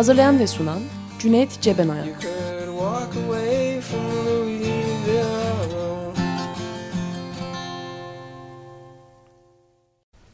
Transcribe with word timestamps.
Hazırlayan 0.00 0.38
ve 0.38 0.46
sunan 0.46 0.78
Cüneyt 1.18 1.60
Cebenayak 1.60 2.08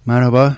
Merhaba. 0.06 0.56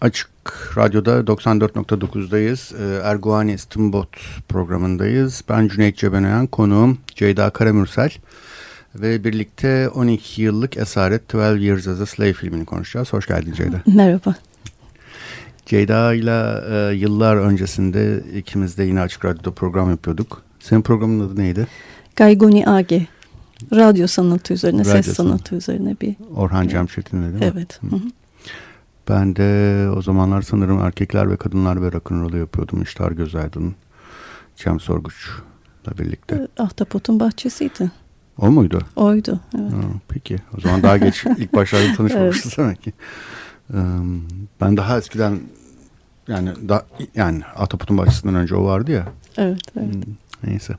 Açık 0.00 0.30
Radyo'da 0.76 1.20
94.9'dayız. 1.20 2.72
Ee, 2.74 3.02
Erguani 3.04 3.58
Stimbot 3.58 4.08
programındayız. 4.48 5.44
Ben 5.48 5.68
Cüneyt 5.68 5.96
Cebenayan, 5.96 6.46
konuğum 6.46 6.98
Ceyda 7.14 7.50
Karamürsel. 7.50 8.10
Ve 8.94 9.24
birlikte 9.24 9.88
12 9.88 10.42
yıllık 10.42 10.76
Esaret 10.76 11.34
12 11.34 11.64
Years 11.64 11.88
as 11.88 12.00
a 12.00 12.06
Slave 12.06 12.32
filmini 12.32 12.64
konuşacağız. 12.64 13.12
Hoş 13.12 13.26
geldin 13.26 13.52
Ceyda. 13.52 13.82
Merhaba. 13.86 14.34
Ceyda 15.70 16.14
ile 16.14 16.60
e, 16.70 16.94
yıllar 16.94 17.36
öncesinde 17.36 18.22
ikimiz 18.36 18.78
de 18.78 18.84
yine 18.84 19.00
Açık 19.00 19.24
Radyo'da 19.24 19.50
program 19.50 19.90
yapıyorduk. 19.90 20.42
Senin 20.60 20.82
programın 20.82 21.26
adı 21.26 21.40
neydi? 21.40 21.66
Gaygoni 22.16 22.68
Age. 22.68 23.06
Radyo 23.72 24.06
sanatı 24.06 24.54
üzerine, 24.54 24.80
Radyo 24.80 24.92
ses 24.92 25.06
sanatı. 25.06 25.22
sanatı 25.22 25.56
üzerine 25.56 25.96
bir... 26.00 26.16
Orhan 26.36 26.68
Cemşit'in 26.68 27.22
değil 27.22 27.34
mi? 27.34 27.52
Evet. 27.54 27.80
Hı 27.82 27.96
hı. 27.96 28.00
Ben 29.08 29.36
de 29.36 29.90
o 29.90 30.02
zamanlar 30.02 30.42
sanırım 30.42 30.80
erkekler 30.80 31.30
ve 31.30 31.36
kadınlar 31.36 31.82
ve 31.82 31.92
rock'n'roll'u 31.92 32.36
yapıyordum. 32.36 32.82
İştar 32.82 33.12
Gözaydın, 33.12 33.74
Cem 34.56 34.80
Sorguç'la 34.80 35.98
birlikte. 35.98 36.48
Ahtapot'un 36.58 37.20
bahçesiydi. 37.20 37.90
O 38.38 38.50
muydu? 38.50 38.80
Oydu. 38.96 39.40
Evet. 39.58 39.72
Ha, 39.72 39.80
peki. 40.08 40.36
O 40.58 40.60
zaman 40.60 40.82
daha 40.82 40.96
geç 40.96 41.24
ilk 41.38 41.54
başlarda 41.54 41.96
tanışmamışız 41.96 42.58
demek 42.58 42.82
ki. 42.82 42.92
Ben 44.60 44.76
daha 44.76 44.98
eskiden 44.98 45.40
yani 46.30 46.68
da, 46.68 46.86
yani 47.14 47.42
Ataput'un 47.56 47.98
bahçesinden 47.98 48.34
önce 48.34 48.54
o 48.54 48.64
vardı 48.64 48.90
ya. 48.92 49.06
Evet. 49.36 49.60
evet. 49.76 49.94
Hmm, 49.94 50.14
Neyse. 50.44 50.74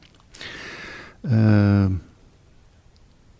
Ee, 1.31 1.85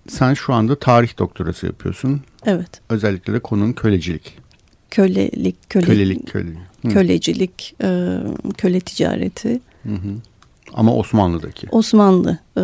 sen 0.08 0.34
şu 0.34 0.54
anda 0.54 0.80
tarih 0.80 1.17
doktorası 1.20 1.66
yapıyorsun. 1.66 2.22
Evet. 2.45 2.82
Özellikle 2.89 3.34
de 3.34 3.39
konun 3.39 3.73
kölecilik. 3.73 4.38
Kölelik, 4.92 5.70
köle, 5.70 5.86
Kölelik. 5.86 6.36
Hı. 6.36 6.89
kölecilik, 6.89 7.76
e, 7.84 8.17
köle 8.58 8.80
ticareti. 8.80 9.59
Hı 9.84 9.94
hı. 9.94 10.16
Ama 10.73 10.95
Osmanlı'daki. 10.95 11.67
Osmanlı 11.72 12.38
e, 12.58 12.62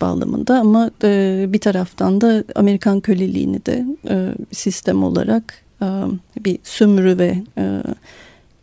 bağlamında 0.00 0.58
ama 0.60 0.90
e, 1.04 1.46
bir 1.48 1.60
taraftan 1.60 2.20
da 2.20 2.44
Amerikan 2.54 3.00
köleliğini 3.00 3.66
de 3.66 3.86
e, 4.08 4.34
sistem 4.52 5.02
olarak 5.02 5.62
e, 5.82 5.86
bir 6.44 6.58
sömürü 6.62 7.18
ve 7.18 7.42
e, 7.58 7.82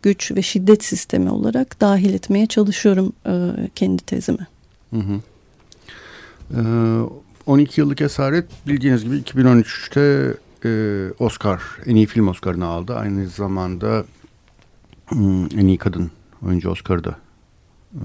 güç 0.06 0.32
ve 0.32 0.42
şiddet 0.42 0.84
sistemi 0.84 1.30
olarak 1.30 1.80
dahil 1.80 2.14
etmeye 2.14 2.46
çalışıyorum 2.46 3.12
e, 3.26 3.32
kendi 3.74 4.02
tezime. 4.02 4.46
Hı 4.90 4.96
hı. 4.96 5.20
Ee, 6.54 6.60
12 7.46 7.80
yıllık 7.80 8.00
esaret 8.00 8.44
bildiğiniz 8.66 9.04
gibi 9.04 9.16
2013'te 9.16 10.34
e, 10.64 10.70
Oscar, 11.18 11.62
en 11.86 11.96
iyi 11.96 12.06
film 12.06 12.28
Oscar'ını 12.28 12.66
aldı. 12.66 12.94
Aynı 12.94 13.28
zamanda 13.28 14.04
hmm, 15.06 15.44
en 15.44 15.66
iyi 15.66 15.78
kadın 15.78 16.10
oyuncu 16.46 16.70
Oscar'ı 16.70 17.04
da 17.04 17.16
e, 17.94 18.04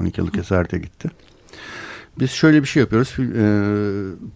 12 0.00 0.20
yıllık 0.20 0.38
esarete 0.38 0.78
gitti. 0.78 1.10
Biz 2.18 2.30
şöyle 2.30 2.62
bir 2.62 2.68
şey 2.68 2.80
yapıyoruz. 2.80 3.16
E, 3.18 3.44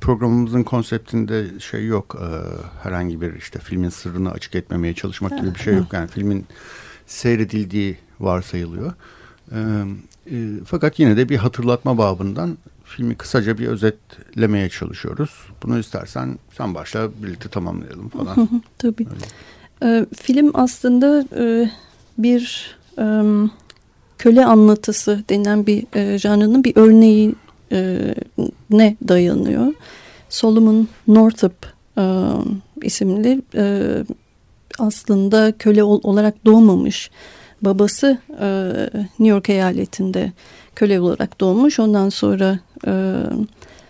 programımızın 0.01 0.63
konseptinde 0.63 1.61
şey 1.61 1.87
yok. 1.87 2.17
e, 2.23 2.29
herhangi 2.83 3.21
bir 3.21 3.35
işte 3.35 3.59
filmin 3.59 3.89
sırrını 3.89 4.31
açık 4.31 4.55
etmemeye 4.55 4.95
çalışmak 4.95 5.39
gibi 5.39 5.55
bir 5.55 5.61
şey 5.61 5.75
yok. 5.75 5.93
Yani 5.93 6.09
filmin 6.09 6.47
seyredildiği 7.07 7.97
varsayılıyor. 8.21 8.93
E, 9.53 9.59
e, 10.31 10.37
fakat 10.67 10.99
yine 10.99 11.17
de 11.17 11.29
bir 11.29 11.37
hatırlatma 11.37 11.99
babından 11.99 12.59
filmi 12.85 13.15
kısaca 13.15 13.59
bir 13.59 13.67
özetlemeye 13.67 14.69
çalışıyoruz. 14.69 15.31
Bunu 15.63 15.79
istersen 15.79 16.39
sen 16.57 16.75
başla 16.75 17.11
birlikte 17.23 17.49
tamamlayalım 17.49 18.09
falan. 18.09 18.49
Tabii. 18.79 19.07
E, 19.83 20.07
film 20.17 20.51
aslında 20.55 21.27
e, 21.37 21.71
bir 22.19 22.75
e, 22.99 23.05
köle 24.19 24.45
anlatısı 24.45 25.25
denilen 25.29 25.67
bir 25.67 25.87
e, 25.95 26.19
janrının 26.19 26.65
bir 26.65 26.77
örneği 26.77 27.35
e, 27.73 28.15
ne 28.71 28.97
dayanıyor. 29.09 29.75
Solomon 30.29 30.89
Northup 31.09 31.73
e, 31.99 32.05
isimli 32.83 33.43
e, 33.55 33.95
aslında 34.79 35.53
köle 35.59 35.83
ol- 35.83 36.01
olarak 36.03 36.45
doğmamış. 36.45 37.11
Babası 37.63 38.19
e, 38.41 38.47
New 38.95 39.27
York 39.27 39.49
eyaletinde 39.49 40.33
köle 40.77 41.01
olarak 41.01 41.41
doğmuş. 41.41 41.81
Ondan 41.81 42.09
sonra 42.09 42.59
e, 42.87 43.15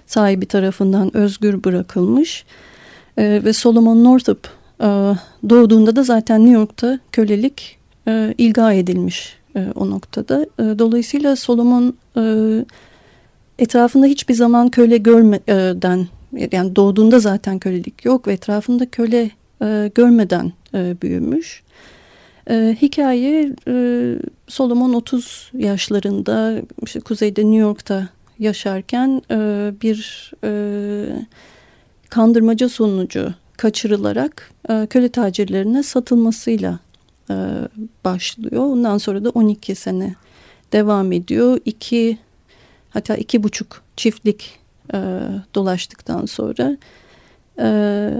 sahibi 0.07 0.47
tarafından 0.47 1.17
özgür 1.17 1.65
bırakılmış. 1.65 2.45
E, 3.19 3.41
ve 3.45 3.53
Solomon 3.53 4.05
Northup 4.05 4.49
e, 4.81 4.87
doğduğunda 5.49 5.97
da 5.97 6.03
zaten 6.03 6.41
New 6.41 6.55
York'ta 6.55 6.99
kölelik 7.13 7.79
e, 8.09 8.35
ilga 8.39 8.73
edilmiş 8.73 9.37
e, 9.57 9.67
o 9.75 9.91
noktada. 9.91 10.47
E, 10.59 10.79
dolayısıyla 10.79 11.37
Solomon 11.37 11.95
e, 12.17 12.25
etrafında 13.59 14.07
hiçbir 14.07 14.35
zaman 14.35 14.69
köle 14.69 14.97
görmeden 14.97 16.07
yani 16.53 16.77
doğduğunda 16.77 17.19
zaten 17.19 17.59
kölelik 17.59 18.05
yok 18.05 18.27
ve 18.27 18.33
etrafında 18.33 18.87
köle 18.87 19.31
e, 19.63 19.91
görmeden 19.95 20.53
e, 20.75 20.97
büyümüş. 21.03 21.63
E, 22.51 22.77
hikaye 22.83 23.53
e, 23.69 24.15
Solomon 24.49 24.93
30 24.93 25.51
yaşlarında 25.55 26.63
işte 26.83 27.01
kuzeyde 27.01 27.41
New 27.41 27.57
York'ta 27.57 28.09
yaşarken 28.39 29.23
e, 29.31 29.71
bir 29.83 30.31
e, 30.45 30.51
kandırmaca 32.09 32.69
sonucu 32.69 33.35
kaçırılarak 33.57 34.51
e, 34.69 34.87
köle 34.91 35.09
tacirlerine 35.09 35.83
satılmasıyla 35.83 36.79
e, 37.31 37.35
başlıyor. 38.05 38.63
Ondan 38.63 38.99
sonra 38.99 39.25
da 39.25 39.31
12 39.31 39.75
sene 39.75 40.15
devam 40.73 41.13
ediyor. 41.13 41.59
İki 41.65 42.19
hatta 42.91 43.17
iki 43.17 43.43
buçuk 43.43 43.83
çiftlik 43.97 44.59
e, 44.95 44.99
dolaştıktan 45.55 46.27
sonra 46.27 46.77
e, 47.59 48.11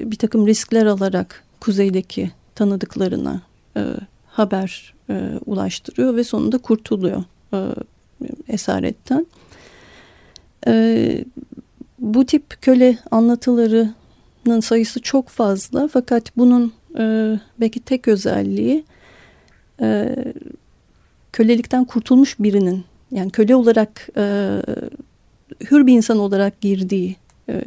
bir 0.00 0.16
takım 0.16 0.46
riskler 0.46 0.86
alarak 0.86 1.44
kuzeydeki 1.60 2.30
tanıdıklarına 2.54 3.42
e, 3.76 3.82
haber 4.26 4.94
e, 5.10 5.30
ulaştırıyor 5.46 6.16
ve 6.16 6.24
sonunda 6.24 6.58
kurtuluyor 6.58 7.24
e, 7.52 7.58
esaretten. 8.48 9.26
E, 10.66 11.24
bu 11.98 12.26
tip 12.26 12.62
köle 12.62 12.98
anlatılarının 13.10 14.60
sayısı 14.60 15.02
çok 15.02 15.28
fazla 15.28 15.88
fakat 15.88 16.36
bunun 16.36 16.72
e, 16.98 17.34
belki 17.60 17.80
tek 17.80 18.08
özelliği 18.08 18.84
e, 19.80 20.16
kölelikten 21.32 21.84
kurtulmuş 21.84 22.36
birinin 22.38 22.84
yani 23.10 23.30
köle 23.30 23.54
olarak 23.54 24.08
e, 24.16 24.56
hür 25.70 25.86
bir 25.86 25.92
insan 25.92 26.18
olarak 26.18 26.60
girdiği 26.60 27.16
e, 27.48 27.62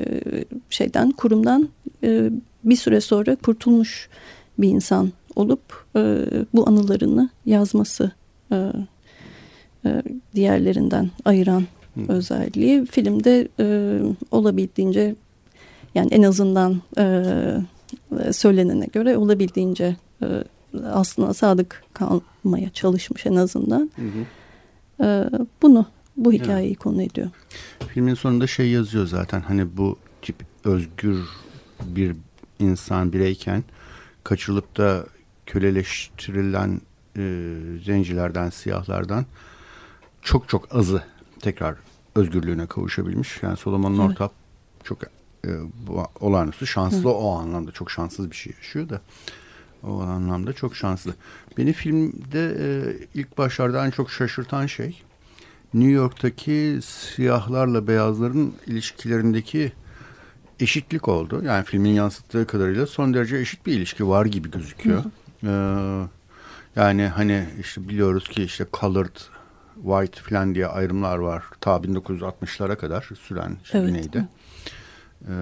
şeyden 0.69 1.11
kurumdan 1.11 1.69
e, 2.03 2.29
bir 2.63 2.75
süre 2.75 3.01
sonra 3.01 3.35
kurtulmuş 3.35 4.09
bir 4.57 4.69
insan 4.69 5.11
olup 5.35 5.85
e, 5.95 6.25
bu 6.53 6.69
anılarını 6.69 7.29
yazması 7.45 8.11
e, 8.51 8.71
e, 9.85 10.03
diğerlerinden 10.35 11.09
ayıran 11.25 11.63
Hı. 11.95 12.13
özelliği 12.13 12.85
filmde 12.85 13.47
e, 13.59 13.99
olabildiğince 14.31 15.15
yani 15.95 16.13
en 16.13 16.23
azından 16.23 16.81
e, 16.97 17.23
söylenene 18.31 18.85
göre 18.85 19.17
olabildiğince 19.17 19.95
e, 20.21 20.27
aslına 20.85 21.33
sadık 21.33 21.83
kalmaya 21.93 22.69
çalışmış 22.69 23.25
en 23.25 23.35
azından. 23.35 23.91
Hı 23.95 24.01
hı. 24.01 24.25
E, 25.05 25.29
bunu 25.61 25.85
bu 26.17 26.33
hikayeyi 26.33 26.75
konu 26.75 27.01
ediyor. 27.01 27.29
Filmin 27.87 28.13
sonunda 28.13 28.47
şey 28.47 28.69
yazıyor 28.69 29.07
zaten 29.07 29.41
hani 29.41 29.77
bu 29.77 29.97
tip 30.21 30.35
özgür 30.63 31.19
bir 31.81 32.15
insan 32.59 33.13
bireyken 33.13 33.63
kaçırılıp 34.23 34.77
da 34.77 35.05
köleleştirilen 35.45 36.81
e, 37.17 37.53
zencilerden, 37.85 38.49
siyahlardan 38.49 39.25
çok 40.21 40.49
çok 40.49 40.75
azı 40.75 41.03
tekrar 41.39 41.75
özgürlüğüne 42.15 42.67
kavuşabilmiş. 42.67 43.43
Yani 43.43 43.57
Solomon 43.57 43.97
Northup 43.97 44.31
çok 44.83 45.03
e, 45.03 45.49
bu, 45.87 46.03
olağanüstü 46.19 46.67
şanslı 46.67 47.03
Hı. 47.03 47.13
o 47.13 47.35
anlamda 47.35 47.71
çok 47.71 47.91
şanssız 47.91 48.31
bir 48.31 48.35
şey 48.35 48.53
yaşıyor 48.57 48.89
da 48.89 49.01
o 49.83 50.01
anlamda 50.01 50.53
çok 50.53 50.75
şanslı. 50.75 51.15
Beni 51.57 51.73
filmde 51.73 52.57
e, 52.59 52.67
ilk 53.15 53.37
başlarda 53.37 53.85
en 53.85 53.91
çok 53.91 54.11
şaşırtan 54.11 54.65
şey 54.65 55.01
New 55.73 55.91
York'taki 55.91 56.79
siyahlarla 56.83 57.87
beyazların 57.87 58.53
ilişkilerindeki 58.67 59.71
eşitlik 60.59 61.07
oldu. 61.07 61.43
Yani 61.45 61.65
filmin 61.65 61.89
yansıttığı 61.89 62.47
kadarıyla 62.47 62.87
son 62.87 63.13
derece 63.13 63.37
eşit 63.37 63.65
bir 63.65 63.73
ilişki 63.73 64.07
var 64.07 64.25
gibi 64.25 64.51
gözüküyor. 64.51 65.03
Ee, 65.43 66.07
yani 66.75 67.07
hani 67.07 67.45
işte 67.59 67.89
biliyoruz 67.89 68.27
ki 68.27 68.43
işte 68.43 68.65
colored, 68.73 69.17
white 69.75 70.21
falan 70.21 70.55
diye 70.55 70.67
ayrımlar 70.67 71.17
var. 71.17 71.43
Ta 71.61 71.75
1960'lara 71.75 72.75
kadar 72.75 73.09
süren 73.19 73.57
işte 73.63 73.77
evet. 73.77 73.87
güneyde. 73.87 74.27
Ee, 75.21 75.33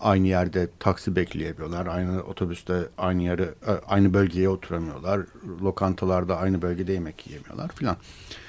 aynı 0.00 0.26
yerde 0.26 0.68
taksi 0.78 1.16
bekleyebiliyorlar. 1.16 1.86
Aynı 1.86 2.22
otobüste 2.22 2.88
aynı 2.98 3.22
yere 3.22 3.42
e, 3.42 3.70
aynı 3.88 4.14
bölgeye 4.14 4.48
oturamıyorlar. 4.48 5.20
Lokantalarda 5.62 6.38
aynı 6.38 6.62
bölgede 6.62 6.92
yemek 6.92 7.26
yiyemiyorlar 7.26 7.68
filan. 7.68 7.96
Ee, 7.96 8.47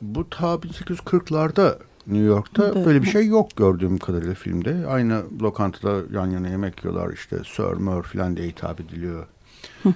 bu 0.00 0.30
ta 0.30 0.54
1840'larda 0.54 1.78
New 2.06 2.26
York'ta 2.26 2.72
evet. 2.74 2.86
böyle 2.86 3.02
bir 3.02 3.06
şey 3.06 3.26
yok 3.26 3.56
gördüğüm 3.56 3.98
kadarıyla 3.98 4.34
filmde. 4.34 4.86
Aynı 4.86 5.22
lokantada 5.42 6.02
yan 6.12 6.30
yana 6.30 6.48
yemek 6.48 6.84
yiyorlar 6.84 7.12
işte 7.12 7.36
Sir 7.46 7.76
Mur 7.76 8.04
falan 8.04 8.36
diye 8.36 8.48
hitap 8.48 8.80
ediliyor. 8.80 9.26
ee, 9.86 9.92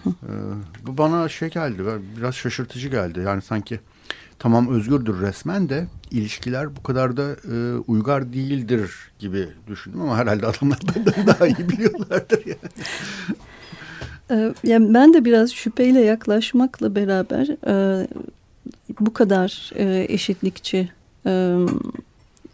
bu 0.86 0.98
bana 0.98 1.28
şey 1.28 1.50
geldi 1.50 1.82
biraz 2.16 2.34
şaşırtıcı 2.34 2.88
geldi. 2.88 3.20
Yani 3.26 3.42
sanki 3.42 3.80
tamam 4.38 4.68
özgürdür 4.68 5.20
resmen 5.20 5.68
de 5.68 5.86
ilişkiler 6.10 6.76
bu 6.76 6.82
kadar 6.82 7.16
da 7.16 7.36
e, 7.52 7.76
uygar 7.86 8.32
değildir 8.32 8.92
gibi 9.18 9.48
düşündüm 9.66 10.00
ama 10.00 10.16
herhalde 10.16 10.46
adamlar 10.46 10.78
benden 10.96 11.26
daha 11.26 11.46
iyi 11.46 11.68
biliyorlardır 11.68 12.46
yani. 12.46 12.72
Ee, 14.30 14.54
yani 14.64 14.94
ben 14.94 15.14
de 15.14 15.24
biraz 15.24 15.52
şüpheyle 15.52 16.00
yaklaşmakla 16.00 16.94
beraber 16.94 17.48
e, 17.66 18.06
bu 19.06 19.12
kadar 19.12 19.70
e, 19.76 20.06
eşitlikçi 20.08 20.88
e, 21.26 21.56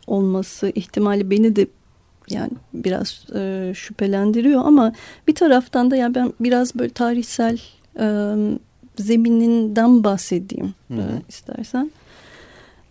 olması 0.07 0.73
ihtimali 0.75 1.31
beni 1.31 1.57
de 1.57 1.67
yani 2.31 2.51
biraz 2.75 3.27
e, 3.35 3.73
şüphelendiriyor 3.75 4.65
ama 4.65 4.93
bir 5.29 5.35
taraftan 5.35 5.91
da 5.91 5.97
yani 5.97 6.15
ben 6.15 6.33
biraz 6.41 6.75
böyle 6.75 6.91
tarihsel 6.91 7.61
e, 8.01 8.35
zemininden 8.97 10.05
bahsedeyim 10.05 10.75
Hı 10.89 10.95
-hı. 10.95 11.01
E, 11.01 11.23
istersen. 11.29 11.91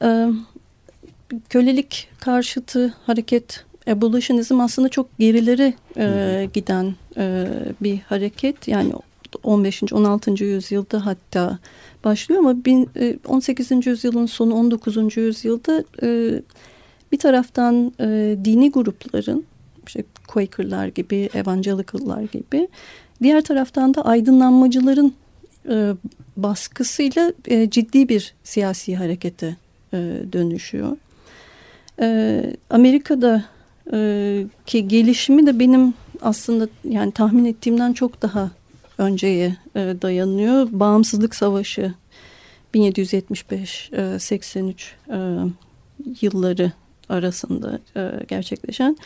E, 0.02 0.28
kölelik 1.50 2.10
karşıtı 2.20 2.94
hareket 3.06 3.66
abolitionizm 3.88 4.60
aslında 4.60 4.90
çok 4.90 5.18
gerilere 5.20 5.74
e, 5.98 6.50
giden 6.54 6.96
e, 7.18 7.48
bir 7.82 8.00
hareket. 8.00 8.68
Yani 8.68 8.94
15. 9.44 9.94
16. 9.94 10.44
yüzyılda 10.44 11.06
hatta 11.06 11.60
başlıyor 12.04 12.40
ama 12.40 12.56
18. 13.28 13.72
E, 13.72 13.76
yüzyılın 13.90 14.26
sonu 14.26 14.56
19. 14.56 15.18
yüzyılda 15.18 15.84
e, 16.04 16.42
bir 17.12 17.20
taraftan 17.20 17.94
e, 18.00 18.38
dini 18.46 18.72
grupların 18.72 19.46
işte 19.88 20.04
Quaker'lar 20.28 20.88
gibi, 20.88 21.30
Evangelical'lar 21.34 22.22
gibi 22.22 22.68
diğer 23.22 23.42
taraftan 23.42 23.94
da 23.94 24.06
aydınlanmacıların 24.06 25.14
baskısıyla 26.38 27.34
ciddi 27.70 28.10
bir 28.10 28.34
siyasi 28.44 28.96
harekete 28.96 29.58
dönüşüyor. 30.34 30.98
Amerika'da 32.70 33.46
ki 34.66 34.88
gelişimi 34.88 35.48
de 35.48 35.60
benim 35.60 35.94
aslında 36.22 36.68
yani 36.84 37.12
tahmin 37.12 37.46
ettiğimden 37.46 37.94
çok 37.94 38.22
daha 38.22 38.52
önceye 38.98 39.58
e, 39.76 39.80
dayanıyor. 40.02 40.68
Bağımsızlık 40.72 41.36
Savaşı 41.36 41.94
1775-83 42.76 44.74
e, 45.10 45.18
yılları 46.22 46.72
arasında 47.10 47.80
e, 47.96 48.12
gerçekleşen. 48.28 48.98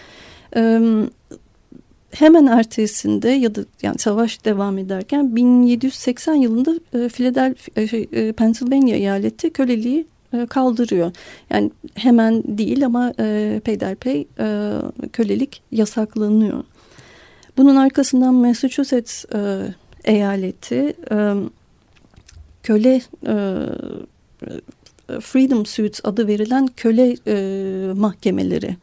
hemen 2.11 2.45
ertesinde 2.45 3.29
ya 3.29 3.55
da 3.55 3.61
yani 3.81 3.97
savaş 3.99 4.45
devam 4.45 4.77
ederken 4.77 5.35
1780 5.35 6.33
yılında 6.33 6.79
Philadelphia, 7.09 7.87
şey, 7.87 8.33
Pennsylvania 8.33 8.95
eyaleti 8.95 9.53
köleliği 9.53 10.05
kaldırıyor. 10.49 11.11
Yani 11.49 11.71
hemen 11.93 12.43
değil 12.57 12.85
ama 12.85 13.13
e, 13.19 13.61
peyderpey 13.65 14.27
kölelik 15.13 15.61
yasaklanıyor. 15.71 16.63
Bunun 17.57 17.75
arkasından 17.75 18.33
Massachusetts 18.33 19.25
eyaleti 20.03 20.93
köle 22.63 23.01
Freedom 25.21 25.65
Suits 25.65 25.99
adı 26.03 26.27
verilen 26.27 26.67
köle 26.67 27.15
mahkemeleri 27.93 28.77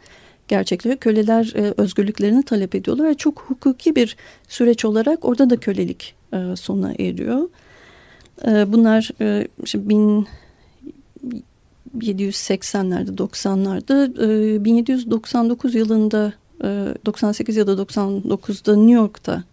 gerçekleşiyor. 0.48 1.00
Köleler 1.00 1.52
özgürlüklerini 1.80 2.42
talep 2.42 2.74
ediyorlar 2.74 3.08
ve 3.08 3.14
çok 3.14 3.40
hukuki 3.40 3.96
bir 3.96 4.16
süreç 4.48 4.84
olarak 4.84 5.24
orada 5.24 5.50
da 5.50 5.56
kölelik 5.56 6.14
sona 6.54 6.92
eriyor. 6.92 7.48
bunlar 8.44 9.10
işte 9.64 9.78
1780'lerde 11.98 13.16
90'larda 13.16 14.64
1799 14.64 15.74
yılında 15.74 16.32
98 17.06 17.56
ya 17.56 17.66
da 17.66 17.72
99'da 17.72 18.76
New 18.76 18.92
York'ta 18.92 19.44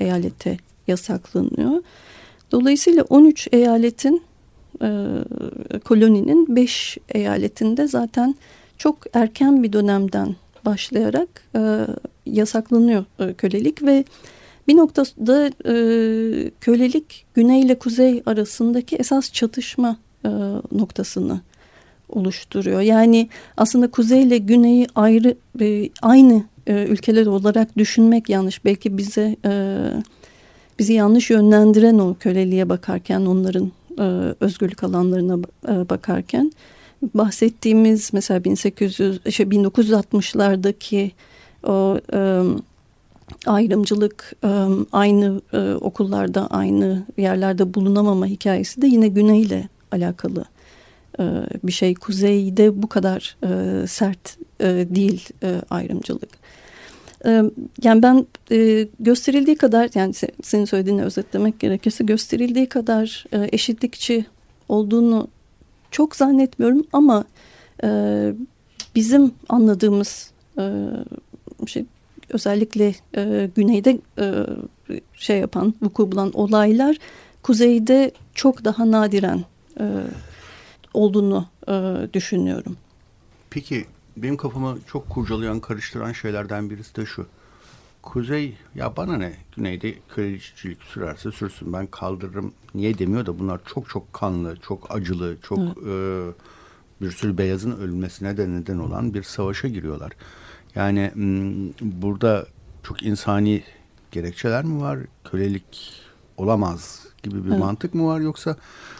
eyalete 0.00 0.58
yasaklanıyor. 0.86 1.82
Dolayısıyla 2.52 3.02
13 3.02 3.48
eyaletin 3.52 4.22
e, 4.82 4.88
koloninin 5.84 6.56
5 6.56 6.98
eyaletinde 7.08 7.88
zaten 7.88 8.34
çok 8.78 8.98
erken 9.12 9.62
bir 9.62 9.72
dönemden 9.72 10.36
başlayarak 10.64 11.28
e, 11.56 11.86
yasaklanıyor 12.26 13.04
e, 13.18 13.34
kölelik 13.34 13.82
ve 13.82 14.04
bir 14.68 14.76
noktada 14.76 15.46
e, 15.46 15.74
kölelik 16.60 17.26
güney 17.34 17.60
ile 17.60 17.78
kuzey 17.78 18.22
arasındaki 18.26 18.96
esas 18.96 19.32
çatışma 19.32 19.96
noktasını 20.72 21.40
oluşturuyor. 22.08 22.80
Yani 22.80 23.28
aslında 23.56 23.90
kuzey 23.90 24.22
ile 24.22 24.38
güneyi 24.38 24.86
ayrı 24.94 25.36
aynı 26.02 26.44
ülkeler 26.66 27.26
olarak 27.26 27.78
düşünmek 27.78 28.28
yanlış. 28.28 28.64
Belki 28.64 28.98
bize 28.98 29.36
e, 29.44 29.78
bizi 30.80 30.92
yanlış 30.92 31.30
yönlendiren 31.30 31.98
o 31.98 32.16
köleliğe 32.20 32.68
bakarken 32.68 33.20
onların 33.20 33.72
e, 33.98 34.02
özgürlük 34.40 34.84
alanlarına 34.84 35.38
e, 35.68 35.88
bakarken 35.88 36.52
bahsettiğimiz 37.14 38.12
mesela 38.12 38.44
1800 38.44 39.20
şey 39.30 39.46
1960'lardaki 39.46 41.10
o 41.66 41.98
e, 42.14 42.42
ayrımcılık 43.46 44.32
e, 44.44 44.48
aynı 44.92 45.40
e, 45.52 45.74
okullarda 45.74 46.46
aynı 46.46 47.02
yerlerde 47.16 47.74
bulunamama 47.74 48.26
hikayesi 48.26 48.82
de 48.82 48.86
yine 48.86 49.08
güneyle 49.08 49.68
alakalı 49.92 50.44
e, 51.18 51.24
bir 51.64 51.72
şey. 51.72 51.94
Kuzeyde 51.94 52.82
bu 52.82 52.88
kadar 52.88 53.36
sert 53.86 54.38
değil 54.94 55.28
Yani 57.82 58.02
ben 58.02 58.26
gösterildiği 59.00 59.56
kadar 59.56 59.90
yani 59.94 60.14
senin 60.42 60.64
söylediğini 60.64 61.02
özetlemek 61.04 61.60
gerekirse 61.60 62.04
gösterildiği 62.04 62.68
kadar 62.68 63.24
eşitlikçi 63.32 64.24
olduğunu 64.68 65.28
çok 65.90 66.16
zannetmiyorum 66.16 66.86
ama 66.92 67.24
bizim 68.94 69.32
anladığımız 69.48 70.30
şey 71.66 71.84
özellikle 72.28 72.94
güneyde 73.54 73.98
şey 75.14 75.38
yapan 75.38 75.74
vuku 75.82 76.12
bulan 76.12 76.30
olaylar 76.32 76.96
kuzeyde 77.42 78.10
çok 78.34 78.64
daha 78.64 78.90
nadiren 78.90 79.44
olduğunu 80.94 81.46
düşünüyorum. 82.14 82.76
Peki 83.50 83.84
benim 84.16 84.36
kafamı 84.36 84.78
çok 84.86 85.10
kurcalayan, 85.10 85.60
karıştıran 85.60 86.12
şeylerden 86.12 86.70
birisi 86.70 86.96
de 86.96 87.06
şu. 87.06 87.26
Kuzey 88.02 88.56
ya 88.74 88.96
bana 88.96 89.16
ne 89.16 89.36
güneyde 89.56 89.94
kraliçecilik 90.08 90.82
sürerse 90.82 91.32
sürsün 91.32 91.72
ben 91.72 91.86
kaldırırım 91.86 92.52
niye 92.74 92.98
demiyor 92.98 93.26
da 93.26 93.38
bunlar 93.38 93.60
çok 93.74 93.88
çok 93.88 94.12
kanlı 94.12 94.56
çok 94.56 94.94
acılı 94.94 95.36
çok 95.42 95.58
e, 95.58 96.24
bir 97.00 97.10
sürü 97.10 97.38
beyazın 97.38 97.72
ölmesine 97.72 98.36
de 98.36 98.48
neden 98.48 98.78
olan 98.78 99.14
bir 99.14 99.22
savaşa 99.22 99.68
giriyorlar. 99.68 100.12
Yani 100.74 101.10
burada 101.80 102.46
çok 102.82 103.02
insani 103.02 103.62
gerekçeler 104.10 104.64
mi 104.64 104.80
var? 104.80 104.98
Kölelik 105.30 105.92
olamaz 106.36 107.06
gibi 107.22 107.44
bir 107.44 107.50
Evet. 107.50 107.58
mantık 107.58 107.94
mı 107.94 108.06
var 108.06 108.20
yoksa 108.20 108.56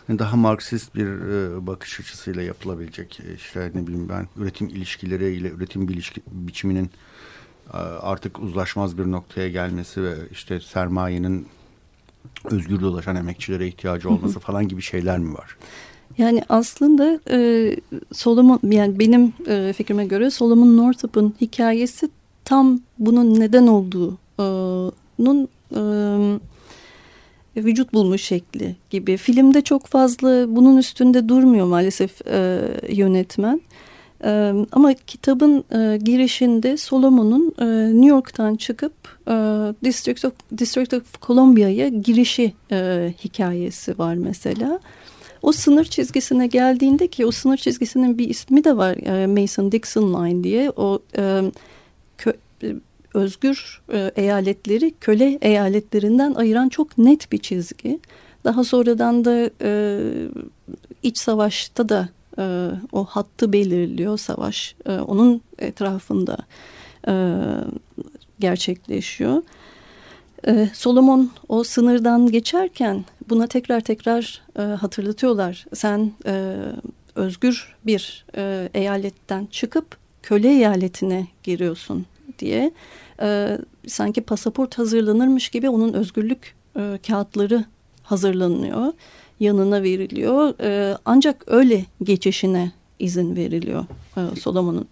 hani 0.07 0.19
daha 0.19 0.37
Marksist 0.37 0.95
bir 0.95 1.07
e, 1.07 1.67
bakış 1.67 2.01
açısıyla 2.01 2.43
yapılabilecek 2.43 3.21
e, 3.21 3.35
işte 3.35 3.71
ne 3.75 3.87
bileyim 3.87 4.09
ben 4.09 4.29
üretim 4.37 4.69
ilişkileriyle 4.69 5.49
üretim 5.51 5.89
bilişki, 5.89 6.23
biçiminin 6.27 6.91
e, 7.75 7.77
artık 7.79 8.39
uzlaşmaz 8.39 8.99
bir 8.99 9.11
noktaya 9.11 9.49
gelmesi 9.49 10.03
ve 10.03 10.15
işte 10.31 10.61
sermayenin 10.61 11.47
özgür 12.51 12.81
dolaşan 12.81 13.17
emekçilere 13.17 13.69
ihtiyacı 13.69 14.11
olması 14.11 14.41
falan 14.41 14.69
gibi 14.69 14.83
şeyler 14.83 15.19
mi 15.19 15.35
var? 15.35 15.57
Yani 16.19 16.43
aslında 16.49 17.21
e, 17.31 17.77
Solomon 18.13 18.61
yani 18.63 18.99
benim 18.99 19.33
e, 19.47 19.73
fikrime 19.77 20.07
göre 20.07 20.31
Solomon 20.31 20.77
Northup'un 20.77 21.35
hikayesi 21.41 22.09
tam 22.45 22.81
bunun 22.99 23.41
neden 23.41 23.67
olduğunun 23.67 25.49
e, 25.77 25.81
vücut 27.57 27.93
bulmuş 27.93 28.23
şekli 28.23 28.77
gibi. 28.91 29.17
Filmde 29.17 29.63
çok 29.63 29.87
fazla 29.87 30.57
bunun 30.57 30.77
üstünde 30.77 31.29
durmuyor 31.29 31.67
maalesef 31.67 32.27
e, 32.27 32.61
yönetmen. 32.89 33.61
E, 34.25 34.53
ama 34.73 34.95
kitabın 34.95 35.65
e, 35.73 35.97
girişinde 35.97 36.77
Solomon'un 36.77 37.55
e, 37.59 37.65
New 37.95 38.09
York'tan 38.09 38.57
çıkıp 38.57 38.93
e, 39.29 39.33
District 39.85 40.25
of, 40.25 40.33
District 40.59 40.95
of 40.95 41.23
Columbia'ya 41.23 41.89
girişi 41.89 42.53
e, 42.73 43.13
hikayesi 43.25 43.99
var 43.99 44.15
mesela. 44.15 44.81
O 45.43 45.53
sınır 45.53 45.85
çizgisine 45.85 46.47
geldiğinde 46.47 47.07
ki 47.07 47.27
o 47.27 47.31
sınır 47.31 47.57
çizgisinin 47.57 48.19
bir 48.19 48.29
ismi 48.29 48.65
de 48.65 48.77
var 48.77 48.97
e, 48.97 49.27
Mason-Dixon 49.27 50.25
Line 50.25 50.45
diye. 50.45 50.71
O 50.77 50.99
e, 51.17 51.43
kö, 52.19 52.33
özgür 53.15 53.83
e, 53.93 54.13
eyaletleri 54.17 54.95
köle 55.01 55.39
eyaletlerinden 55.43 56.35
ayıran 56.35 56.69
çok 56.69 56.99
net 56.99 57.33
bir 57.33 57.39
çizgi. 57.39 58.01
Daha 58.45 58.65
sonradan 58.65 59.25
da 59.25 59.51
e, 59.63 60.01
iç 61.03 61.19
savaşta 61.19 61.89
da 61.89 62.09
e, 62.39 62.69
o 62.93 63.05
hattı 63.05 63.53
belirliyor 63.53 64.19
savaş. 64.19 64.75
E, 64.87 64.93
onun 64.93 65.41
etrafında 65.59 66.39
e, 67.09 67.35
gerçekleşiyor. 68.39 69.43
E, 70.47 70.69
Solomon 70.75 71.31
o 71.49 71.65
sınırdan 71.65 72.31
geçerken 72.31 73.05
buna 73.29 73.47
tekrar 73.47 73.81
tekrar 73.81 74.43
e, 74.59 74.63
hatırlatıyorlar. 74.63 75.67
Sen 75.75 76.13
e, 76.27 76.57
özgür 77.15 77.77
bir 77.87 78.25
e, 78.37 78.69
eyaletten 78.75 79.47
çıkıp 79.47 79.97
köle 80.23 80.49
eyaletine 80.49 81.27
giriyorsun 81.43 82.07
diye. 82.41 82.73
E, 83.23 83.59
sanki 83.87 84.21
pasaport 84.21 84.79
hazırlanırmış 84.79 85.49
gibi 85.49 85.69
onun 85.69 85.93
özgürlük 85.93 86.55
e, 86.77 86.99
kağıtları 87.07 87.65
hazırlanıyor. 88.03 88.93
Yanına 89.41 89.83
veriliyor. 89.83 90.55
E, 90.61 90.99
ancak 91.05 91.45
öyle 91.47 91.85
geçişine 92.03 92.73
izin 92.99 93.37
veriliyor 93.37 93.85
e, 94.17 94.37
Solomon'un. 94.41 94.89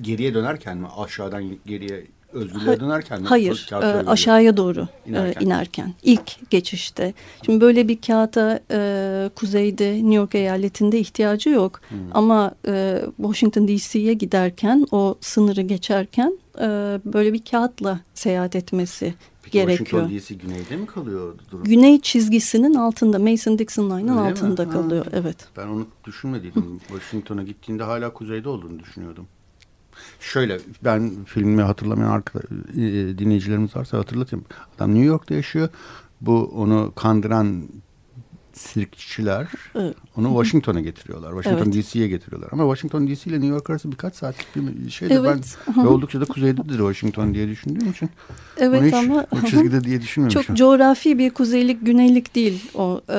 Geriye 0.00 0.34
dönerken 0.34 0.78
mi 0.78 0.86
aşağıdan 0.96 1.56
geriye 1.66 2.06
özgürlüğe 2.32 2.80
dönerken 2.80 3.20
mi? 3.22 3.26
Hayır, 3.28 3.68
e, 3.72 3.76
aşağıya 4.06 4.56
doğru 4.56 4.88
İnerken. 5.06 5.40
e, 5.40 5.44
inerken. 5.44 5.94
ilk 6.02 6.50
geçişte. 6.50 7.14
Şimdi 7.46 7.60
böyle 7.60 7.88
bir 7.88 8.00
kağıta 8.00 8.60
e, 8.70 9.30
kuzeyde 9.34 9.94
New 9.94 10.14
York 10.14 10.34
eyaletinde 10.34 10.98
ihtiyacı 10.98 11.50
yok. 11.50 11.80
Hmm. 11.88 11.98
Ama 12.12 12.52
e, 12.66 13.02
Washington 13.16 13.68
DC'ye 13.68 14.12
giderken 14.14 14.86
o 14.90 15.14
sınırı 15.20 15.60
geçerken 15.62 16.38
e, 16.58 16.66
böyle 17.04 17.32
bir 17.32 17.44
kağıtla 17.50 18.00
seyahat 18.14 18.56
etmesi 18.56 19.14
Peki 19.42 19.52
gerekiyor. 19.52 20.08
Washington 20.08 20.18
DC 20.18 20.34
güneyde 20.46 20.76
mi 20.76 20.86
kalıyor 20.86 21.34
durum? 21.50 21.64
Güney 21.64 22.00
çizgisinin 22.00 22.74
altında 22.74 23.16
Mason-Dixon 23.16 23.84
Line'ın 23.84 24.18
Öyle 24.18 24.20
mi? 24.22 24.30
altında 24.30 24.66
Ha. 24.66 24.70
kalıyor. 24.70 25.06
Evet. 25.12 25.36
Ben 25.56 25.66
onu 25.68 25.86
düşünmediydim. 26.04 26.78
Washington'a 26.88 27.42
gittiğinde 27.42 27.82
hala 27.82 28.12
kuzeyde 28.12 28.48
olduğunu 28.48 28.78
düşünüyordum. 28.78 29.26
Şöyle 30.20 30.58
ben 30.84 31.24
filmi 31.24 31.62
hatırlamayan 31.62 32.10
arkadaş, 32.10 32.44
e, 32.76 33.18
dinleyicilerimiz 33.18 33.76
varsa 33.76 33.98
hatırlatayım. 33.98 34.44
Adam 34.76 34.90
New 34.94 35.06
York'ta 35.06 35.34
yaşıyor. 35.34 35.68
Bu 36.20 36.44
onu 36.54 36.92
kandıran 36.96 37.62
sirkçiler 38.52 39.48
Evet. 39.74 39.94
onu 40.16 40.28
Washington'a 40.28 40.80
getiriyorlar. 40.80 41.32
Washington 41.42 41.72
Evet. 41.72 41.84
DC'ye 41.84 42.08
getiriyorlar. 42.08 42.48
Ama 42.52 42.74
Washington 42.74 43.08
DC 43.08 43.30
ile 43.30 43.36
New 43.36 43.46
York 43.46 43.70
arası 43.70 43.92
birkaç 43.92 44.14
saatlik 44.14 44.46
bir 44.56 44.90
şeydir. 44.90 45.14
Evet. 45.14 45.58
Ben 45.76 45.84
ve 45.84 45.88
oldukça 45.88 46.20
da 46.20 46.24
kuzeydedir 46.24 46.78
Washington 46.78 47.34
diye 47.34 47.48
düşündüğüm 47.48 47.90
için. 47.90 48.10
Evet 48.56 48.82
hiç 48.82 48.94
ama 48.94 49.26
o 49.30 49.46
çizgide 49.46 49.84
diye 49.84 50.00
düşünmemişim. 50.02 50.42
Çok 50.42 50.56
coğrafi 50.56 51.18
bir 51.18 51.30
kuzeylik 51.30 51.86
güneylik 51.86 52.34
değil 52.34 52.70
o 52.74 53.00
e, 53.10 53.18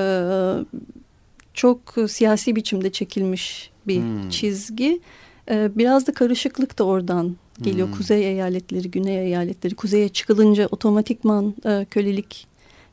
çok 1.53 1.79
siyasi 2.07 2.55
biçimde 2.55 2.91
çekilmiş 2.91 3.71
bir 3.87 4.01
Hmm. 4.01 4.29
çizgi 4.29 5.01
E, 5.51 5.71
biraz 5.75 6.07
da 6.07 6.13
karışıklık 6.13 6.79
da 6.79 6.83
oradan 6.83 7.35
geliyor 7.61 7.87
Hmm. 7.87 7.95
kuzey 7.95 8.27
eyaletleri 8.27 8.91
güney 8.91 9.19
eyaletleri 9.19 9.75
kuzeye 9.75 10.09
çıkılınca 10.09 10.67
otomatikman 10.71 11.53
e, 11.65 11.85
kölelik 11.91 12.47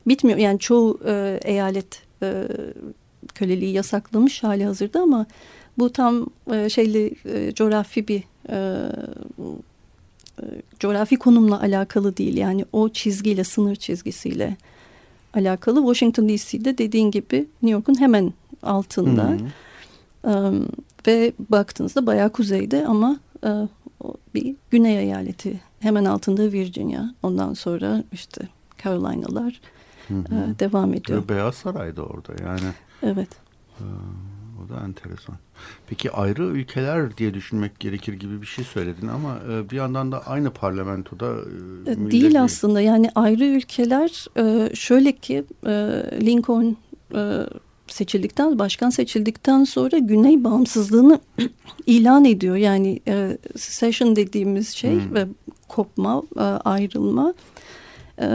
bitmiyor 0.07 0.39
yani 0.39 0.59
çoğu 0.59 0.99
e, 1.05 1.39
eyalet 1.43 2.01
e, 2.23 2.47
köleliği 3.35 3.73
yasaklamış 3.73 4.43
hali 4.43 4.65
hazırda 4.65 5.01
ama 5.01 5.25
bu 5.77 5.89
tam 5.89 6.27
e, 6.53 6.69
şeyle 6.69 7.11
e, 7.25 7.53
coğrafi 7.53 8.07
bir 8.07 8.23
e, 8.49 8.89
coğrafi 10.79 11.15
konumla 11.15 11.61
alakalı 11.61 12.17
değil. 12.17 12.37
Yani 12.37 12.65
o 12.73 12.89
çizgiyle, 12.89 13.43
sınır 13.43 13.75
çizgisiyle 13.75 14.57
alakalı. 15.33 15.79
Washington 15.79 16.29
DC'de 16.29 16.77
dediğin 16.77 17.11
gibi 17.11 17.35
New 17.35 17.69
York'un 17.69 17.99
hemen 17.99 18.33
altında. 18.63 19.37
Hı. 20.23 20.31
Em, 20.31 20.65
ve 21.07 21.33
baktığınızda 21.49 22.05
bayağı 22.05 22.29
kuzeyde 22.29 22.87
ama 22.87 23.19
e, 23.45 23.49
bir 24.35 24.55
güney 24.71 24.97
eyaleti. 24.99 25.59
Hemen 25.79 26.05
altında 26.05 26.51
Virginia. 26.51 27.03
Ondan 27.23 27.53
sonra 27.53 28.03
işte 28.11 28.41
Carolinalar 28.83 29.61
Hı 30.07 30.13
hı. 30.13 30.19
e, 30.55 30.59
devam 30.59 30.93
ediyor. 30.93 31.23
Ve 31.23 31.29
Beyaz 31.29 31.55
Saray'da 31.55 32.03
orada 32.03 32.33
yani. 32.43 32.69
Evet. 33.03 33.29
O 34.65 34.69
da 34.69 34.79
enteresan. 34.85 35.35
Peki 35.87 36.11
ayrı 36.11 36.43
ülkeler 36.43 37.17
diye 37.17 37.33
düşünmek 37.33 37.79
gerekir 37.79 38.13
gibi 38.13 38.41
bir 38.41 38.45
şey 38.47 38.65
söyledin 38.65 39.07
ama 39.07 39.37
e, 39.51 39.69
bir 39.69 39.75
yandan 39.75 40.11
da 40.11 40.27
aynı 40.27 40.49
parlamentoda 40.51 41.25
e, 41.25 41.91
E, 41.91 41.95
millet- 41.95 42.11
Değil 42.11 42.43
aslında 42.43 42.81
yani 42.81 43.09
ayrı 43.15 43.45
ülkeler 43.45 44.25
e, 44.37 44.75
şöyle 44.75 45.11
ki 45.11 45.43
e, 45.65 45.71
Lincoln 46.25 46.77
e, 47.15 47.43
seçildikten 47.91 48.59
başkan 48.59 48.89
seçildikten 48.89 49.63
sonra 49.63 49.97
Güney 49.97 50.43
bağımsızlığını 50.43 51.19
ilan 51.85 52.25
ediyor. 52.25 52.55
Yani 52.55 52.99
e, 53.07 53.37
secession 53.57 54.15
dediğimiz 54.15 54.69
şey 54.69 54.93
Hmm. 54.93 55.15
ve 55.15 55.25
kopma, 55.67 56.23
e, 56.35 56.41
ayrılma 56.41 57.33
e, 58.21 58.27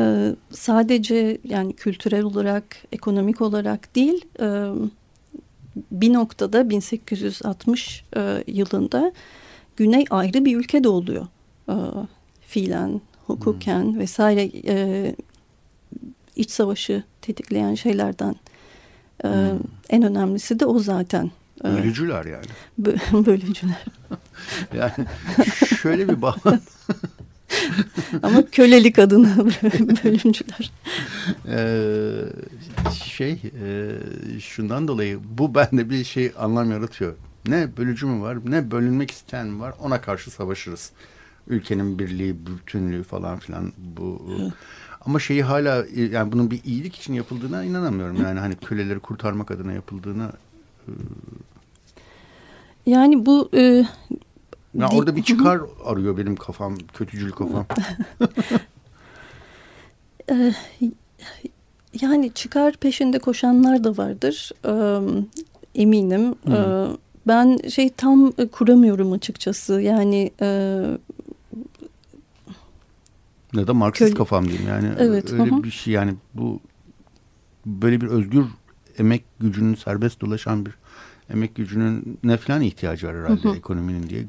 sadece 0.51 1.39
yani 1.45 1.73
kültürel 1.73 2.23
olarak, 2.23 2.77
ekonomik 2.93 3.41
olarak 3.41 3.95
değil 3.95 4.25
e, 4.41 4.69
bir 5.91 6.13
noktada 6.13 6.71
1860 6.71 8.05
e, 8.17 8.45
yılında 8.47 9.13
Güney 9.77 10.05
ayrı 10.11 10.45
bir 10.45 10.57
ülke 10.57 10.85
de 10.85 10.89
oluyor. 10.89 11.27
E, 11.69 11.77
fiilen, 12.41 13.01
hukuken 13.27 13.99
vesaire 13.99 14.51
e, 14.67 15.15
iç 16.37 16.51
savaşı 16.51 17.03
tetikleyen 17.23 17.75
şeylerden 17.75 18.35
Hmm. 19.29 19.59
en 19.91 20.03
önemlisi 20.03 20.61
de 20.61 20.67
o 20.67 20.79
zaten. 20.79 21.31
E, 21.65 21.69
Ölücüler 21.69 22.25
yani. 22.25 22.45
bö- 22.83 23.27
bölücüler. 23.27 23.85
Yani 24.75 24.93
şöyle 25.83 26.09
bir 26.09 26.23
bağ 26.23 26.37
Ama 28.23 28.47
kölelik 28.53 28.99
adına 28.99 29.37
bölümcüler. 30.05 30.73
Ee, 31.49 32.13
şey 32.93 33.33
e, 33.33 33.91
şundan 34.41 34.89
dolayı 34.89 35.21
bu 35.39 35.55
bende 35.55 35.91
bir 35.91 36.05
şey 36.05 36.33
anlam 36.39 36.71
yaratıyor. 36.71 37.15
Ne 37.49 37.77
bölücü 37.77 38.07
mü 38.07 38.23
var 38.23 38.39
ne 38.47 38.71
bölünmek 38.71 39.11
isteyen 39.11 39.47
mi 39.47 39.61
var 39.61 39.75
ona 39.81 40.01
karşı 40.01 40.31
savaşırız. 40.31 40.91
Ülkenin 41.49 41.99
birliği, 41.99 42.37
bütünlüğü 42.47 43.03
falan 43.03 43.39
filan 43.39 43.73
bu. 43.79 44.23
Ama 45.07 45.19
şeyi 45.19 45.43
hala 45.43 45.87
e, 45.87 46.03
yani 46.03 46.33
bunun 46.33 46.51
bir 46.51 46.61
iyilik 46.65 46.97
için 46.97 47.15
yapıldığına 47.15 47.65
inanamıyorum. 47.65 48.23
Yani 48.23 48.41
hani 48.41 48.57
köleleri 48.57 49.01
kurtarmak 49.01 49.51
adına 49.51 49.73
yapıldığına. 49.73 50.33
Yani 52.87 53.27
bu 53.27 53.49
e, 53.55 53.63
Ya 54.75 54.89
orada 54.93 55.17
bir 55.17 55.23
çıkar 55.23 55.61
arıyor 55.85 56.17
benim 56.17 56.37
kafam, 56.37 56.77
kötücül 56.95 57.33
kafam. 57.33 57.67
yani 62.01 62.33
çıkar 62.35 62.77
peşinde 62.77 63.19
koşanlar 63.19 63.85
da 63.85 63.97
vardır. 63.97 64.51
E, 64.65 64.73
eminim. 65.83 66.35
E, 66.49 66.87
ben 67.27 67.59
şey 67.69 67.91
tam 67.91 68.33
e, 68.39 68.47
kuramıyorum 68.47 69.13
açıkçası. 69.13 69.81
Yani 69.81 70.31
e, 70.41 70.81
Ya 73.57 73.67
da 73.67 73.75
Marksist 73.75 74.11
Köle- 74.11 74.19
kafam 74.19 74.49
diyeyim 74.49 74.69
yani 74.69 74.89
Evet, 74.99 75.33
öyle 75.33 75.51
hı 75.51 75.55
hı. 75.57 75.63
bir 75.65 75.71
şey 75.71 75.95
yani 75.95 76.15
bu 76.35 76.61
böyle 77.67 78.01
bir 78.01 78.07
özgür 78.07 78.45
emek 78.99 79.25
gücünün 79.41 79.75
serbest 79.75 80.21
dolaşan 80.21 80.67
bir 80.67 80.73
emek 81.31 81.55
gücünün 81.55 82.19
ne 82.25 82.37
falan 82.37 82.61
ihtiyacı 82.63 83.07
var 83.07 83.17
herhalde 83.17 83.51
ekonominin 83.51 84.09
diye. 84.09 84.25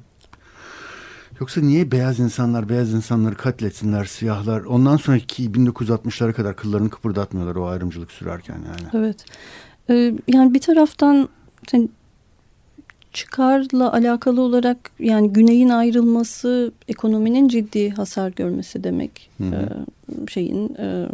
Yoksa 1.39 1.61
niye 1.61 1.91
beyaz 1.91 2.19
insanlar 2.19 2.69
beyaz 2.69 2.93
insanları 2.93 3.35
katletsinler 3.35 4.05
siyahlar 4.05 4.61
ondan 4.61 4.97
sonraki 4.97 5.51
1960'lara 5.51 6.33
kadar 6.33 6.55
kıllarını 6.55 6.89
kıpırdatmıyorlar 6.89 7.55
o 7.55 7.67
ayrımcılık 7.67 8.11
sürerken 8.11 8.55
yani. 8.55 8.89
Evet. 9.05 9.25
Ee, 9.89 10.15
yani 10.27 10.53
bir 10.53 10.61
taraftan 10.61 11.29
çıkarla 13.15 13.93
alakalı 13.93 14.41
olarak 14.41 14.77
yani 14.99 15.33
güneyin 15.33 15.69
ayrılması 15.69 16.71
ekonominin 16.87 17.47
ciddi 17.47 17.89
hasar 17.89 18.29
görmesi 18.29 18.83
demek. 18.83 19.29
Hı 19.37 19.43
hı. 19.43 19.55
Ee, 19.55 20.31
şeyin 20.31 20.75
e, 20.75 21.07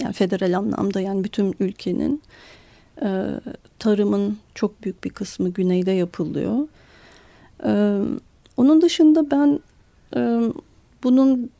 yani 0.00 0.12
federal 0.12 0.58
anlamda 0.58 1.00
yani 1.00 1.24
bütün 1.24 1.54
ülkenin 1.60 2.22
e, 3.02 3.26
tarımın 3.78 4.38
çok 4.54 4.84
büyük 4.84 5.04
bir 5.04 5.10
kısmı 5.10 5.48
güneyde 5.48 5.90
yapılıyor. 5.90 6.68
E, 7.64 8.00
onun 8.56 8.82
dışında 8.82 9.30
ben 9.30 9.60
e, 10.16 10.52
bunun 11.02 11.50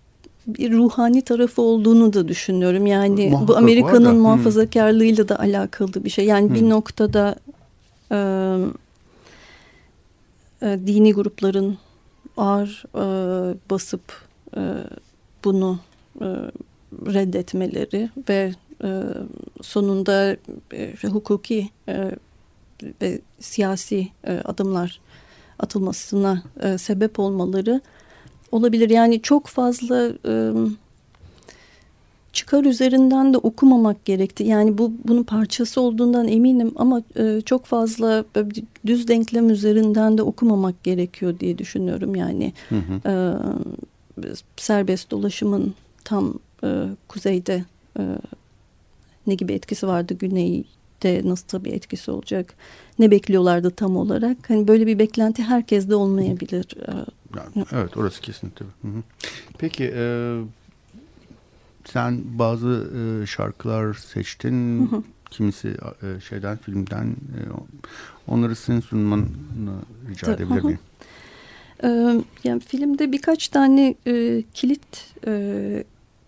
bir 0.46 0.72
ruhani 0.72 1.22
tarafı 1.22 1.62
olduğunu 1.62 2.12
da 2.12 2.28
düşünüyorum. 2.28 2.86
Yani 2.86 3.28
Muhakkak 3.30 3.48
bu 3.48 3.56
Amerika'nın 3.56 4.20
muhafazakarlığıyla 4.20 5.28
da 5.28 5.38
alakalı 5.38 6.04
bir 6.04 6.10
şey. 6.10 6.24
Yani 6.24 6.50
Hı. 6.50 6.54
bir 6.54 6.68
noktada 6.68 7.36
e, 8.12 8.16
e, 10.62 10.78
dini 10.86 11.12
grupların 11.12 11.78
ağır 12.36 12.84
e, 12.94 13.04
basıp 13.70 14.02
e, 14.56 14.60
bunu 15.44 15.78
e, 16.20 16.26
reddetmeleri 16.92 18.10
ve 18.28 18.52
e, 18.84 19.02
sonunda 19.62 20.36
e, 20.72 20.94
hukuki 21.02 21.70
e, 21.88 22.10
ve 23.02 23.20
siyasi 23.40 24.08
e, 24.24 24.32
adımlar 24.44 25.00
atılmasına 25.58 26.42
e, 26.60 26.78
sebep 26.78 27.18
olmaları 27.18 27.80
olabilir. 28.52 28.90
Yani 28.90 29.22
çok 29.22 29.46
fazla 29.46 30.12
e, 30.26 30.52
çıkar 32.32 32.64
üzerinden 32.64 33.34
de 33.34 33.38
okumamak 33.38 34.04
gerekti. 34.04 34.44
Yani 34.44 34.78
bu 34.78 34.92
bunun 35.04 35.22
parçası 35.22 35.80
olduğundan 35.80 36.28
eminim 36.28 36.72
ama 36.76 37.02
e, 37.16 37.40
çok 37.40 37.64
fazla 37.64 38.24
düz 38.86 39.08
denklem 39.08 39.50
üzerinden 39.50 40.18
de 40.18 40.22
okumamak 40.22 40.84
gerekiyor 40.84 41.38
diye 41.40 41.58
düşünüyorum. 41.58 42.14
Yani 42.14 42.52
Hı 42.68 42.76
hı. 42.76 43.10
e, 44.22 44.28
serbest 44.56 45.10
dolaşımın 45.10 45.74
tam 46.04 46.34
e, 46.64 46.68
kuzeyde 47.08 47.64
e, 47.98 48.02
ne 49.26 49.34
gibi 49.34 49.52
etkisi 49.52 49.86
vardı 49.86 50.14
güneyde 50.14 51.28
nasıl 51.28 51.64
bir 51.64 51.72
etkisi 51.72 52.10
olacak 52.10 52.54
ne 52.98 53.10
bekliyorlardı 53.10 53.70
tam 53.70 53.96
olarak 53.96 54.50
hani 54.50 54.68
böyle 54.68 54.86
bir 54.86 54.98
beklenti 54.98 55.42
herkeste 55.42 55.94
olmayabilir 55.94 56.66
E, 56.88 56.92
Yani, 57.36 57.66
evet 57.72 57.96
orası 57.96 58.20
kesinlikle. 58.20 58.66
Hı 58.82 58.88
hı. 58.88 59.02
Peki 59.58 59.92
e, 59.96 60.34
sen 61.84 62.20
bazı 62.38 62.90
e, 63.22 63.26
şarkılar 63.26 63.94
seçtin. 63.94 64.86
Hı 64.90 64.96
hı. 64.96 65.02
Kimisi 65.30 65.68
e, 65.68 66.20
şeyden 66.20 66.56
filmden 66.56 67.06
e, 67.06 67.40
onları 68.28 68.56
senin 68.56 68.80
sunmanı 68.80 69.24
rica 70.08 70.26
Tabii, 70.26 70.42
edebilir 70.42 70.62
miyim? 70.62 70.78
Ee, 71.84 72.20
yani 72.44 72.60
filmde 72.60 73.12
birkaç 73.12 73.48
tane 73.48 73.94
e, 74.06 74.42
kilit 74.54 75.14
e, 75.26 75.84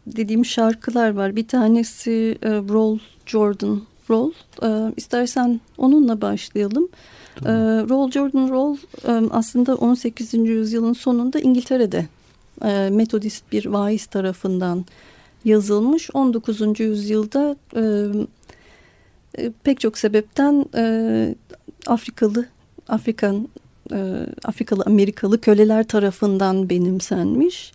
dediğim 0.07 0.45
şarkılar 0.45 1.11
var. 1.11 1.37
Bir 1.37 1.49
tanesi 1.49 2.39
e, 2.43 2.51
Roll 2.51 2.99
Jordan 3.27 3.83
Roll. 4.11 4.33
E, 4.63 4.93
istersen 4.97 5.61
onunla 5.79 6.21
başlayalım. 6.21 6.89
E, 7.45 7.53
Roll 7.89 8.11
Jordan 8.11 8.49
Roll 8.49 8.77
e, 9.09 9.13
aslında 9.31 9.75
18. 9.75 10.35
yüzyılın 10.35 10.93
sonunda 10.93 11.41
İngiltere'de 11.41 12.07
e, 12.65 12.91
Metodist 12.93 13.53
bir 13.53 13.67
vaiz 13.67 14.07
tarafından 14.07 14.85
yazılmış. 15.45 16.11
19. 16.15 16.81
yüzyılda 16.81 17.57
e, 17.77 17.83
e, 19.39 19.53
pek 19.65 19.81
çok 19.81 19.99
sebepten 19.99 20.67
e, 20.77 21.35
Afrikalı 21.87 22.47
Afrikan 22.89 23.49
e, 23.93 24.27
Afrikalı 24.45 24.83
Amerikalı 24.87 25.41
köleler 25.41 25.85
tarafından 25.89 26.71
benimsenmiş. 26.71 27.73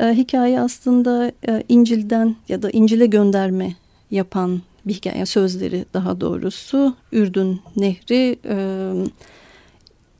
E, 0.00 0.06
hikaye 0.06 0.60
aslında 0.60 1.32
e, 1.48 1.62
İncil'den 1.68 2.36
ya 2.48 2.62
da 2.62 2.70
İncil'e 2.70 3.06
gönderme 3.06 3.76
yapan 4.10 4.62
bir 4.86 4.94
hikaye 4.94 5.26
sözleri 5.26 5.84
daha 5.94 6.20
doğrusu 6.20 6.96
Ürdün 7.12 7.60
Nehri 7.76 8.38
e, 8.44 8.56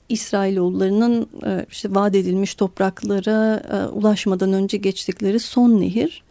İsrailoğullarının 0.08 1.26
e, 1.46 1.66
işte 1.70 1.94
vaat 1.94 2.14
edilmiş 2.14 2.54
topraklara 2.54 3.62
e, 3.72 3.86
ulaşmadan 3.86 4.52
önce 4.52 4.76
geçtikleri 4.76 5.40
son 5.40 5.80
nehir. 5.80 6.22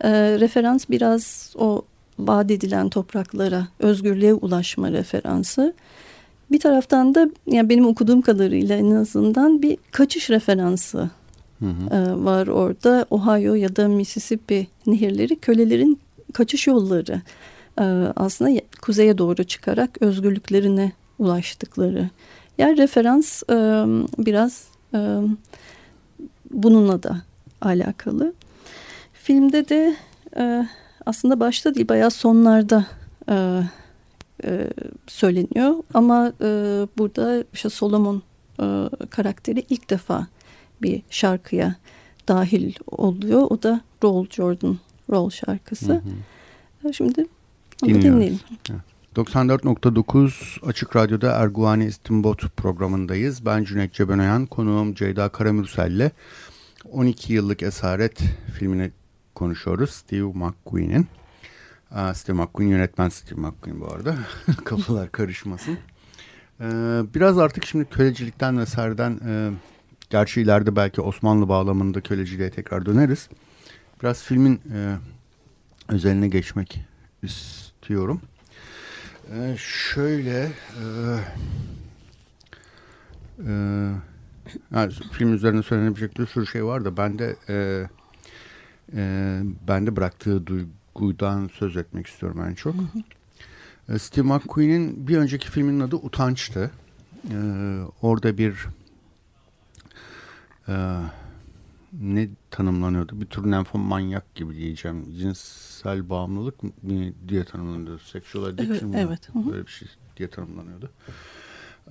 E, 0.00 0.10
referans 0.40 0.84
biraz 0.90 1.52
o 1.58 1.82
vaat 2.18 2.50
edilen 2.50 2.88
topraklara 2.88 3.68
özgürlüğe 3.78 4.34
ulaşma 4.34 4.92
referansı. 4.92 5.74
Bir 6.50 6.60
taraftan 6.60 7.14
da 7.14 7.30
yani 7.46 7.68
benim 7.68 7.86
okuduğum 7.86 8.22
kadarıyla 8.22 8.76
en 8.76 8.90
azından 8.90 9.62
bir 9.62 9.78
kaçış 9.92 10.30
referansı 10.30 11.10
Hı 11.58 11.66
hı. 11.66 11.96
e, 11.96 12.24
var 12.24 12.46
orada. 12.46 13.06
Ohio 13.10 13.54
ya 13.54 13.76
da 13.76 13.88
Mississippi 13.88 14.66
nehirleri 14.86 15.36
kölelerin 15.36 16.00
kaçış 16.32 16.66
yolları. 16.66 17.22
E, 17.80 17.84
aslında 18.16 18.60
kuzeye 18.82 19.18
doğru 19.18 19.44
çıkarak 19.44 20.02
özgürlüklerine 20.02 20.92
ulaştıkları. 21.18 22.10
Yani 22.58 22.78
referans 22.78 23.42
e, 23.42 23.54
biraz 24.18 24.68
e, 24.94 24.98
bununla 26.50 27.02
da 27.02 27.22
alakalı. 27.60 28.32
Filmde 29.28 29.68
de 29.68 29.96
e, 30.36 30.68
aslında 31.06 31.40
başta 31.40 31.74
değil 31.74 31.88
bayağı 31.88 32.10
sonlarda 32.10 32.86
e, 33.30 33.62
e, 34.44 34.68
söyleniyor. 35.06 35.74
Ama 35.94 36.32
e, 36.40 36.46
burada 36.98 37.44
işte 37.52 37.70
Solomon 37.70 38.22
e, 38.60 38.88
karakteri 39.10 39.64
ilk 39.68 39.90
defa 39.90 40.26
bir 40.82 41.02
şarkıya 41.10 41.76
dahil 42.28 42.74
oluyor. 42.86 43.46
O 43.50 43.62
da 43.62 43.80
Roll 44.04 44.26
Jordan 44.30 44.78
Roll 45.10 45.30
şarkısı. 45.30 45.92
Hı 45.92 46.02
hı. 46.82 46.94
Şimdi 46.94 47.26
onu 47.82 47.90
Dinliyoruz. 47.90 48.04
dinleyelim. 48.04 48.38
94.9 49.16 50.66
Açık 50.66 50.96
Radyo'da 50.96 51.32
Erguvani 51.32 51.84
İstinbot 51.84 52.56
programındayız. 52.56 53.46
Ben 53.46 53.64
Cüneyt 53.64 53.92
Cebenayan, 53.92 54.46
konuğum 54.46 54.94
Ceyda 54.94 55.28
Karamürsel'le 55.28 56.10
12 56.92 57.32
yıllık 57.32 57.62
Esaret 57.62 58.18
filmini 58.58 58.90
konuşuyoruz. 59.38 59.90
Steve 59.90 60.32
McQueen'in. 60.34 61.06
Steve 62.14 62.36
McQueen 62.36 62.68
yönetmen 62.68 63.08
Steve 63.08 63.40
McQueen 63.40 63.80
bu 63.80 63.86
arada. 63.86 64.14
Kafalar 64.64 65.12
karışmasın. 65.12 65.78
Ee, 66.60 66.64
biraz 67.14 67.38
artık 67.38 67.66
şimdi 67.66 67.84
kölecilikten 67.84 68.58
vesaireden 68.58 69.20
e, 69.26 69.50
gerçi 70.10 70.40
ileride 70.40 70.76
belki 70.76 71.00
Osmanlı 71.00 71.48
bağlamında 71.48 72.00
köleciliğe 72.00 72.50
tekrar 72.50 72.86
döneriz. 72.86 73.28
Biraz 74.02 74.22
filmin 74.22 74.60
e, 74.74 74.96
özeline 75.88 76.28
geçmek 76.28 76.80
istiyorum. 77.22 78.20
Ee, 79.32 79.56
şöyle 79.58 80.40
e, 80.42 80.84
e, 83.46 83.52
yani 84.74 84.92
film 85.12 85.34
üzerine 85.34 85.62
söylenebilecek 85.62 86.18
bir 86.18 86.26
sürü 86.26 86.46
şey 86.46 86.64
var 86.64 86.84
da 86.84 86.96
ben 86.96 87.18
de 87.18 87.36
e, 87.48 87.86
e, 88.96 89.40
bende 89.68 89.96
bıraktığı 89.96 90.46
duygudan 90.46 91.50
söz 91.52 91.76
etmek 91.76 92.06
istiyorum 92.06 92.44
en 92.48 92.54
çok. 92.54 92.74
E, 93.88 93.98
Steve 93.98 94.26
McQueen'in 94.26 95.08
bir 95.08 95.16
önceki 95.16 95.50
filminin 95.50 95.80
adı 95.80 95.96
Utanç'tı. 95.96 96.70
E, 97.30 97.36
orada 98.02 98.38
bir 98.38 98.66
e, 100.68 101.00
ne 101.92 102.28
tanımlanıyordu? 102.50 103.20
Bir 103.20 103.26
tür 103.26 103.50
nenfomanyak 103.50 104.34
gibi 104.34 104.56
diyeceğim. 104.56 105.04
Cinsel 105.18 106.10
bağımlılık 106.10 106.62
mı 106.62 106.70
diye 107.28 107.44
tanımlanıyordu. 107.44 107.98
Sexual 107.98 108.44
addiction 108.44 108.92
Evet, 108.92 109.06
evet. 109.08 109.28
Hı 109.34 109.38
hı. 109.38 109.52
Böyle 109.52 109.66
bir 109.66 109.70
şey 109.70 109.88
diye 110.16 110.30
tanımlanıyordu. 110.30 110.90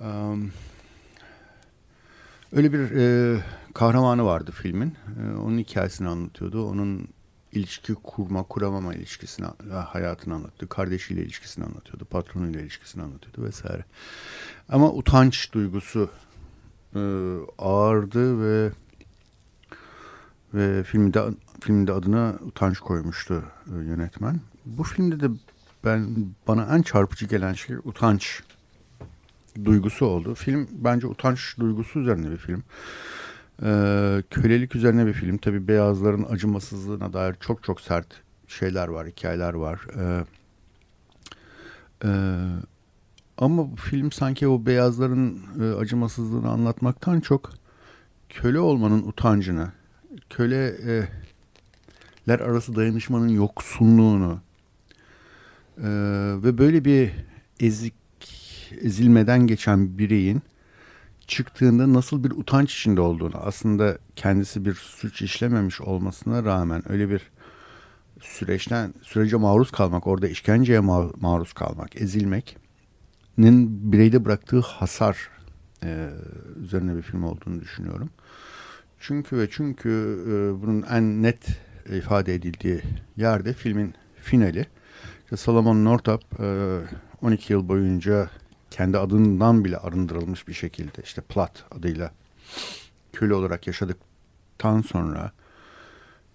Um, 0.00 0.52
öyle 2.52 2.72
bir 2.72 2.78
e, 2.78 3.40
kahramanı 3.78 4.24
vardı 4.24 4.52
filmin. 4.54 4.94
E, 5.22 5.36
onun 5.36 5.58
hikayesini 5.58 6.08
anlatıyordu. 6.08 6.68
Onun 6.68 7.08
ilişki 7.52 7.94
kurma, 7.94 8.42
kuramama 8.42 8.94
ilişkisini, 8.94 9.46
hayatını 9.70 10.34
anlatıyordu. 10.34 10.68
Kardeşiyle 10.68 11.22
ilişkisini 11.22 11.64
anlatıyordu. 11.64 12.04
Patronuyla 12.04 12.60
ilişkisini 12.60 13.02
anlatıyordu 13.02 13.42
vesaire. 13.42 13.84
Ama 14.68 14.92
utanç 14.92 15.52
duygusu 15.52 16.10
e, 16.94 17.00
ağırdı 17.58 18.42
ve 18.42 18.72
ve 20.54 20.82
filmde 20.84 21.24
filmde 21.60 21.92
adına 21.92 22.34
utanç 22.40 22.78
koymuştu 22.78 23.44
e, 23.66 23.74
yönetmen. 23.74 24.40
Bu 24.66 24.82
filmde 24.82 25.20
de 25.20 25.28
ben 25.84 26.16
bana 26.48 26.76
en 26.76 26.82
çarpıcı 26.82 27.26
gelen 27.26 27.52
şey 27.52 27.76
utanç 27.76 28.42
duygusu 29.64 30.06
oldu. 30.06 30.34
Film 30.34 30.68
bence 30.72 31.06
utanç 31.06 31.58
duygusu 31.58 32.00
üzerine 32.00 32.30
bir 32.30 32.36
film. 32.36 32.64
Ee, 33.62 34.22
kölelik 34.30 34.76
üzerine 34.76 35.06
bir 35.06 35.12
film. 35.12 35.38
Tabii 35.38 35.68
beyazların 35.68 36.26
acımasızlığına 36.30 37.12
dair 37.12 37.34
çok 37.40 37.62
çok 37.62 37.80
sert 37.80 38.06
şeyler 38.48 38.88
var, 38.88 39.06
hikayeler 39.06 39.54
var. 39.54 39.80
Ee, 39.96 40.24
e, 42.04 42.10
ama 43.38 43.72
bu 43.72 43.76
film 43.76 44.12
sanki 44.12 44.48
o 44.48 44.66
beyazların 44.66 45.38
e, 45.60 45.74
acımasızlığını 45.74 46.50
anlatmaktan 46.50 47.20
çok 47.20 47.50
köle 48.28 48.58
olmanın 48.60 49.02
utancını, 49.02 49.72
köleler 50.30 51.08
arası 52.40 52.76
dayanışmanın 52.76 53.28
yoksunluğunu 53.28 54.40
e, 55.78 55.88
ve 56.44 56.58
böyle 56.58 56.84
bir 56.84 57.10
ezik 57.60 57.94
ezilmeden 58.80 59.46
geçen 59.46 59.98
bireyin 59.98 60.42
çıktığında 61.28 61.92
nasıl 61.92 62.24
bir 62.24 62.30
utanç 62.30 62.74
içinde 62.74 63.00
olduğunu 63.00 63.36
aslında 63.36 63.98
kendisi 64.16 64.64
bir 64.64 64.74
suç 64.74 65.22
işlememiş 65.22 65.80
olmasına 65.80 66.44
rağmen 66.44 66.92
öyle 66.92 67.10
bir 67.10 67.30
süreçten 68.20 68.94
sürece 69.02 69.36
maruz 69.36 69.70
kalmak 69.70 70.06
orada 70.06 70.28
işkenceye 70.28 70.80
maruz 71.20 71.52
kalmak 71.52 72.00
ezilmeknin 72.00 73.92
bireyde 73.92 74.24
bıraktığı 74.24 74.60
hasar 74.60 75.28
e, 75.84 76.08
üzerine 76.62 76.96
bir 76.96 77.02
film 77.02 77.22
olduğunu 77.22 77.60
düşünüyorum. 77.60 78.10
Çünkü 79.00 79.38
ve 79.38 79.48
çünkü 79.50 80.18
e, 80.26 80.62
bunun 80.62 80.82
en 80.82 81.22
net 81.22 81.46
ifade 81.96 82.34
edildiği 82.34 82.80
yerde 83.16 83.52
filmin 83.52 83.94
finali. 84.16 84.66
İşte 85.24 85.36
Solomon 85.36 85.84
Northup 85.84 86.40
e, 86.40 86.78
12 87.22 87.52
yıl 87.52 87.68
boyunca 87.68 88.30
kendi 88.70 88.98
adından 88.98 89.64
bile 89.64 89.76
arındırılmış 89.76 90.48
bir 90.48 90.52
şekilde 90.52 91.02
işte 91.04 91.20
Plat 91.20 91.64
adıyla 91.70 92.12
köle 93.12 93.34
olarak 93.34 93.66
yaşadıktan 93.66 94.80
sonra 94.80 95.32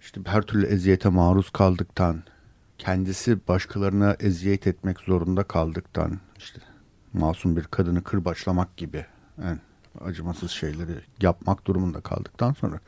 işte 0.00 0.20
her 0.26 0.42
türlü 0.42 0.66
eziyete 0.66 1.08
maruz 1.08 1.50
kaldıktan 1.50 2.22
kendisi 2.78 3.48
başkalarına 3.48 4.16
eziyet 4.20 4.66
etmek 4.66 5.00
zorunda 5.00 5.42
kaldıktan 5.42 6.20
işte 6.38 6.60
masum 7.12 7.56
bir 7.56 7.64
kadını 7.64 8.04
kırbaçlamak 8.04 8.76
gibi 8.76 9.06
yani 9.42 9.58
acımasız 10.00 10.50
şeyleri 10.50 11.00
yapmak 11.22 11.66
durumunda 11.66 12.00
kaldıktan 12.00 12.52
sonra 12.52 12.80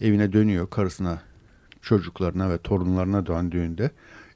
evine 0.00 0.32
dönüyor 0.32 0.70
karısına 0.70 1.22
çocuklarına 1.82 2.50
ve 2.50 2.58
torunlarına 2.58 3.26
döndüğünde 3.26 3.90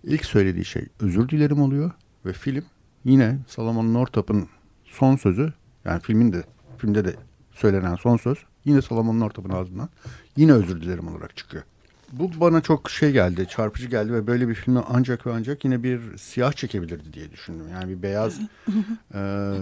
ilk 0.04 0.24
söylediği 0.24 0.64
şey 0.64 0.86
özür 1.00 1.28
dilerim 1.28 1.62
oluyor 1.62 1.90
ve 2.26 2.32
film 2.32 2.64
yine 3.04 3.38
Salomon 3.48 3.94
Northup'un 3.94 4.48
son 4.84 5.16
sözü 5.16 5.52
yani 5.84 6.00
filmin 6.00 6.32
de 6.32 6.44
filmde 6.78 7.04
de 7.04 7.16
söylenen 7.52 7.94
son 7.94 8.16
söz 8.16 8.38
yine 8.64 8.82
Salomon 8.82 9.20
Northup'un 9.20 9.50
ağzından 9.50 9.88
yine 10.36 10.52
özür 10.52 10.80
dilerim 10.82 11.08
olarak 11.08 11.36
çıkıyor. 11.36 11.62
Bu 12.12 12.30
bana 12.40 12.60
çok 12.60 12.90
şey 12.90 13.12
geldi, 13.12 13.46
çarpıcı 13.48 13.88
geldi 13.88 14.12
ve 14.12 14.26
böyle 14.26 14.48
bir 14.48 14.54
filmi 14.54 14.80
ancak 14.88 15.26
ve 15.26 15.32
ancak 15.32 15.64
yine 15.64 15.82
bir 15.82 16.16
siyah 16.18 16.52
çekebilirdi 16.52 17.12
diye 17.12 17.30
düşündüm. 17.30 17.68
Yani 17.72 17.88
bir 17.88 18.02
beyaz 18.02 18.40
e, 19.14 19.52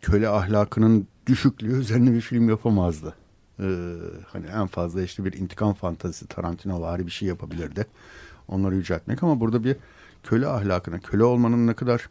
köle 0.00 0.28
ahlakının 0.28 1.06
düşüklüğü 1.26 1.80
üzerine 1.80 2.12
bir 2.12 2.20
film 2.20 2.48
yapamazdı. 2.48 3.14
Ee, 3.60 3.96
hani 4.26 4.46
en 4.46 4.66
fazla 4.66 5.02
işte 5.02 5.24
bir 5.24 5.32
intikam 5.32 5.74
fantazisi 5.74 6.26
Tarantino 6.26 6.80
vari 6.80 7.06
bir 7.06 7.10
şey 7.10 7.28
yapabilirdi. 7.28 7.86
Onları 8.48 8.74
yüceltmek 8.74 9.22
ama 9.22 9.40
burada 9.40 9.64
bir 9.64 9.76
köle 10.22 10.46
ahlakına, 10.46 10.98
köle 11.00 11.24
olmanın 11.24 11.66
ne 11.66 11.74
kadar 11.74 12.10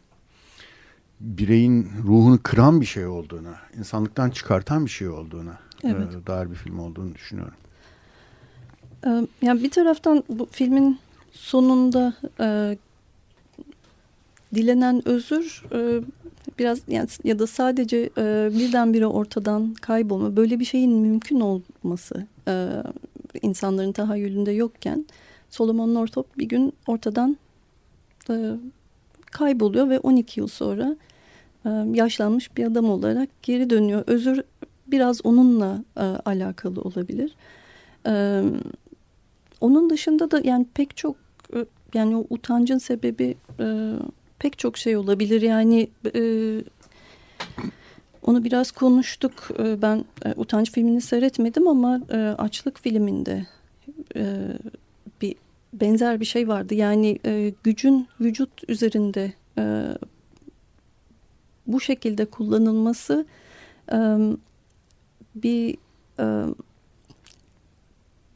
bireyin 1.20 1.88
ruhunu 2.06 2.38
kıran 2.42 2.80
bir 2.80 2.86
şey 2.86 3.06
olduğunu, 3.06 3.52
insanlıktan 3.78 4.30
çıkartan 4.30 4.84
bir 4.84 4.90
şey 4.90 5.08
olduğunu 5.08 5.52
evet. 5.84 6.08
e, 6.22 6.26
dair 6.26 6.50
bir 6.50 6.54
film 6.54 6.78
olduğunu 6.78 7.14
düşünüyorum. 7.14 7.54
Ee, 9.06 9.26
yani 9.42 9.62
bir 9.62 9.70
taraftan 9.70 10.24
bu 10.28 10.48
filmin 10.52 10.98
sonunda 11.32 12.14
e, 12.40 12.78
dilenen 14.54 15.08
özür 15.08 15.64
e, 15.72 16.00
biraz 16.58 16.80
yani 16.88 17.08
ya 17.24 17.38
da 17.38 17.46
sadece 17.46 18.10
e, 18.18 18.50
birdenbire 18.52 19.06
ortadan 19.06 19.74
kaybolma 19.74 20.36
böyle 20.36 20.60
bir 20.60 20.64
şeyin 20.64 20.92
mümkün 20.92 21.40
olması 21.40 22.26
e, 22.48 22.68
insanların 23.42 23.92
tahayyülünde 23.92 24.52
yokken 24.52 25.06
Solomon 25.50 25.94
Northup 25.94 26.38
bir 26.38 26.48
gün 26.48 26.72
ortadan 26.86 27.36
e, 28.30 28.56
kayboluyor 29.30 29.88
ve 29.88 29.98
12 29.98 30.40
yıl 30.40 30.48
sonra 30.48 30.96
yaşlanmış 31.94 32.56
bir 32.56 32.64
adam 32.64 32.90
olarak 32.90 33.28
geri 33.42 33.70
dönüyor. 33.70 34.04
Özür 34.06 34.42
biraz 34.86 35.26
onunla 35.26 35.84
alakalı 36.24 36.80
olabilir. 36.80 37.34
Onun 39.60 39.90
dışında 39.90 40.30
da 40.30 40.40
yani 40.44 40.66
pek 40.74 40.96
çok 40.96 41.16
e, 41.54 41.58
yani 41.94 42.16
o 42.16 42.26
utancın 42.30 42.78
sebebi 42.78 43.36
pek 44.38 44.58
çok 44.58 44.78
şey 44.78 44.96
olabilir. 44.96 45.42
Yani 45.42 45.88
onu 48.22 48.44
biraz 48.44 48.70
konuştuk. 48.70 49.48
Ben 49.58 50.04
e, 50.24 50.34
Utanç 50.36 50.72
filmini 50.72 51.00
seyretmedim 51.00 51.68
ama 51.68 52.00
Açlık 52.38 52.80
filminde 52.80 53.46
bir 55.22 55.34
benzer 55.72 56.20
bir 56.20 56.24
şey 56.24 56.48
vardı. 56.48 56.74
Yani 56.74 57.18
gücün 57.62 58.08
vücut 58.20 58.68
üzerinde 58.68 59.32
bu 61.72 61.80
şekilde 61.80 62.24
kullanılması 62.24 63.26
bir 65.34 65.76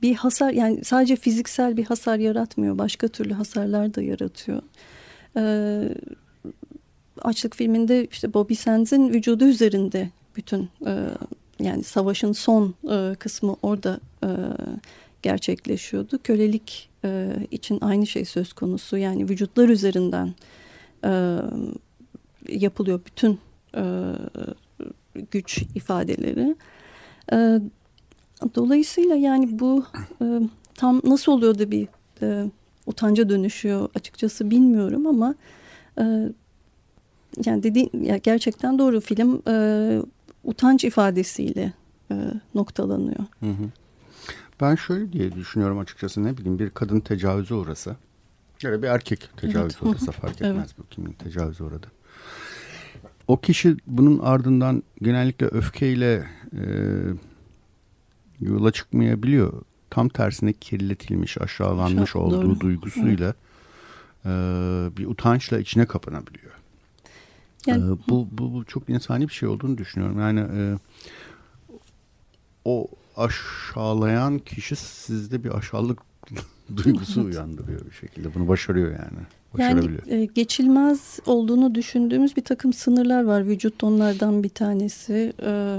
bir 0.02 0.14
hasar 0.14 0.50
yani 0.50 0.84
sadece 0.84 1.16
fiziksel 1.16 1.76
bir 1.76 1.84
hasar 1.84 2.18
yaratmıyor. 2.18 2.78
Başka 2.78 3.08
türlü 3.08 3.34
hasarlar 3.34 3.94
da 3.94 4.02
yaratıyor. 4.02 4.62
Açlık 7.22 7.56
filminde 7.56 8.06
işte 8.06 8.34
Bobby 8.34 8.54
Sands'in 8.54 9.08
vücudu 9.08 9.44
üzerinde 9.44 10.10
bütün 10.36 10.68
yani 11.60 11.84
savaşın 11.84 12.32
son 12.32 12.74
kısmı 13.18 13.56
orada 13.62 14.00
gerçekleşiyordu. 15.22 16.18
Kölelik 16.24 16.90
için 17.50 17.78
aynı 17.80 18.06
şey 18.06 18.24
söz 18.24 18.52
konusu. 18.52 18.96
Yani 18.96 19.28
vücutlar 19.28 19.68
üzerinden 19.68 20.34
yapılıyor 22.48 23.00
bütün 23.06 23.38
e, 23.76 24.12
güç 25.30 25.62
ifadeleri. 25.74 26.56
E, 27.32 27.60
dolayısıyla 28.54 29.16
yani 29.16 29.58
bu 29.58 29.84
e, 30.22 30.40
tam 30.74 31.00
nasıl 31.04 31.32
oluyor 31.32 31.58
da 31.58 31.70
bir 31.70 31.88
e, 32.22 32.50
utanca 32.86 33.28
dönüşüyor 33.28 33.88
açıkçası 33.94 34.50
bilmiyorum 34.50 35.06
ama 35.06 35.34
e, 35.98 36.32
yani 37.44 37.62
dediğin 37.62 37.90
ya 38.02 38.16
gerçekten 38.16 38.78
doğru 38.78 39.00
film 39.00 39.42
e, 39.48 40.02
utanç 40.44 40.84
ifadesiyle 40.84 41.72
e, 42.10 42.14
noktalanıyor. 42.54 43.24
Hı 43.40 43.46
hı. 43.50 43.70
Ben 44.60 44.74
şöyle 44.74 45.12
diye 45.12 45.32
düşünüyorum 45.32 45.78
açıkçası 45.78 46.24
ne 46.24 46.36
bileyim 46.36 46.58
bir 46.58 46.70
kadın 46.70 47.00
tecavüze 47.00 47.54
uğrasa 47.54 47.96
ya 48.62 48.72
da 48.72 48.82
bir 48.82 48.88
erkek 48.88 49.28
tecavüze 49.36 49.78
evet. 49.82 49.94
uğrasa 49.94 50.12
fark 50.12 50.34
etmez 50.34 50.56
evet. 50.56 50.78
bu 50.78 50.86
kimin 50.90 51.12
tecavüze 51.12 51.64
uğradı. 51.64 51.86
O 53.28 53.40
kişi 53.40 53.76
bunun 53.86 54.18
ardından 54.18 54.82
genellikle 55.02 55.46
öfkeyle 55.46 56.26
e, 56.52 56.64
yola 58.40 58.72
çıkmayabiliyor 58.72 59.62
tam 59.94 60.08
tersine 60.08 60.52
kirletilmiş, 60.52 61.38
aşağılanmış 61.38 62.10
Çok, 62.10 62.22
olduğu 62.22 62.42
doğru. 62.42 62.60
duygusuyla 62.60 63.34
e, 64.24 64.30
bir 64.96 65.06
utançla 65.06 65.58
içine 65.58 65.86
kapanabiliyor. 65.86 66.52
Yani, 67.66 67.84
e, 67.84 67.96
bu, 68.08 68.28
bu, 68.32 68.52
bu 68.52 68.64
çok 68.64 68.88
insani 68.88 69.28
bir 69.28 69.32
şey 69.32 69.48
olduğunu 69.48 69.78
düşünüyorum. 69.78 70.20
Yani 70.20 70.40
e, 70.40 70.78
o 72.64 72.88
aşağılayan 73.16 74.38
kişi 74.38 74.76
sizde 74.76 75.44
bir 75.44 75.58
aşağılık 75.58 75.98
duygusu 76.76 77.24
uyandırıyor 77.24 77.86
bir 77.86 77.94
şekilde. 77.94 78.34
Bunu 78.34 78.48
başarıyor 78.48 78.90
yani. 78.90 79.26
Yani 79.58 79.90
e, 80.06 80.24
geçilmez 80.24 81.18
olduğunu 81.26 81.74
düşündüğümüz 81.74 82.36
bir 82.36 82.44
takım 82.44 82.72
sınırlar 82.72 83.24
var. 83.24 83.46
Vücut 83.46 83.84
onlardan 83.84 84.42
bir 84.42 84.48
tanesi. 84.48 85.32
E, 85.42 85.78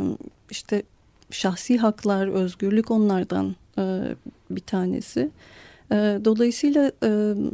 işte 0.51 0.83
şahsi 1.31 1.77
haklar, 1.77 2.27
özgürlük 2.27 2.91
onlardan 2.91 3.55
e, 3.77 4.01
bir 4.49 4.61
tanesi. 4.61 5.29
Dolayısıyla 6.25 6.91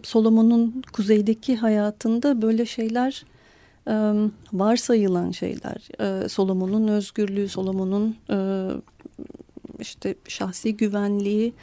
Solomon'un 0.04 0.84
kuzeydeki 0.94 1.56
hayatında 1.56 2.42
böyle 2.42 2.66
şeyler 2.66 3.26
varsayılan 4.54 5.32
şeyler. 5.32 5.90
Solomon'un 6.30 6.88
özgürlüğü, 6.88 7.50
Solomon'un 7.50 8.16
işte 9.80 10.16
şahsi 10.28 10.78
güvenliği, 10.78 11.54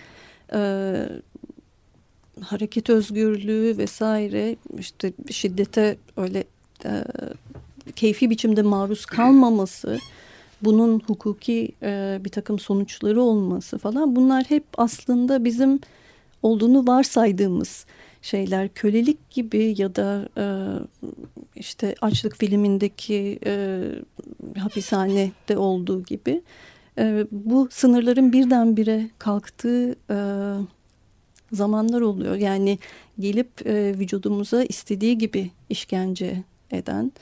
hareket 2.40 2.90
özgürlüğü 2.90 3.78
vesaire 3.78 4.56
işte 4.78 5.12
şiddete 5.30 5.96
öyle 6.16 6.44
e, 6.84 7.04
keyfi 7.96 8.30
biçimde 8.30 8.62
maruz 8.62 9.06
kalmaması, 9.06 9.98
bunun 10.62 11.00
hukuki 11.06 11.72
e, 11.82 12.20
bir 12.24 12.30
takım 12.30 12.58
sonuçları 12.58 13.22
olması 13.22 13.78
falan 13.78 14.16
bunlar 14.16 14.44
hep 14.44 14.64
aslında 14.76 15.44
bizim 15.44 15.80
olduğunu 16.42 16.86
varsaydığımız 16.86 17.86
şeyler. 18.22 18.68
Kölelik 18.68 19.30
gibi 19.30 19.74
ya 19.78 19.94
da 19.96 20.28
e, 20.36 20.44
işte 21.56 21.94
açlık 22.00 22.36
filmindeki 22.36 23.38
e, 23.46 23.82
hapishanede 24.58 25.58
olduğu 25.58 26.02
gibi 26.02 26.42
e, 26.98 27.26
bu 27.30 27.68
sınırların 27.70 28.32
birdenbire 28.32 29.10
kalktığı 29.18 29.96
e, 30.10 30.18
zamanlar 31.52 32.00
oluyor. 32.00 32.36
Yani 32.36 32.78
gelip 33.18 33.66
e, 33.66 33.98
vücudumuza 33.98 34.64
istediği 34.64 35.18
gibi 35.18 35.50
işkence 35.68 36.42
eden, 36.70 37.12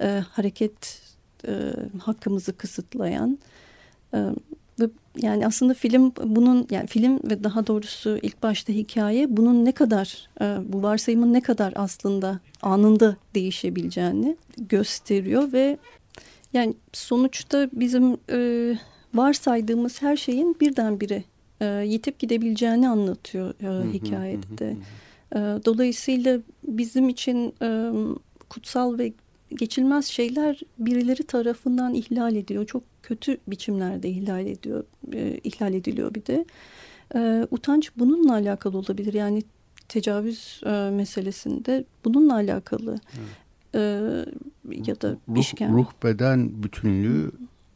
e, 0.00 0.22
hareket 0.30 1.02
e, 1.48 1.72
hakkımızı 2.02 2.56
kısıtlayan 2.56 3.38
e, 4.14 4.18
ve 4.80 4.88
yani 5.16 5.46
aslında 5.46 5.74
film 5.74 6.12
bunun 6.24 6.66
yani 6.70 6.86
film 6.86 7.20
ve 7.30 7.44
daha 7.44 7.66
doğrusu 7.66 8.18
ilk 8.22 8.42
başta 8.42 8.72
hikaye 8.72 9.36
bunun 9.36 9.64
ne 9.64 9.72
kadar 9.72 10.28
e, 10.40 10.58
bu 10.72 10.82
varsayımın 10.82 11.32
ne 11.32 11.40
kadar 11.40 11.72
aslında 11.76 12.40
anında 12.62 13.16
değişebileceğini 13.34 14.36
gösteriyor 14.58 15.52
ve 15.52 15.78
yani 16.52 16.74
sonuçta 16.92 17.68
bizim 17.72 18.16
e, 18.30 18.78
varsaydığımız 19.14 20.02
her 20.02 20.16
şeyin 20.16 20.56
birdenbire 20.60 21.24
e, 21.62 21.84
yitip 21.86 22.18
gidebileceğini 22.18 22.88
anlatıyor 22.88 23.54
e, 23.60 23.92
hikayede 23.92 24.58
de. 24.58 24.76
E, 25.32 25.38
dolayısıyla 25.64 26.38
bizim 26.64 27.08
için 27.08 27.54
e, 27.62 27.92
kutsal 28.48 28.98
ve 28.98 29.12
geçilmez 29.54 30.06
şeyler 30.06 30.60
birileri 30.78 31.22
tarafından 31.22 31.94
ihlal 31.94 32.36
ediliyor. 32.36 32.66
Çok 32.66 32.82
kötü 33.02 33.36
biçimlerde 33.46 34.08
ihlal 34.08 34.46
ediyor, 34.46 34.84
e, 35.12 35.40
ihlal 35.44 35.74
ediliyor 35.74 36.14
bir 36.14 36.26
de. 36.26 36.44
E, 37.14 37.46
utanç 37.50 37.90
bununla 37.96 38.32
alakalı 38.32 38.78
olabilir. 38.78 39.14
Yani 39.14 39.42
tecavüz 39.88 40.60
e, 40.66 40.90
meselesinde 40.90 41.84
bununla 42.04 42.34
alakalı. 42.34 42.98
E, 43.74 43.80
ya 44.86 45.00
da 45.00 45.16
ruh, 45.28 45.40
işkence. 45.40 45.72
ruh 45.72 45.90
beden 46.02 46.62
bütünlüğü 46.62 47.30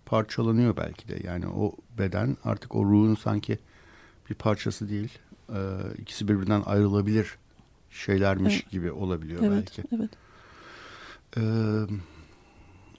parçalanıyor 0.06 0.76
belki 0.76 1.08
de. 1.08 1.20
Yani 1.24 1.46
o 1.46 1.72
beden 1.98 2.36
artık 2.44 2.74
o 2.74 2.84
ruhun 2.84 3.14
sanki 3.14 3.58
bir 4.30 4.34
parçası 4.34 4.88
değil. 4.88 5.18
E, 5.48 5.58
ikisi 5.98 6.28
birbirinden 6.28 6.62
ayrılabilir 6.66 7.34
şeylermiş 7.90 8.54
Evet. 8.54 8.70
gibi 8.70 8.92
olabiliyor 8.92 9.42
Evet, 9.44 9.72
belki. 9.76 9.82
evet. 9.96 10.10
Ee, 11.36 11.40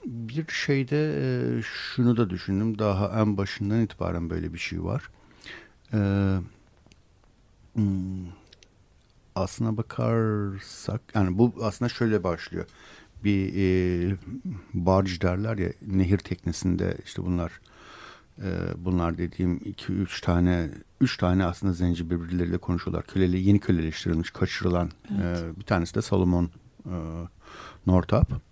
bir 0.06 0.46
şeyde 0.48 1.14
e, 1.22 1.62
şunu 1.62 2.16
da 2.16 2.30
düşündüm. 2.30 2.78
Daha 2.78 3.20
en 3.20 3.36
başından 3.36 3.80
itibaren 3.80 4.30
böyle 4.30 4.54
bir 4.54 4.58
şey 4.58 4.84
var. 4.84 5.10
Hmm, 7.74 8.26
aslına 9.34 9.76
bakarsak 9.76 11.00
yani 11.14 11.38
bu 11.38 11.54
aslında 11.62 11.88
şöyle 11.88 12.24
başlıyor. 12.24 12.66
Bir 13.24 13.52
e, 13.56 14.16
barge 14.74 15.20
derler 15.20 15.58
ya 15.58 15.72
nehir 15.86 16.18
teknesinde 16.18 16.96
işte 17.04 17.24
bunlar 17.24 17.48
e, 17.50 17.77
bunlar 18.76 19.18
dediğim 19.18 19.60
iki 19.64 19.92
üç 19.92 20.20
tane 20.20 20.70
üç 21.00 21.16
tane 21.16 21.44
aslında 21.44 21.72
zenci 21.72 22.10
birbirleriyle 22.10 22.58
konuşuyorlar. 22.58 23.06
Köleli 23.06 23.40
yeni 23.40 23.60
köleleştirilmiş 23.60 24.30
kaçırılan 24.30 24.90
e, 25.10 25.36
bir 25.56 25.64
tanesi 25.64 25.94
de 25.94 26.02
Salomon 26.02 26.50
e, 26.86 26.94
Northup. 27.86 28.48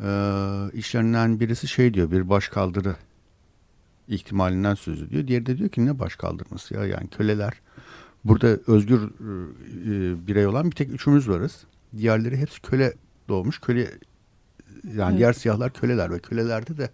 Ee, 0.00 0.70
işlerinden 0.72 1.40
birisi 1.40 1.68
şey 1.68 1.94
diyor 1.94 2.10
bir 2.10 2.28
başkaldırı 2.28 2.96
ihtimalinden 4.08 4.74
söz 4.74 5.02
ediyor. 5.02 5.26
Diğeri 5.26 5.46
de 5.46 5.58
diyor 5.58 5.68
ki 5.68 5.86
ne 5.86 5.98
başkaldırması 5.98 6.74
ya 6.74 6.86
yani 6.86 7.08
köleler 7.08 7.52
burada 8.24 8.46
özgür 8.46 9.02
e, 9.02 10.26
birey 10.26 10.46
olan 10.46 10.70
bir 10.70 10.76
tek 10.76 10.90
üçümüz 10.90 11.28
varız. 11.28 11.64
Diğerleri 11.96 12.36
hepsi 12.36 12.62
köle 12.62 12.92
doğmuş. 13.28 13.58
Köle 13.60 13.80
yani 14.84 15.08
Evet. 15.08 15.18
diğer 15.18 15.32
siyahlar 15.32 15.72
köleler 15.72 16.12
ve 16.12 16.18
kölelerde 16.18 16.76
de 16.76 16.90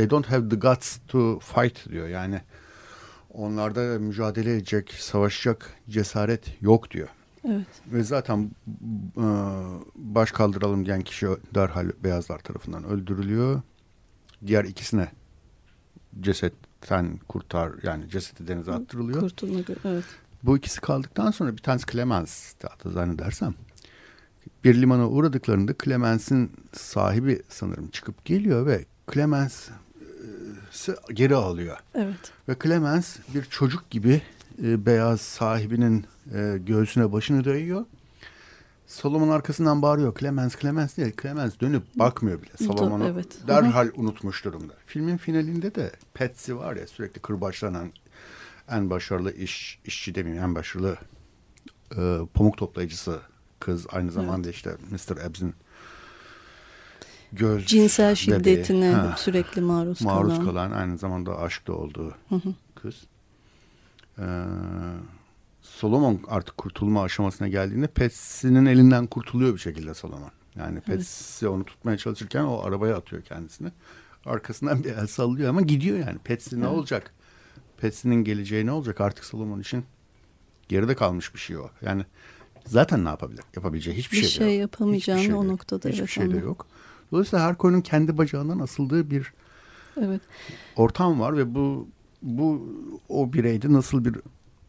they 0.00 0.10
don't 0.10 0.26
have 0.26 0.48
the 0.48 0.56
guts 0.56 0.98
to 1.08 1.38
fight 1.38 1.90
diyor. 1.90 2.08
Yani 2.08 2.40
onlarda 3.30 3.98
mücadele 3.98 4.52
edecek, 4.52 4.92
savaşacak 4.92 5.74
cesaret 5.88 6.62
yok 6.62 6.90
diyor. 6.90 7.08
Evet. 7.44 7.66
Ve 7.86 8.02
zaten 8.02 8.50
e, 9.16 9.26
baş 9.94 10.32
kaldıralım 10.32 10.86
diyen 10.86 11.00
kişi 11.02 11.26
derhal 11.54 11.90
beyazlar 12.04 12.38
tarafından 12.38 12.84
öldürülüyor. 12.84 13.62
Diğer 14.46 14.64
ikisine 14.64 15.08
cesetten 16.20 17.18
kurtar 17.28 17.72
yani 17.82 18.08
cesedi 18.08 18.48
denize 18.48 18.72
attırılıyor. 18.72 19.20
Kurtulma 19.20 19.60
evet. 19.84 20.04
Bu 20.42 20.56
ikisi 20.56 20.80
kaldıktan 20.80 21.30
sonra 21.30 21.52
bir 21.52 21.62
tanesi 21.62 21.86
Clemens 21.86 22.54
hatta 22.62 22.90
zannedersem 22.90 23.54
bir 24.64 24.80
limana 24.80 25.08
uğradıklarında 25.08 25.72
Clemens'in 25.84 26.52
sahibi 26.72 27.42
sanırım 27.48 27.90
çıkıp 27.90 28.24
geliyor 28.24 28.66
ve 28.66 28.84
Clemens 29.12 29.68
geri 31.12 31.34
alıyor. 31.34 31.76
Evet. 31.94 32.32
Ve 32.48 32.56
Clemens 32.62 33.16
bir 33.34 33.44
çocuk 33.44 33.90
gibi 33.90 34.22
e, 34.62 34.86
beyaz 34.86 35.20
sahibinin 35.20 36.04
e, 36.34 36.58
göğsüne 36.66 37.12
başını 37.12 37.44
dayıyor. 37.44 37.84
Salomon 38.86 39.28
arkasından 39.28 39.82
bağırıyor. 39.82 40.18
Clemens, 40.18 40.56
Clemens 40.60 40.96
diye. 40.96 41.12
Clemens 41.22 41.60
dönüp 41.60 41.82
bakmıyor 41.94 42.42
bile. 42.42 42.66
Salomon'u 42.66 43.06
evet. 43.06 43.38
derhal 43.48 43.90
unutmuş 43.96 44.44
durumda. 44.44 44.72
Filmin 44.86 45.16
finalinde 45.16 45.74
de 45.74 45.92
Patsy 46.14 46.52
var 46.52 46.76
ya 46.76 46.86
sürekli 46.86 47.20
kırbaçlanan 47.20 47.92
en 48.70 48.90
başarılı 48.90 49.32
iş 49.32 49.78
işçi 49.84 50.14
demeyeyim 50.14 50.44
en 50.44 50.54
başarılı 50.54 50.96
e, 51.96 52.18
pamuk 52.34 52.56
toplayıcısı 52.56 53.20
kız. 53.60 53.86
Aynı 53.92 54.12
zamanda 54.12 54.50
işte 54.50 54.70
Mr. 54.90 55.26
Ebbs'in 55.26 55.54
göz 57.32 57.66
Cinsel 57.66 58.04
bebeği. 58.06 58.16
şiddetine 58.16 58.90
Ha 58.92 59.14
sürekli 59.18 59.60
maruz, 59.60 60.02
maruz 60.02 60.34
kalan. 60.34 60.44
kalan 60.46 60.70
aynı 60.70 60.98
zamanda 60.98 61.38
aşkta 61.38 61.72
olduğu 61.72 62.14
kız. 62.74 62.94
Ee, 64.18 64.22
Solomon 65.62 66.20
artık 66.28 66.56
kurtulma 66.58 67.02
aşamasına 67.02 67.48
geldiğinde 67.48 67.86
Patsy'nin 67.86 68.66
elinden 68.66 69.06
kurtuluyor 69.06 69.54
bir 69.54 69.58
şekilde 69.58 69.94
Solomon. 69.94 70.30
Yani 70.56 70.80
Patsy 70.80 71.46
onu 71.46 71.64
tutmaya 71.64 71.98
çalışırken 71.98 72.42
o 72.44 72.60
arabaya 72.62 72.96
atıyor 72.96 73.22
kendisini. 73.22 73.68
Arkasından 74.26 74.84
bir 74.84 74.90
el 74.90 75.06
sallıyor 75.06 75.48
ama 75.48 75.60
gidiyor 75.62 75.98
yani. 75.98 76.18
Patsy 76.18 76.56
ne 76.56 76.60
Evet. 76.60 76.68
olacak? 76.68 77.14
Patsy'nin 77.80 78.24
geleceği 78.24 78.66
ne 78.66 78.72
olacak? 78.72 79.00
Artık 79.00 79.24
Solomon 79.24 79.60
için 79.60 79.84
geride 80.68 80.94
kalmış 80.94 81.34
bir 81.34 81.38
şey 81.38 81.56
o. 81.56 81.70
Yani 81.82 82.04
zaten 82.66 83.04
ne 83.04 83.08
yapabilir? 83.08 83.44
Yapabileceği 83.56 83.96
hiçbir 83.96 84.16
Bir 84.16 84.22
şey, 84.22 84.30
şey 84.30 84.46
yok. 84.52 84.60
yapamayacağını 84.60 85.20
Hiçbir 85.20 85.34
o 85.34 85.42
de 85.42 85.44
yok. 85.44 85.52
noktada, 85.52 85.88
Hiçbir 85.88 86.00
evet, 86.00 86.10
şey 86.10 86.32
de 86.32 86.36
yok. 86.36 86.66
Dolayısıyla 87.12 87.46
her 87.46 87.54
koyunun 87.58 87.80
kendi 87.80 88.18
bacağından 88.18 88.58
asıldığı 88.58 89.10
bir 89.10 89.32
Evet. 90.00 90.20
ortam 90.76 91.20
var 91.20 91.36
ve 91.36 91.54
bu 91.54 91.88
bu 92.22 92.68
o 93.08 93.32
bireyde 93.32 93.72
nasıl 93.72 94.04
bir 94.04 94.16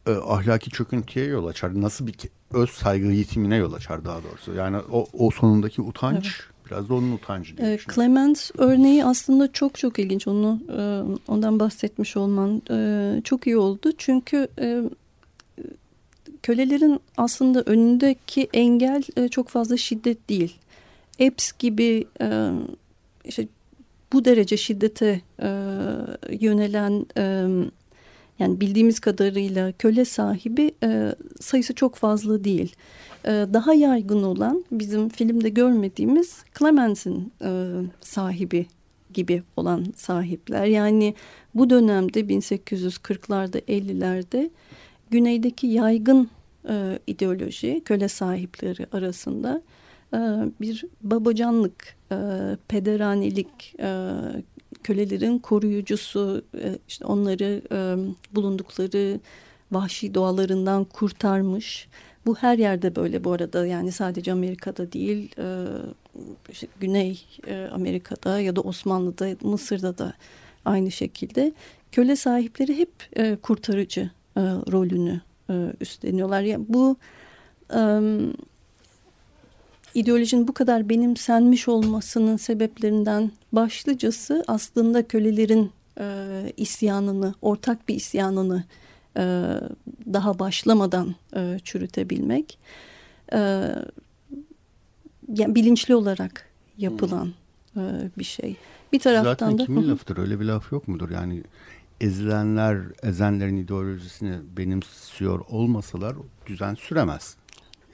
e, 0.08 0.12
ahlaki 0.12 0.70
çöküntüye 0.70 1.26
yol 1.26 1.48
açar, 1.48 1.82
nasıl 1.82 2.08
bir 2.08 2.16
öz 2.54 2.70
saygı 2.70 3.08
yitimine 3.08 3.56
yol 3.56 3.74
açar 3.74 4.06
daha 4.06 4.24
doğrusu. 4.24 4.54
Yani 4.54 4.78
o, 4.92 5.08
o 5.14 5.32
sonundaki 5.32 5.82
utanç 5.82 6.42
biraz 6.66 6.90
da 6.90 6.94
onun 6.94 7.12
utancı 7.12 7.58
diye 7.58 7.78
düşünüyorum. 7.78 7.96
Clemens 7.96 8.52
örneği 8.58 9.06
aslında 9.06 9.52
çok 9.52 9.78
çok 9.78 10.00
ilginç. 10.00 10.28
Onu 10.28 10.60
e, 10.78 10.82
ondan 11.28 11.60
bahsetmiş 11.60 12.18
olman 12.18 12.62
e, 12.72 13.22
çok 13.24 13.48
iyi 13.48 13.58
oldu. 13.58 13.92
Çünkü 13.98 14.48
e, 14.60 14.82
kölelerin 16.44 17.00
aslında 17.18 17.62
önündeki 17.62 18.50
engel 18.54 19.04
e, 19.18 19.28
çok 19.28 19.50
fazla 19.50 19.78
şiddet 19.78 20.30
değil. 20.30 20.56
Epps 21.22 21.52
gibi 21.60 22.08
e, 22.22 22.52
işte 23.26 23.48
bu 24.14 24.26
derece 24.26 24.58
şiddete 24.58 25.22
e, 25.42 25.50
yönelen 26.40 27.06
e, 27.18 27.24
yani 28.40 28.62
bildiğimiz 28.62 29.00
kadarıyla 29.00 29.72
köle 29.72 30.06
sahibi 30.06 30.72
e, 30.84 31.16
sayısı 31.40 31.76
çok 31.76 31.96
fazla 31.96 32.44
değil. 32.44 32.76
E, 33.26 33.30
daha 33.30 33.74
yaygın 33.74 34.24
olan 34.24 34.66
bizim 34.72 35.10
filmde 35.10 35.50
görmediğimiz 35.50 36.44
Clemens'in 36.60 37.34
e, 37.42 37.50
sahibi 38.02 38.66
gibi 39.14 39.44
olan 39.58 39.86
sahipler. 39.96 40.66
Yani 40.66 41.16
bu 41.56 41.70
dönemde 41.70 42.20
1840'larda 42.20 43.60
50'lerde 43.60 44.50
güneydeki 45.12 45.68
yaygın 45.68 46.30
e, 46.70 47.00
ideoloji 47.08 47.82
köle 47.86 48.08
sahipleri 48.08 48.86
arasında 48.92 49.62
bir 50.62 50.86
babacanlık, 51.02 51.96
e, 52.12 52.16
pederanelik, 52.68 53.76
e, 53.80 54.10
kölelerin 54.84 55.40
koruyucusu, 55.40 56.46
e, 56.64 56.78
işte 56.88 57.06
onları 57.06 57.62
bulundukları 58.36 59.20
vahşi 59.72 60.14
doğalarından 60.14 60.84
kurtarmış, 60.84 61.88
Bu 62.26 62.36
her 62.36 62.58
yerde 62.58 62.96
böyle 62.96 63.24
bu 63.24 63.32
arada. 63.32 63.66
Yani 63.66 63.92
sadece 63.92 64.32
Amerika'da 64.32 64.92
değil 64.92 65.36
işte 66.50 66.68
Güney 66.80 67.26
Amerika'da 67.72 68.40
ya 68.40 68.56
da 68.56 68.62
Osmanlı'da 68.62 69.36
Mısır'da 69.42 69.98
da 69.98 70.14
aynı 70.66 70.92
şekilde. 70.92 71.54
Köle 71.92 72.16
sahipleri 72.16 72.78
hep 72.78 72.92
kurtarıcı 73.42 74.12
rolünü 74.38 75.22
üstleniyorlar. 75.82 76.42
Yani 76.42 76.66
bu 76.68 76.98
ideolojinin 79.94 80.48
bu 80.48 80.54
kadar 80.54 80.90
benimsenmiş 80.90 81.68
olmasının 81.68 82.38
sebeplerinden 82.38 83.32
başlıcası 83.52 84.44
aslında 84.48 85.08
kölelerin 85.08 85.72
e, 86.00 86.06
isyanını, 86.58 87.34
ortak 87.42 87.88
bir 87.90 87.96
isyanını 87.96 88.64
e, 89.18 89.22
daha 90.14 90.40
başlamadan 90.40 91.16
e, 91.36 91.60
çürütebilmek. 91.64 92.60
E, 93.34 93.38
yani 95.34 95.56
bilinçli 95.56 95.96
olarak 95.96 96.48
yapılan 96.78 97.34
hmm. 97.74 97.84
e, 97.84 98.10
bir 98.18 98.24
şey. 98.24 98.56
Bir 98.94 99.00
taraftan 99.00 99.32
Zaten 99.32 99.58
da... 99.58 99.66
kimin 99.66 99.90
lafıdır 99.90 100.18
öyle 100.18 100.40
bir 100.40 100.46
laf 100.46 100.72
yok 100.72 100.88
mudur? 100.88 101.10
Yani 101.10 101.44
ezilenler 102.02 102.78
ezenlerin 103.04 103.58
ideolojisini 103.58 104.38
benimsiyor 104.58 105.40
olmasalar 105.50 106.16
düzen 106.48 106.76
süremez. 106.76 107.36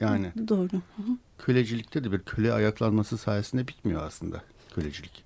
Yani 0.00 0.32
Doğru. 0.48 0.68
Hı 0.72 1.02
hı. 1.02 1.16
kölecilikte 1.38 2.04
de 2.04 2.12
bir 2.12 2.18
köle 2.18 2.52
ayaklanması 2.52 3.18
sayesinde 3.18 3.68
bitmiyor 3.68 4.02
aslında 4.02 4.42
kölecilik. 4.74 5.24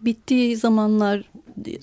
Bittiği 0.00 0.56
zamanlar 0.56 1.30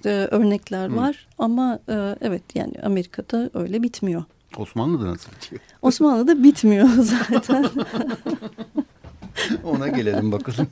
e, 0.06 0.10
örnekler 0.10 0.90
Hı. 0.90 0.96
var 0.96 1.28
ama 1.38 1.80
e, 1.90 2.16
evet 2.22 2.44
yani 2.56 2.74
Amerika'da 2.84 3.50
öyle 3.54 3.84
bitmiyor. 3.84 4.24
Osmanlı'da 4.58 5.06
nasıl 5.06 5.32
bitiyor? 5.32 5.62
Osmanlı'da 5.82 6.44
bitmiyor 6.44 6.88
zaten. 7.00 7.66
Ona 9.64 9.88
gelelim 9.88 10.32
bakalım. 10.32 10.68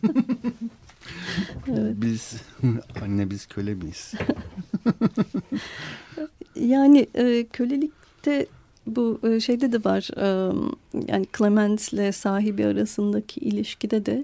evet. 1.67 1.96
Biz 1.96 2.34
anne 3.04 3.30
biz 3.30 3.46
köle 3.46 3.74
miyiz? 3.74 4.13
yani 6.56 7.08
e, 7.15 7.48
kölelikte 7.48 8.48
bu 8.88 9.19
e, 9.24 9.39
şeyde 9.39 9.72
de 9.72 9.84
var 9.84 10.10
e, 10.17 10.54
yani 11.08 11.26
Clemens'le 11.38 12.15
sahibi 12.15 12.65
arasındaki 12.65 13.39
ilişkide 13.39 14.06
de 14.06 14.24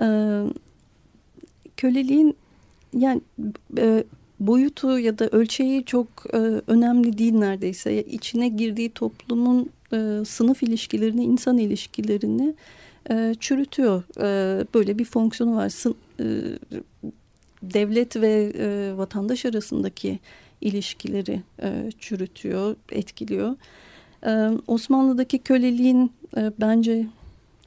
e, 0.00 0.06
köleliğin 1.76 2.36
yani 2.96 3.20
boyutu 4.40 4.98
ya 4.98 5.18
da 5.18 5.28
ölçeği 5.28 5.84
çok 5.84 6.08
önemli 6.66 7.18
değil 7.18 7.32
neredeyse. 7.34 8.02
İçine 8.02 8.48
girdiği 8.48 8.90
toplumun 8.90 9.70
sınıf 10.24 10.62
ilişkilerini, 10.62 11.24
insan 11.24 11.58
ilişkilerini 11.58 12.54
çürütüyor. 13.40 14.02
Böyle 14.74 14.98
bir 14.98 15.04
fonksiyonu 15.04 15.56
var. 15.56 15.72
Devlet 17.62 18.16
ve 18.16 18.52
vatandaş 18.96 19.46
arasındaki 19.46 20.18
ilişkileri 20.60 21.42
e, 21.62 21.90
çürütüyor, 21.98 22.76
etkiliyor. 22.92 23.56
E, 24.26 24.50
Osmanlı'daki 24.66 25.38
köleliğin 25.38 26.12
e, 26.36 26.52
bence 26.60 27.06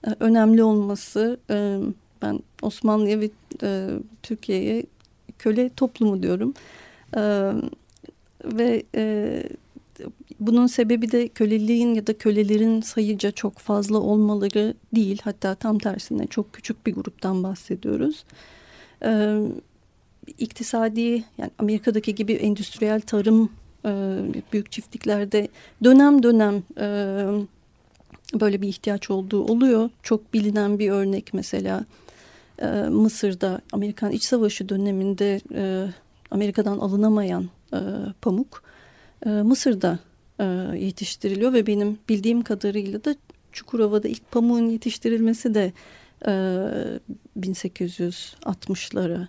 e, 0.08 0.16
önemli 0.20 0.64
olması... 0.64 1.40
E, 1.50 1.80
ben 2.22 2.40
Osmanlı'ya 2.62 3.20
ve 3.20 3.30
e, 3.64 3.90
Türkiye'ye 4.24 4.84
köle 5.40 5.70
toplumu 5.70 6.24
diyorum. 6.24 6.54
E, 7.18 7.22
ve 8.44 8.84
e, 8.96 9.44
bunun 10.40 10.68
sebebi 10.68 11.12
de 11.12 11.28
köleliğin 11.28 11.94
ya 11.94 12.08
da 12.08 12.18
kölelerin 12.18 12.82
sayıca 12.82 13.32
çok 13.32 13.58
fazla 13.58 13.98
olmaları 13.98 14.74
değil. 14.96 15.22
Hatta 15.24 15.56
tam 15.56 15.80
tersine 15.80 16.28
çok 16.28 16.54
küçük 16.54 16.86
bir 16.86 16.94
gruptan 16.94 17.44
bahsediyoruz. 17.44 18.24
E, 19.04 19.42
iktisadi 20.38 21.24
yani 21.38 21.52
Amerika'daki 21.60 22.16
gibi 22.16 22.34
endüstriyel 22.34 23.02
tarım 23.02 23.52
e, 23.86 23.92
büyük 24.54 24.72
çiftliklerde 24.72 25.48
dönem 25.84 26.24
dönem 26.24 26.64
e, 26.78 26.88
böyle 28.34 28.62
bir 28.62 28.68
ihtiyaç 28.68 29.10
olduğu 29.10 29.44
oluyor. 29.44 29.90
Çok 30.04 30.34
bilinen 30.34 30.80
bir 30.80 30.92
örnek 30.92 31.34
mesela 31.34 31.86
e, 32.62 32.68
Mısır'da 32.90 33.62
Amerikan 33.72 34.12
İç 34.12 34.24
Savaşı 34.24 34.70
döneminde 34.70 35.42
e, 35.54 35.88
Amerika'dan 36.32 36.78
alınamayan 36.78 37.50
e, 37.74 37.80
pamuk 38.22 38.64
e, 39.26 39.30
Mısır'da 39.30 40.00
e, 40.40 40.44
yetiştiriliyor 40.78 41.54
ve 41.54 41.68
benim 41.68 41.98
bildiğim 42.10 42.42
kadarıyla 42.42 43.06
da 43.06 43.16
Çukurova'da 43.52 44.08
ilk 44.08 44.32
pamuğun 44.32 44.70
yetiştirilmesi 44.70 45.54
de 45.54 45.74
e, 46.26 46.32
1860'lara 47.40 49.28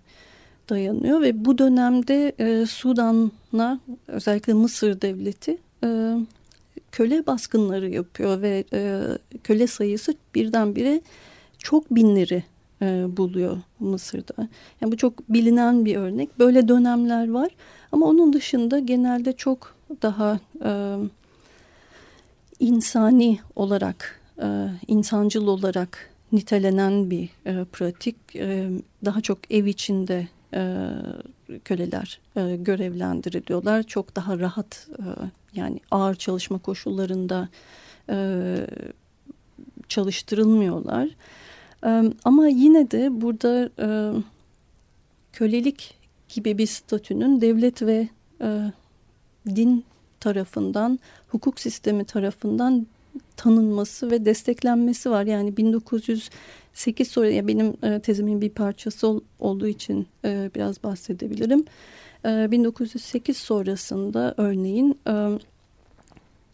dayanıyor 0.71 1.21
ve 1.21 1.45
bu 1.45 1.59
dönemde 1.59 2.33
e, 2.39 2.67
Sudan'la 2.67 3.81
özellikle 4.09 4.53
Mısır 4.55 5.01
devleti 5.01 5.59
e, 5.85 6.17
köle 6.93 7.27
baskınları 7.27 7.89
yapıyor 7.91 8.43
ve 8.43 8.65
e, 8.73 9.03
köle 9.45 9.67
sayısı 9.67 10.15
birdenbire 10.35 11.01
çok 11.59 11.91
binleri 11.91 12.45
e, 12.83 13.17
buluyor 13.17 13.59
Mısır'da. 13.81 14.49
Yani 14.81 14.93
bu 14.93 14.97
çok 14.97 15.29
bilinen 15.29 15.85
bir 15.85 15.97
örnek. 15.97 16.39
Böyle 16.39 16.69
dönemler 16.69 17.31
var 17.31 17.49
ama 17.93 18.07
onun 18.07 18.33
dışında 18.33 18.79
genelde 18.79 19.33
çok 19.33 19.77
daha 20.03 20.41
e, 20.65 20.97
insani 22.61 23.39
olarak, 23.57 24.21
e, 24.43 24.67
insancıl 24.89 25.47
olarak 25.47 26.11
nitelenen 26.33 27.11
bir 27.11 27.29
e, 27.47 27.65
pratik. 27.65 28.17
E, 28.37 28.71
daha 29.05 29.21
çok 29.21 29.39
ev 29.51 29.67
içinde 29.67 30.29
e, 30.55 30.89
köleler 31.65 32.21
e, 32.37 32.57
görevlendiriliyorlar. 32.57 33.83
Çok 33.83 34.17
daha 34.17 34.39
rahat 34.39 34.89
e, 34.99 35.05
yani 35.55 35.81
ağır 35.91 36.15
çalışma 36.15 36.59
koşullarında 36.59 37.49
e, 38.11 38.57
çalıştırılmıyorlar. 39.89 41.09
Ama 42.25 42.49
yine 42.49 42.91
de 42.91 43.21
burada 43.21 43.71
kölelik 45.33 45.95
gibi 46.29 46.59
bir 46.59 46.67
statünün 46.67 47.41
devlet 47.41 47.83
ve 47.83 48.09
din 49.47 49.85
tarafından, 50.21 50.99
hukuk 51.29 51.61
sistemi 51.61 52.05
tarafından 52.05 52.87
tanınması 53.37 54.11
ve 54.11 54.25
desteklenmesi 54.25 55.11
var. 55.11 55.25
Yani 55.25 55.57
1908 56.75 57.09
sonra 57.09 57.31
ya 57.31 57.49
benim 57.49 58.01
tezimin 58.01 58.41
bir 58.41 58.51
parçası 58.51 59.21
olduğu 59.39 59.67
için 59.67 60.07
biraz 60.25 60.83
bahsedebilirim. 60.83 61.65
1908 62.25 63.37
sonrasında 63.37 64.35
örneğin 64.37 64.99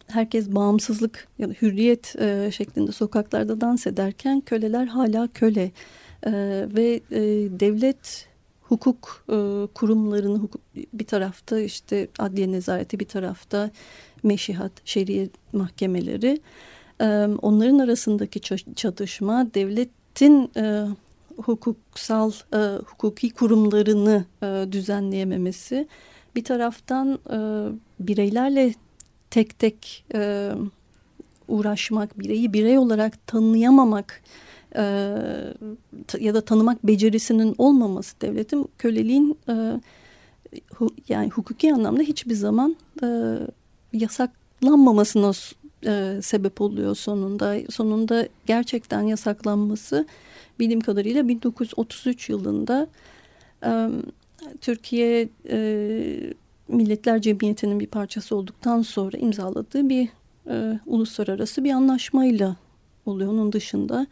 herkes 0.09 0.49
bağımsızlık 0.49 1.29
ya 1.39 1.49
da 1.49 1.53
hürriyet 1.53 2.17
e, 2.19 2.51
şeklinde 2.53 2.93
sokaklarda 2.93 3.61
dans 3.61 3.87
ederken 3.87 4.41
köleler 4.41 4.87
hala 4.87 5.29
köle 5.35 5.73
e, 6.27 6.33
ve 6.77 7.01
e, 7.11 7.21
devlet 7.61 8.29
hukuk 8.63 9.25
e, 9.29 9.67
kurumlarını 9.75 10.39
hukuk, 10.39 10.61
bir 10.93 11.07
tarafta 11.07 11.61
işte 11.61 12.09
adliye 12.19 12.53
nezareti 12.53 13.01
bir 13.01 13.09
tarafta 13.09 13.71
meşihat 14.23 14.73
şeriye 14.85 15.29
mahkemeleri 15.53 16.41
e, 17.01 17.07
onların 17.43 17.79
arasındaki 17.79 18.41
çatışma 18.75 19.55
devletin 20.21 20.51
e, 20.57 20.87
hukuksal 21.37 22.33
e, 22.55 22.59
hukuki 22.87 23.31
kurumlarını 23.31 24.25
e, 24.43 24.73
düzenleyememesi 24.73 25.89
bir 26.37 26.45
taraftan 26.45 27.19
e, 27.31 27.39
bireylerle 28.01 28.75
tek 29.31 29.59
tek 29.59 30.05
e, 30.15 30.51
uğraşmak, 31.49 32.19
bireyi 32.19 32.53
birey 32.53 32.79
olarak 32.79 33.27
tanıyamamak 33.27 34.23
e, 34.77 34.83
ya 36.21 36.35
da 36.35 36.41
tanımak 36.41 36.87
becerisinin 36.87 37.55
olmaması 37.59 38.21
devletin 38.21 38.69
köleliğin 38.79 39.39
e, 39.49 39.81
hu, 40.75 40.91
yani 41.09 41.31
hukuki 41.31 41.75
anlamda 41.75 42.03
hiçbir 42.03 42.35
zaman 42.35 42.77
e, 43.03 43.39
yasaklanmamasına 43.93 45.33
e, 45.87 46.19
sebep 46.23 46.61
oluyor 46.61 46.95
sonunda. 46.95 47.57
Sonunda 47.71 48.29
gerçekten 48.47 49.03
yasaklanması 49.03 50.07
bildiğim 50.61 50.81
kadarıyla 50.81 51.29
1933 51.29 52.29
yılında 52.29 52.87
e, 53.65 53.89
Türkiye 54.61 55.29
e, 55.51 56.33
Milletler 56.69 57.21
Cemiyeti'nin 57.23 57.81
bir 57.81 57.87
parçası 57.87 58.37
olduktan 58.37 58.83
sonra 58.83 59.19
imzaladığı 59.19 59.89
bir 59.89 60.09
e, 60.51 60.81
uluslararası 60.87 61.65
bir 61.65 61.71
anlaşmayla 61.71 62.57
oluyor. 63.07 63.33
Onun 63.33 63.53
dışında 63.53 64.07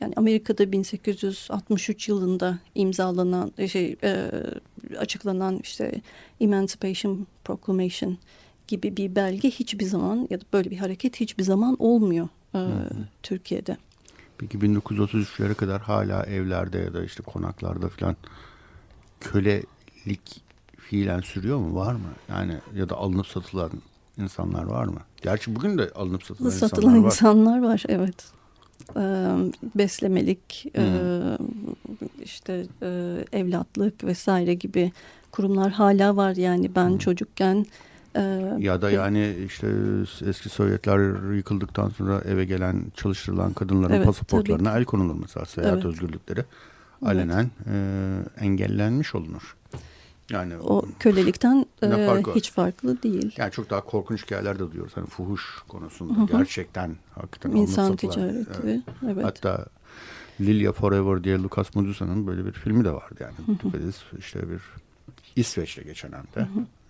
yani 0.00 0.12
Amerika'da 0.16 0.72
1863 0.72 2.08
yılında 2.08 2.58
imzalanan 2.74 3.52
e, 3.58 3.68
şey 3.68 3.96
e, 4.02 4.30
açıklanan 4.98 5.60
işte 5.62 6.00
Emancipation 6.40 7.26
Proclamation 7.44 8.18
gibi 8.68 8.96
bir 8.96 9.16
belge 9.16 9.50
hiçbir 9.50 9.84
zaman 9.84 10.26
ya 10.30 10.40
da 10.40 10.44
böyle 10.52 10.70
bir 10.70 10.76
hareket 10.76 11.20
hiçbir 11.20 11.42
zaman 11.42 11.76
olmuyor 11.78 12.28
e, 12.54 12.60
Türkiye'de. 13.22 13.76
Peki 14.38 14.58
1933'lere 14.58 15.54
kadar 15.54 15.80
hala 15.82 16.26
evlerde 16.26 16.78
ya 16.78 16.94
da 16.94 17.04
işte 17.04 17.22
konaklarda 17.22 17.88
falan 17.88 18.16
kölelik 19.20 20.42
fiilen 20.78 21.20
sürüyor 21.20 21.58
mu? 21.58 21.74
Var 21.74 21.92
mı? 21.92 22.12
Yani 22.28 22.54
ya 22.74 22.88
da 22.88 22.96
alınıp 22.96 23.26
satılan 23.26 23.70
insanlar 24.18 24.64
var 24.64 24.84
mı? 24.84 25.00
Gerçi 25.22 25.56
bugün 25.56 25.78
de 25.78 25.90
alınıp 25.94 26.24
satılan, 26.24 26.50
Satılan 26.50 26.96
insanlar 26.96 27.02
var. 27.02 27.10
insanlar 27.10 27.62
var 27.62 27.84
evet. 27.88 28.24
Ee, 28.96 29.36
beslemelik, 29.74 30.66
e, 30.76 30.84
işte 32.24 32.66
e, 32.82 33.18
evlatlık 33.32 34.04
vesaire 34.04 34.54
gibi 34.54 34.92
kurumlar 35.30 35.72
hala 35.72 36.16
var. 36.16 36.36
Yani 36.36 36.74
ben 36.74 36.98
çocukken 36.98 37.66
e, 38.16 38.20
Ya 38.58 38.82
da 38.82 38.90
yani 38.90 39.36
işte 39.46 39.68
eski 40.26 40.48
Sovyetler 40.48 41.32
yıkıldıktan 41.34 41.88
sonra 41.88 42.20
eve 42.20 42.44
gelen 42.44 42.84
çalıştırılan 42.96 43.52
kadınların 43.52 43.94
Evet, 43.94 44.06
pasaportlarına 44.06 44.78
el 44.78 44.84
konulur 44.84 45.16
mesela 45.20 45.46
seyahat 45.46 45.74
Evet. 45.74 45.84
özgürlükleri 45.84 46.44
alenen 47.02 47.50
e, 47.66 47.74
engellenmiş 48.40 49.14
olunur. 49.14 49.56
Yani 50.30 50.56
o 50.56 50.84
kölelikten 50.98 51.66
e, 51.82 52.06
farkı 52.06 52.34
hiç 52.34 52.50
farklı 52.52 53.02
değil. 53.02 53.34
yani 53.36 53.50
çok 53.52 53.70
daha 53.70 53.80
korkunç 53.80 54.24
hikayeler 54.24 54.58
de 54.58 54.70
duyuyoruz. 54.70 54.96
Hani 54.96 55.06
fuhuş 55.06 55.58
konusunda 55.68 56.32
gerçekten 56.32 56.96
hakikaten 57.14 57.56
İnsan 57.56 57.96
ticareti. 57.96 58.50
Evet. 58.64 58.80
Evet. 59.10 59.24
Hatta 59.24 59.66
Lilia 60.40 60.72
Forever 60.72 61.24
diye 61.24 61.38
Lucas 61.38 61.74
Medusa'nın 61.74 62.26
böyle 62.26 62.46
bir 62.46 62.52
filmi 62.52 62.84
de 62.84 62.92
vardı 62.92 63.14
yani. 63.20 63.58
Düpedüz 63.64 64.02
işte 64.18 64.50
bir 64.50 64.60
İsveç'te 65.36 65.82
geçen 65.82 66.12
hem 66.12 66.22
de. 66.44 66.48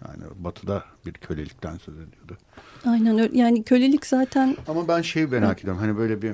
Yani 0.09 0.24
batıda 0.38 0.84
bir 1.07 1.12
kölelikten 1.12 1.76
söz 1.78 1.94
ediyordu. 1.94 2.36
Aynen 2.86 3.18
öyle. 3.18 3.38
Yani 3.38 3.62
kölelik 3.62 4.07
zaten 4.07 4.57
Ama 4.68 4.88
ben 4.88 5.03
şeyi 5.03 5.26
merak 5.26 5.61
ediyorum. 5.61 5.80
Hani 5.80 5.96
böyle 5.96 6.22
bir 6.22 6.30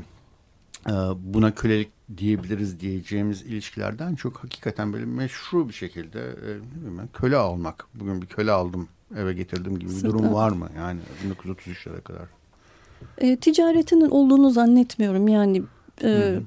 e, 0.87 0.93
buna 1.35 1.55
kölelik 1.55 1.91
diyebiliriz 2.17 2.81
diyeceğimiz 2.81 3.43
ilişkilerden 3.43 4.15
çok 4.15 4.37
hakikaten 4.37 4.93
böyle 4.93 5.05
meşru 5.05 5.69
bir 5.69 5.75
şekilde 5.75 6.21
e, 6.21 6.49
ne 6.49 6.77
bileyim 6.81 6.99
ben, 6.99 7.09
köle 7.13 7.37
almak. 7.37 7.87
Bugün 7.95 8.23
bir 8.23 8.27
köle 8.27 8.53
aldım 8.53 8.89
eve 9.17 9.33
getirdim 9.33 9.79
gibi 9.79 9.91
bir 9.91 10.05
durum 10.05 10.35
var 10.35 10.51
mı? 10.51 10.69
Yani 10.77 11.01
1933'lere 11.29 12.01
kadar. 12.01 12.27
e, 13.19 13.37
ticaretinin 13.37 14.11
olduğunu 14.11 14.51
zannetmiyorum. 14.51 15.29
Yani 15.29 15.63
e, 16.05 16.39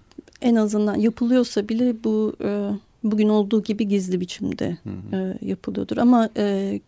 en 0.42 0.56
azından 0.56 0.96
yapılıyorsa 0.96 1.70
bile 1.70 2.04
bu 2.04 2.36
e, 2.44 2.70
bugün 3.04 3.30
olduğu 3.30 3.64
gibi 3.64 3.88
gizli 3.88 4.22
biçimde 4.22 4.78
e, 5.14 5.38
yapılıyordur. 5.42 5.98
Ama 5.98 6.30
e, 6.38 6.80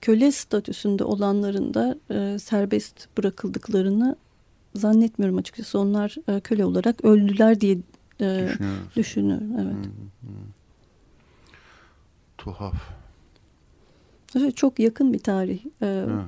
köle 0.00 0.32
statüsünde 0.32 1.04
olanların 1.04 1.74
da 1.74 1.96
e, 2.10 2.38
serbest 2.38 3.08
bırakıldıklarını 3.18 4.16
zannetmiyorum 4.74 5.38
açıkçası. 5.38 5.78
Onlar 5.78 6.16
e, 6.28 6.40
köle 6.40 6.64
olarak 6.64 7.04
öldüler 7.04 7.60
diye 7.60 7.78
e, 8.20 8.48
düşünüyorum. 8.96 9.46
Evet. 9.60 9.86
Tuhaf. 12.38 12.74
Evet, 14.36 14.56
Çok 14.56 14.78
yakın 14.78 15.12
bir 15.12 15.18
tarih. 15.18 15.60
E, 15.82 15.86
Ha. 15.86 16.26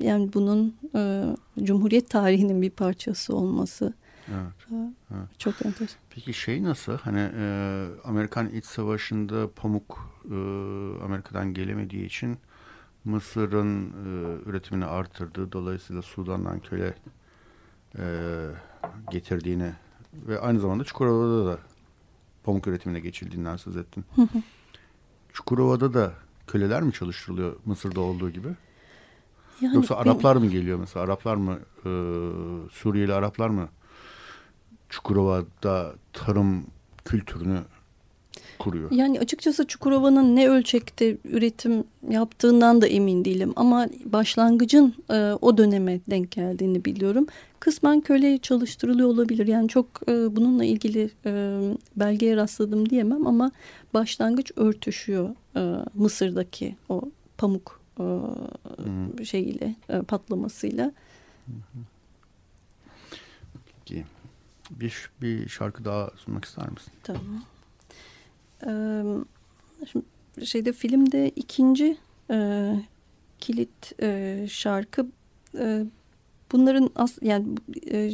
yani 0.00 0.32
bunun 0.34 0.76
e, 0.96 1.24
Cumhuriyet 1.62 2.10
tarihinin 2.10 2.62
bir 2.62 2.70
parçası 2.70 3.36
olması 3.36 3.92
Evet. 4.28 4.88
çok 5.38 5.66
enteresan. 5.66 5.98
Peki 6.10 6.34
şey 6.34 6.62
nasıl? 6.62 6.92
Hani 6.98 7.30
e, 7.36 7.86
Amerikan 8.04 8.48
İç 8.48 8.64
Savaşı'nda 8.64 9.50
pamuk 9.56 10.12
e, 10.24 10.34
Amerika'dan 11.04 11.54
gelemediği 11.54 12.04
için 12.06 12.36
Mısır'ın 13.04 13.90
e, 13.90 14.42
üretimini 14.48 14.84
artırdı. 14.84 15.52
Dolayısıyla 15.52 16.02
Sudan'dan 16.02 16.60
köle 16.60 16.94
e, 17.98 18.04
getirdiğini 19.10 19.72
ve 20.14 20.40
aynı 20.40 20.60
zamanda 20.60 20.84
Çukurova'da 20.84 21.46
da 21.46 21.58
pamuk 22.44 22.66
üretimine 22.66 23.00
geçildiğinden 23.00 23.56
söz 23.56 23.76
ettin. 23.76 24.04
Çukurova'da 25.32 25.94
da 25.94 26.12
köleler 26.46 26.82
mi 26.82 26.92
çalıştırılıyor 26.92 27.56
Mısır'da 27.64 28.00
olduğu 28.00 28.30
gibi? 28.30 28.48
Yani 29.60 29.74
Yoksa 29.74 29.96
Araplar 29.96 30.36
mı 30.36 30.46
geliyor 30.46 30.78
mesela? 30.78 31.04
Araplar 31.04 31.34
mı, 31.34 31.58
e, 31.78 31.90
Suriyeli 32.72 33.12
Araplar 33.12 33.48
mı 33.48 33.68
Çukurova'da 34.88 35.94
tarım 36.12 36.66
kültürünü 37.04 37.60
kuruyor? 38.60 38.90
Yani 38.90 39.20
açıkçası 39.20 39.66
Çukurova'nın 39.66 40.36
ne 40.36 40.48
ölçekte 40.48 41.16
üretim 41.24 41.84
yaptığından 42.10 42.82
da 42.82 42.86
emin 42.86 43.24
değilim. 43.24 43.52
Ama 43.56 43.88
başlangıcın 44.04 44.94
e, 45.10 45.32
o 45.40 45.58
döneme 45.58 46.00
denk 46.10 46.30
geldiğini 46.30 46.84
biliyorum. 46.84 47.26
Kısmen 47.60 48.00
köle 48.00 48.38
çalıştırılıyor 48.38 49.08
olabilir. 49.08 49.46
Yani 49.46 49.68
çok 49.68 49.86
e, 50.08 50.36
bununla 50.36 50.64
ilgili 50.64 51.10
e, 51.26 51.60
belgeye 51.96 52.36
rastladım 52.36 52.90
diyemem 52.90 53.26
ama 53.26 53.50
başlangıç 53.94 54.52
örtüşüyor 54.56 55.30
e, 55.56 55.84
Mısır'daki 55.94 56.76
o 56.88 57.02
pamuk 57.38 57.80
e, 58.00 59.24
şeyiyle 59.24 59.74
e, 59.88 60.02
patlamasıyla. 60.02 60.92
Peki. 63.86 64.04
Bir, 64.70 65.10
bir 65.22 65.48
şarkı 65.48 65.84
daha 65.84 66.10
sunmak 66.16 66.44
ister 66.44 66.70
misin? 66.70 66.92
Tamam. 67.02 67.22
Şimdi 69.92 70.04
şeyde 70.44 70.72
filmde 70.72 71.28
ikinci 71.28 71.96
e, 72.30 72.74
kilit 73.40 74.02
e, 74.02 74.46
şarkı 74.50 75.06
e, 75.58 75.84
bunların 76.52 76.90
as 76.96 77.18
yani 77.22 77.46
e, 77.90 78.10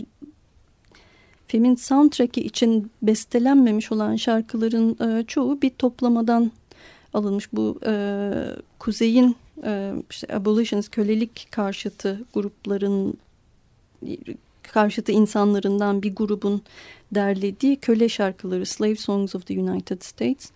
filmin 1.47 1.75
soundtrack'i 1.75 2.41
için 2.41 2.91
bestelenmemiş 3.03 3.93
olan 3.93 4.17
şarkıların 4.17 4.97
e, 5.09 5.25
çoğu 5.25 5.63
bir 5.63 5.71
toplamadan 5.71 6.53
alınmış. 7.15 7.53
Bu 7.53 7.81
e, 7.87 8.33
kuzeyin 8.79 9.37
e, 9.65 9.93
işte 10.11 10.35
abolitionist 10.37 10.91
kölelik 10.91 11.49
karşıtı 11.51 12.25
grupların 12.35 13.19
karşıtı 14.73 15.13
insanlarından 15.13 16.03
bir 16.03 16.15
grubun 16.15 16.63
derlediği 17.15 17.77
köle 17.77 18.09
şarkıları 18.09 18.67
Slave 18.67 18.97
Songs 18.97 19.35
of 19.35 19.47
the 19.47 19.61
United 19.61 20.03
States 20.03 20.51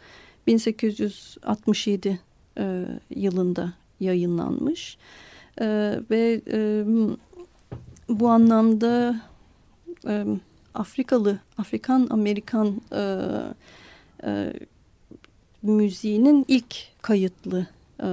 1867 0.47 2.21
e, 2.59 2.85
yılında 3.17 3.73
yayınlanmış 4.01 4.99
E, 5.61 6.01
ve 6.11 6.41
e, 6.53 6.85
bu 8.09 8.29
anlamda 8.29 9.21
e, 10.09 10.25
Afrikalı 10.75 11.39
Afrikan 11.59 12.07
Amerikan 12.11 12.81
e, 12.93 13.03
e, 14.25 14.53
müziğinin 15.63 16.45
ilk 16.49 16.77
kayıtlı 17.03 17.67
e, 18.03 18.09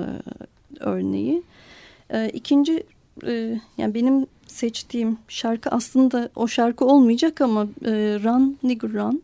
örneği. 0.80 1.44
E, 2.10 2.30
ikinci 2.30 2.84
e, 3.28 3.62
yani 3.78 3.94
benim 3.94 4.28
seçtiğim 4.48 5.18
şarkı 5.28 5.70
aslında 5.70 6.30
o 6.36 6.48
şarkı 6.48 6.86
olmayacak 6.86 7.42
ama 7.42 7.64
e, 7.86 7.92
Run 8.24 8.58
Nigger 8.64 8.94
Run. 8.94 9.24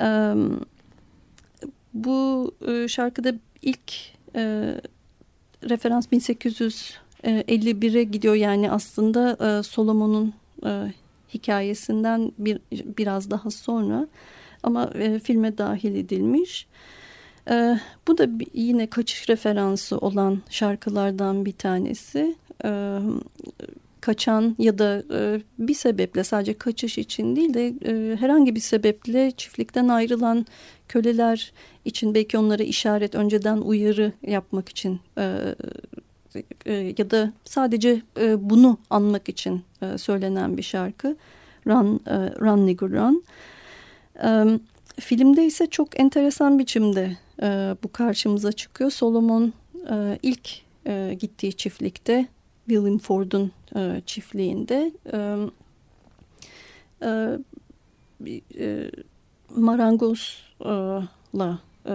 E, 0.00 0.34
bu 1.94 2.50
e, 2.68 2.88
şarkıda 2.88 3.32
ilk 3.62 3.92
e, 4.36 4.74
referans 5.68 6.06
1851'e 6.06 8.02
gidiyor 8.02 8.34
yani 8.34 8.70
aslında 8.70 9.36
e, 9.46 9.62
Solomon'un 9.62 10.34
e, 10.66 10.92
hikayesinden 11.34 12.32
bir 12.38 12.60
biraz 12.72 13.30
daha 13.30 13.50
sonra 13.50 14.06
ama 14.62 14.90
e, 14.94 15.18
filme 15.18 15.58
dahil 15.58 15.94
edilmiş. 15.94 16.66
E, 17.50 17.80
bu 18.08 18.18
da 18.18 18.28
yine 18.54 18.86
kaçış 18.86 19.28
referansı 19.28 19.98
olan 19.98 20.42
şarkılardan 20.50 21.44
bir 21.44 21.52
tanesi. 21.52 22.36
E, 22.64 22.98
kaçan 24.00 24.56
ya 24.58 24.78
da 24.78 25.02
e, 25.14 25.40
bir 25.58 25.74
sebeple 25.74 26.24
sadece 26.24 26.54
kaçış 26.54 26.98
için 26.98 27.36
değil 27.36 27.54
de 27.54 27.74
e, 27.84 28.16
herhangi 28.16 28.54
bir 28.54 28.60
sebeple 28.60 29.30
çiftlikten 29.30 29.88
ayrılan 29.88 30.46
köleler 30.88 31.52
için 31.84 32.14
belki 32.14 32.38
onlara 32.38 32.62
işaret 32.62 33.14
önceden 33.14 33.56
uyarı 33.56 34.12
yapmak 34.26 34.68
için 34.68 35.00
e, 35.18 35.54
e, 36.66 36.94
ya 36.98 37.10
da 37.10 37.32
sadece 37.44 38.02
e, 38.20 38.50
bunu 38.50 38.78
anmak 38.90 39.28
için 39.28 39.62
e, 39.82 39.98
söylenen 39.98 40.56
bir 40.56 40.62
şarkı 40.62 41.16
Run, 41.66 42.00
e, 42.06 42.14
Run 42.40 42.66
Nigger 42.66 42.90
Run. 42.90 43.24
E, 44.24 44.58
filmde 45.00 45.44
ise 45.44 45.66
çok 45.66 46.00
enteresan 46.00 46.58
biçimde 46.58 47.16
e, 47.42 47.76
bu 47.82 47.92
karşımıza 47.92 48.52
çıkıyor. 48.52 48.90
Solomon 48.90 49.52
e, 49.90 50.18
ilk 50.22 50.50
e, 50.86 51.16
gittiği 51.20 51.52
çiftlikte 51.52 52.26
William 52.74 52.98
Ford'un 52.98 53.52
e, 53.76 54.02
çiftliğinde 54.06 54.92
e, 55.12 55.36
e, 57.02 57.38
e, 58.58 58.90
marangozla 59.56 61.08
e, 61.86 61.94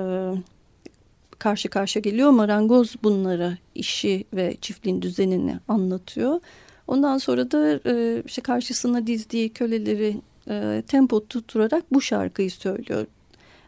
karşı 1.39 1.69
karşıya 1.69 2.01
geliyor. 2.01 2.29
Marangoz 2.29 2.95
bunlara 3.03 3.57
işi 3.75 4.25
ve 4.33 4.57
çiftliğin 4.61 5.01
düzenini 5.01 5.59
anlatıyor. 5.67 6.39
Ondan 6.87 7.17
sonra 7.17 7.51
da 7.51 7.79
e, 7.85 8.23
işte 8.25 8.41
karşısına 8.41 9.07
dizdiği 9.07 9.49
köleleri 9.49 10.21
e, 10.49 10.83
tempo 10.87 11.27
tutturarak 11.27 11.93
bu 11.93 12.01
şarkıyı 12.01 12.51
söylüyor. 12.51 13.07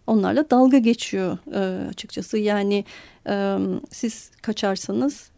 Onlarla 0.08 0.49
dalga 0.49 0.78
geçiyor 0.78 1.38
e, 1.53 1.88
açıkçası. 1.88 2.38
Yani 2.38 2.86
e, 3.28 3.58
siz 3.89 4.32
kaçarsanız 4.41 5.32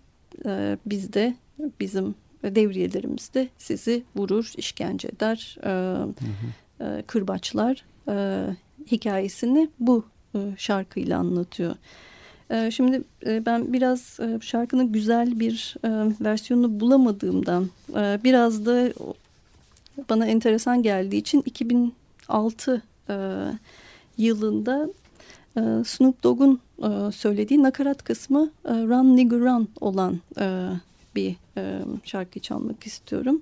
e, 0.46 0.78
biz 0.86 1.14
de 1.14 1.36
bizim 1.80 2.16
devriyelerimiz 2.44 3.34
de 3.34 3.48
sizi 3.58 4.04
vurur, 4.16 4.54
işkence 4.58 5.08
eder, 5.08 5.58
e, 5.64 5.70
hı. 5.70 6.08
E, 6.82 7.02
kırbaçlar 7.02 7.86
e, 8.08 8.46
hikayesini 8.92 9.70
bu 9.80 10.06
e, 10.36 10.40
şarkıyla 10.58 11.20
anlatıyor. 11.20 11.76
E, 12.50 12.72
şimdi 12.72 13.04
e, 13.26 13.46
ben 13.46 13.74
biraz 13.74 14.20
e, 14.20 14.40
şarkının 14.42 14.92
güzel 14.92 15.40
bir 15.40 15.76
e, 15.84 15.90
versiyonunu 16.22 16.80
bulamadığımdan 16.80 17.70
e, 17.96 18.20
biraz 18.24 18.66
da 18.66 18.94
bana 20.10 20.26
enteresan 20.26 20.84
geldiği 20.84 21.18
için 21.18 21.44
2006 21.46 22.82
e, 23.10 23.16
yılında 24.18 24.90
e, 25.58 25.62
Snoop 25.86 26.24
Dogg'un 26.24 26.60
e, 26.84 27.12
söylediği 27.12 27.64
nakarat 27.64 28.04
kısmı 28.04 28.50
e, 28.66 28.70
Run 28.70 29.18
Nigger 29.18 29.40
Run 29.40 29.70
olan 29.82 30.20
e, 30.40 30.70
bir 31.16 31.36
e, 31.58 31.82
şarkı 32.04 32.40
çalmak 32.40 32.86
istiyorum. 32.86 33.42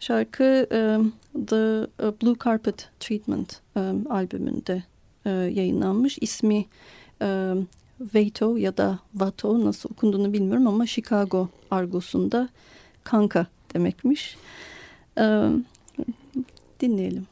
Şarkı 0.00 0.66
e, 0.72 0.98
The 1.46 1.86
Blue 2.22 2.34
Carpet 2.44 2.88
Treatment 3.00 3.60
e, 3.76 3.80
albümünde 4.10 4.82
e, 5.24 5.30
yayınlanmış. 5.30 6.18
İsmi 6.20 6.66
e, 7.22 7.54
Vato 8.00 8.56
ya 8.56 8.76
da 8.76 8.98
Vato 9.14 9.64
nasıl 9.64 9.90
okunduğunu 9.90 10.32
bilmiyorum 10.32 10.66
ama 10.66 10.86
Chicago 10.86 11.48
argosunda 11.70 12.48
kanka 13.04 13.46
demekmiş. 13.74 14.36
E, 15.18 15.48
dinleyelim. 16.80 17.26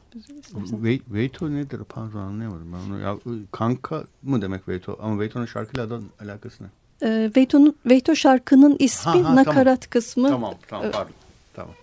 Veto 1.09 1.51
nedir? 1.51 1.81
Pardon 1.89 2.19
anlayamadım 2.19 2.73
ben 2.73 2.91
onu. 2.91 2.99
Ya, 2.99 3.17
kanka 3.51 4.03
mı 4.23 4.41
demek 4.41 4.67
Veto? 4.67 4.97
Ama 5.01 5.19
Veto'nun 5.19 5.45
şarkıyla 5.45 5.89
da 5.89 5.99
alakası 6.19 6.63
ne? 6.63 6.67
E, 7.03 7.31
Veto'nun 7.37 7.75
Veto 7.85 8.15
şarkının 8.15 8.75
ismi 8.79 9.21
ha, 9.21 9.29
ha, 9.29 9.35
nakarat 9.35 9.65
tamam. 9.65 9.89
kısmı. 9.89 10.29
Tamam 10.29 10.53
tamam 10.67 10.91
pardon. 10.91 11.13
Tamam. 11.53 11.75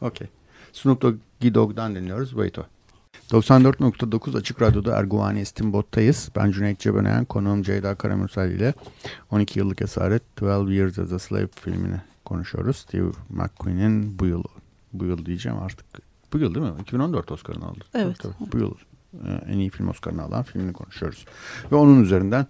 Okey. 0.00 0.28
Snoop 0.72 1.02
Doggy 1.02 1.54
Dogg'dan 1.54 1.94
dinliyoruz 1.94 2.36
Veto. 2.38 2.64
94.9 3.30 4.38
Açık 4.38 4.62
Radyo'da 4.62 4.96
Erguvani 4.96 5.40
İstinbot'tayız. 5.40 6.28
Ben 6.36 6.50
Cüneyt 6.50 6.78
Cebenayan, 6.78 7.24
konuğum 7.24 7.62
Ceyda 7.62 7.94
Karamürsel 7.94 8.50
ile 8.50 8.74
12 9.30 9.58
yıllık 9.58 9.82
esaret 9.82 10.22
12 10.42 10.72
Years 10.72 10.98
as 10.98 11.12
a 11.12 11.18
Slave 11.18 11.48
filmini 11.60 11.96
konuşuyoruz. 12.24 12.76
Steve 12.76 13.10
McQueen'in 13.30 14.18
bu 14.18 14.26
yıl, 14.26 14.44
bu 14.92 15.04
yıl 15.04 15.26
diyeceğim 15.26 15.58
artık, 15.58 15.86
bu 16.32 16.38
yıl 16.38 16.54
değil 16.54 16.66
mi? 16.66 16.72
2014 16.80 17.32
Oscar'ını 17.32 17.66
aldı. 17.66 17.84
Evet. 17.94 18.18
Tabii, 18.18 18.34
tabii. 18.38 18.52
Bu 18.52 18.58
yıl 18.58 18.74
e, 19.26 19.52
en 19.52 19.58
iyi 19.58 19.70
film 19.70 19.88
Oscar'ını 19.88 20.22
alan 20.22 20.42
filmini 20.42 20.72
konuşuyoruz. 20.72 21.24
Ve 21.72 21.76
onun 21.76 22.02
üzerinden 22.02 22.46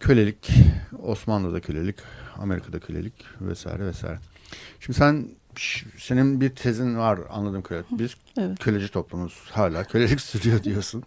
kölelik, 0.00 0.50
Osmanlı'da 1.02 1.60
kölelik, 1.60 1.96
Amerika'da 2.38 2.80
kölelik 2.80 3.14
vesaire 3.40 3.86
vesaire. 3.86 4.18
Şimdi 4.80 4.98
sen 4.98 5.28
senin 5.98 6.40
bir 6.40 6.50
tezin 6.50 6.98
var 6.98 7.18
anladığım 7.30 7.62
kadarıyla. 7.62 7.98
Biz 7.98 8.14
evet. 8.38 8.58
köleci 8.58 8.88
toplumuz 8.88 9.50
hala 9.50 9.84
kölelik 9.84 10.20
sürüyor 10.30 10.62
diyorsun. 10.62 11.04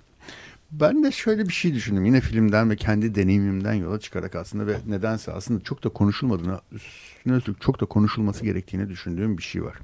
Ben 0.71 1.03
de 1.03 1.11
şöyle 1.11 1.47
bir 1.47 1.53
şey 1.53 1.73
düşündüm. 1.73 2.05
Yine 2.05 2.21
filmden 2.21 2.69
ve 2.69 2.75
kendi 2.75 3.15
deneyimimden 3.15 3.73
yola 3.73 3.99
çıkarak 3.99 4.35
aslında 4.35 4.67
ve 4.67 4.77
nedense 4.87 5.31
aslında 5.31 5.63
çok 5.63 5.83
da 5.83 5.89
konuşulmadığını, 5.89 6.59
üstüne 6.71 7.35
üstlük 7.35 7.61
çok 7.61 7.81
da 7.81 7.85
konuşulması 7.85 8.43
gerektiğini 8.43 8.89
düşündüğüm 8.89 9.37
bir 9.37 9.43
şey 9.43 9.63
var. 9.63 9.77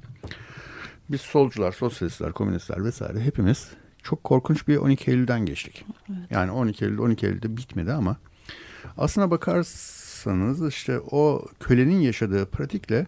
Biz 1.08 1.20
solcular, 1.20 1.72
sosyalistler, 1.72 2.32
komünistler 2.32 2.84
vesaire 2.84 3.20
hepimiz 3.20 3.68
çok 4.02 4.24
korkunç 4.24 4.68
bir 4.68 4.76
12 4.76 5.10
Eylül'den 5.10 5.46
geçtik. 5.46 5.84
Evet. 6.08 6.30
Yani 6.30 6.50
12 6.50 6.84
Eylül 6.84 6.98
12 6.98 7.26
Eylül'de 7.26 7.56
bitmedi 7.56 7.92
ama 7.92 8.16
aslına 8.98 9.30
bakarsanız 9.30 10.68
işte 10.68 11.00
o 11.10 11.46
kölenin 11.60 12.00
yaşadığı 12.00 12.46
pratikle 12.46 13.06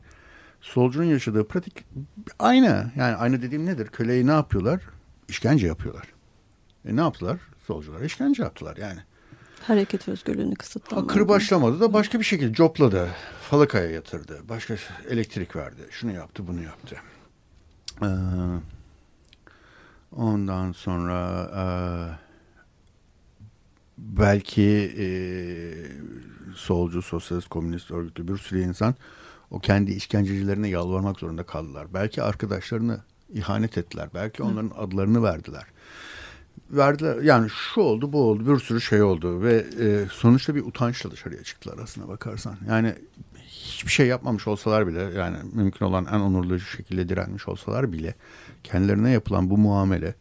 solcunun 0.61 1.05
yaşadığı 1.05 1.49
pratik 1.49 1.85
aynı. 2.39 2.91
Yani 2.97 3.17
aynı 3.17 3.43
dediğim 3.43 3.67
nedir? 3.67 3.89
Köleyi 3.89 4.27
ne 4.27 4.31
yapıyorlar? 4.31 4.83
İşkence 5.29 5.67
yapıyorlar. 5.67 6.07
E 6.85 6.97
ne 6.97 7.01
yaptılar? 7.01 7.41
Solcular 7.67 8.01
işkence 8.01 8.43
yaptılar 8.43 8.77
yani. 8.77 9.01
Hareket 9.63 10.09
özgürlüğünü 10.09 10.55
kısıtlamadı. 10.55 11.07
Kırbaçlamadı 11.07 11.81
da 11.81 11.93
başka 11.93 12.19
bir 12.19 12.25
şekilde 12.25 12.53
copladı. 12.53 13.09
Falakaya 13.51 13.91
yatırdı. 13.91 14.41
Başka 14.49 14.77
elektrik 15.09 15.57
verdi. 15.57 15.83
Şunu 15.91 16.13
yaptı 16.13 16.47
bunu 16.47 16.63
yaptı. 16.63 16.97
Ee, 18.03 18.07
ondan 20.17 20.73
sonra 20.73 21.51
e, 21.55 21.65
belki 23.99 24.95
e, 24.99 25.07
solcu, 26.55 27.03
sosyalist, 27.03 27.49
komünist 27.49 27.91
örgütlü 27.91 28.29
bir 28.29 28.39
sürü 28.39 28.61
insan 28.61 28.95
o 29.51 29.59
kendi 29.59 29.93
işkencecilerine 29.93 30.69
yalvarmak 30.69 31.19
zorunda 31.19 31.43
kaldılar. 31.43 31.87
Belki 31.95 32.23
arkadaşlarını 32.23 33.01
ihanet 33.33 33.79
ettiler. 33.79 34.09
Belki 34.15 34.43
onların 34.43 34.71
Hı. 34.71 34.75
adlarını 34.75 35.23
verdiler. 35.23 35.65
Verdiler 36.71 37.23
yani 37.23 37.51
şu 37.51 37.81
oldu 37.81 38.13
bu 38.13 38.23
oldu 38.23 38.55
bir 38.55 38.61
sürü 38.61 38.81
şey 38.81 39.03
oldu 39.03 39.43
ve 39.43 39.67
e, 39.81 40.07
sonuçta 40.13 40.55
bir 40.55 40.65
utançla 40.65 41.11
dışarıya 41.11 41.43
çıktılar 41.43 41.79
aslına 41.79 42.09
bakarsan. 42.09 42.57
Yani 42.69 42.95
hiçbir 43.47 43.91
şey 43.91 44.07
yapmamış 44.07 44.47
olsalar 44.47 44.87
bile 44.87 45.03
yani 45.03 45.37
mümkün 45.53 45.87
olan 45.87 46.07
en 46.07 46.21
onurlu 46.21 46.61
şekilde 46.61 47.09
direnmiş 47.09 47.49
olsalar 47.49 47.93
bile 47.93 48.15
kendilerine 48.65 49.11
yapılan 49.11 49.51
bu 49.51 49.59
muamele 49.59 50.15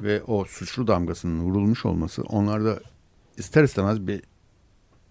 ve 0.00 0.22
o 0.22 0.44
suçlu 0.44 0.86
damgasının 0.86 1.40
vurulmuş 1.40 1.84
olması 1.86 2.22
onlarda 2.22 2.78
ister 3.36 3.64
istemez 3.64 4.06
bir 4.06 4.22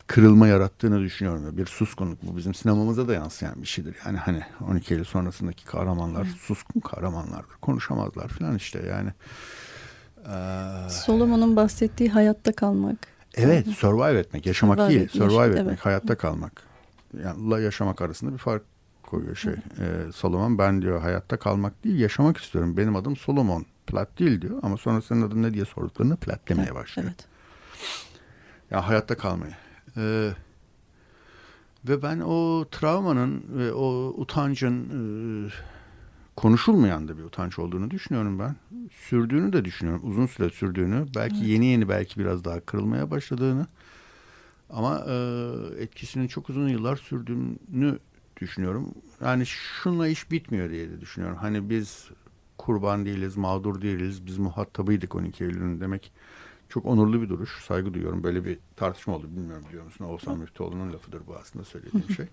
kırılma 0.08 0.48
yarattığını 0.48 1.02
düşünüyorum. 1.02 1.58
Bir 1.58 1.66
suskunluk 1.66 2.24
bu 2.24 2.38
bizim 2.38 2.54
sinemamıza 2.54 3.08
da 3.08 3.14
yansıyan 3.14 3.62
bir 3.62 3.68
şeydir. 3.68 3.96
Yani 4.06 4.18
hani 4.18 4.42
12 4.70 4.94
Eylül 4.94 5.06
sonrasındaki 5.06 5.66
kahramanlar 5.66 6.26
suskun 6.26 6.80
kahramanlardır. 6.80 7.56
Konuşamazlar 7.62 8.28
falan 8.28 8.56
işte 8.56 8.86
yani. 8.90 9.10
Ee, 10.28 10.90
Solomon'un 10.90 11.56
bahsettiği 11.56 12.10
hayatta 12.10 12.52
kalmak. 12.52 12.98
Evet, 13.36 13.68
survive 13.68 14.20
etmek, 14.20 14.46
yaşamak 14.46 14.80
survive 14.80 15.00
değil, 15.00 15.10
survive 15.10 15.36
yaş- 15.36 15.50
etmek, 15.50 15.68
evet. 15.68 15.86
hayatta 15.86 16.18
kalmak. 16.18 16.64
Yani 17.24 17.64
yaşamak 17.64 18.02
arasında 18.02 18.34
bir 18.34 18.38
fark 18.38 18.64
koyuyor 19.04 19.36
şey. 19.36 19.54
Ee, 19.54 20.12
Solomon 20.16 20.58
ben 20.58 20.82
diyor 20.82 21.02
hayatta 21.02 21.38
kalmak 21.38 21.84
değil, 21.84 22.00
yaşamak 22.00 22.38
istiyorum. 22.38 22.78
Benim 22.78 22.96
adım 22.96 23.16
Solomon. 23.16 23.66
Plat 23.88 24.20
değil 24.20 24.42
diyor 24.42 24.60
ama 24.64 24.78
sonra 24.78 25.02
senin 25.02 25.22
adın 25.22 25.44
ne 25.44 25.54
diye 25.54 25.66
sorduklarında 25.66 26.16
plat 26.16 26.50
demeye 26.50 26.76
başlıyor. 26.76 27.10
Evet. 27.10 27.28
Ya 28.72 28.78
yani 28.78 28.86
hayatta 28.86 29.18
kalmayı. 29.18 29.54
Ee, 29.98 30.32
ve 31.88 32.02
ben 32.02 32.20
o 32.20 32.66
travmanın 32.72 33.44
ve 33.50 33.74
o 33.74 34.14
utancın 34.18 34.84
e, 34.90 35.52
konuşulmayan 36.36 37.08
da 37.08 37.18
bir 37.18 37.24
utanç 37.24 37.60
olduğunu 37.60 37.92
düşünüyorum 37.92 38.40
ben. 38.40 38.56
Sürdüğünü 39.10 39.54
de 39.54 39.66
düşünüyorum. 39.66 40.10
Uzun 40.10 40.26
süre 40.26 40.50
sürdüğünü. 40.50 41.06
Belki 41.16 41.38
evet. 41.38 41.48
yeni 41.48 41.66
yeni 41.66 41.90
belki 41.90 42.20
biraz 42.20 42.46
daha 42.46 42.60
kırılmaya 42.60 43.12
başladığını. 43.12 43.68
Ama 44.70 45.06
e, 45.08 45.16
etkisinin 45.80 46.28
çok 46.28 46.50
uzun 46.50 46.68
yıllar 46.68 46.96
sürdüğünü 46.96 48.00
düşünüyorum. 48.42 48.94
Yani 49.22 49.46
şunla 49.46 50.08
iş 50.08 50.32
bitmiyor 50.32 50.70
diye 50.70 50.90
de 50.90 51.02
düşünüyorum. 51.02 51.38
Hani 51.42 51.70
biz 51.70 52.10
kurban 52.64 53.06
değiliz, 53.06 53.38
mağdur 53.38 53.82
değiliz. 53.82 54.26
Biz 54.26 54.38
muhatabıydık 54.38 55.16
12 55.16 55.44
Eylül'ün 55.44 55.80
demek 55.80 56.12
çok 56.70 56.86
onurlu 56.86 57.22
bir 57.22 57.30
duruş. 57.30 57.64
Saygı 57.66 57.94
duyuyorum. 57.94 58.24
Böyle 58.24 58.46
bir 58.46 58.60
tartışma 58.76 59.16
oldu. 59.16 59.28
Bilmiyorum 59.32 59.66
biliyor 59.70 59.86
musun? 59.86 60.06
Oğuzhan 60.06 60.38
Müftüoğlu'nun 60.38 60.94
lafıdır 60.94 61.28
bu 61.28 61.36
aslında 61.36 61.66
söylediğim 61.66 62.10
şey. 62.10 62.26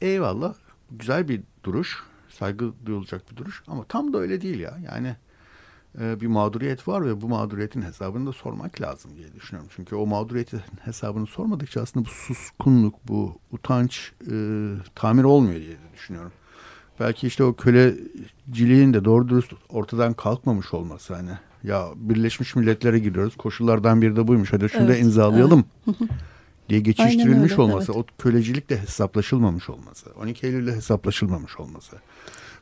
Eyvallah. 0.00 0.54
Güzel 0.90 1.28
bir 1.28 1.42
duruş. 1.64 2.02
Saygı 2.28 2.72
duyulacak 2.86 3.30
bir 3.30 3.36
duruş. 3.36 3.62
Ama 3.66 3.84
tam 3.84 4.12
da 4.12 4.18
öyle 4.18 4.40
değil 4.40 4.60
ya. 4.60 4.78
Yani 4.84 5.16
e, 6.00 6.20
bir 6.20 6.26
mağduriyet 6.26 6.88
var 6.88 7.06
ve 7.06 7.20
bu 7.20 7.28
mağduriyetin 7.28 7.82
hesabını 7.82 8.26
da 8.26 8.32
sormak 8.32 8.80
lazım 8.80 9.16
diye 9.16 9.34
düşünüyorum. 9.34 9.70
Çünkü 9.76 9.96
o 9.96 10.06
mağduriyetin 10.06 10.60
hesabını 10.80 11.26
sormadıkça 11.26 11.82
aslında 11.82 12.06
bu 12.06 12.10
suskunluk, 12.10 13.08
bu 13.08 13.38
utanç 13.52 14.12
e, 14.30 14.34
tamir 14.94 15.24
olmuyor 15.24 15.60
diye 15.60 15.76
düşünüyorum. 15.94 16.32
Belki 17.00 17.26
işte 17.26 17.44
o 17.44 17.54
köleciliğin 17.54 18.94
de 18.94 19.04
doğru 19.04 19.28
dürüst 19.28 19.52
ortadan 19.68 20.14
kalkmamış 20.14 20.74
olması 20.74 21.14
hani 21.14 21.30
ya 21.64 21.88
Birleşmiş 21.96 22.56
Milletler'e 22.56 22.98
giriyoruz. 22.98 23.36
Koşullardan 23.36 24.02
biri 24.02 24.16
de 24.16 24.28
buymuş. 24.28 24.52
Hadi 24.52 24.68
şunu 24.68 24.82
evet, 24.82 24.94
da 24.94 24.96
imzalayalım. 24.96 25.64
Evet. 25.86 26.10
diye 26.68 26.80
geçiştirilmiş 26.90 27.58
olması, 27.58 27.92
evet. 27.92 28.04
o 28.10 28.22
kölecilikle 28.22 28.78
hesaplaşılmamış 28.78 29.70
olması, 29.70 30.10
12 30.22 30.46
Eylül'le 30.46 30.72
hesaplaşılmamış 30.72 31.60
olması. 31.60 31.96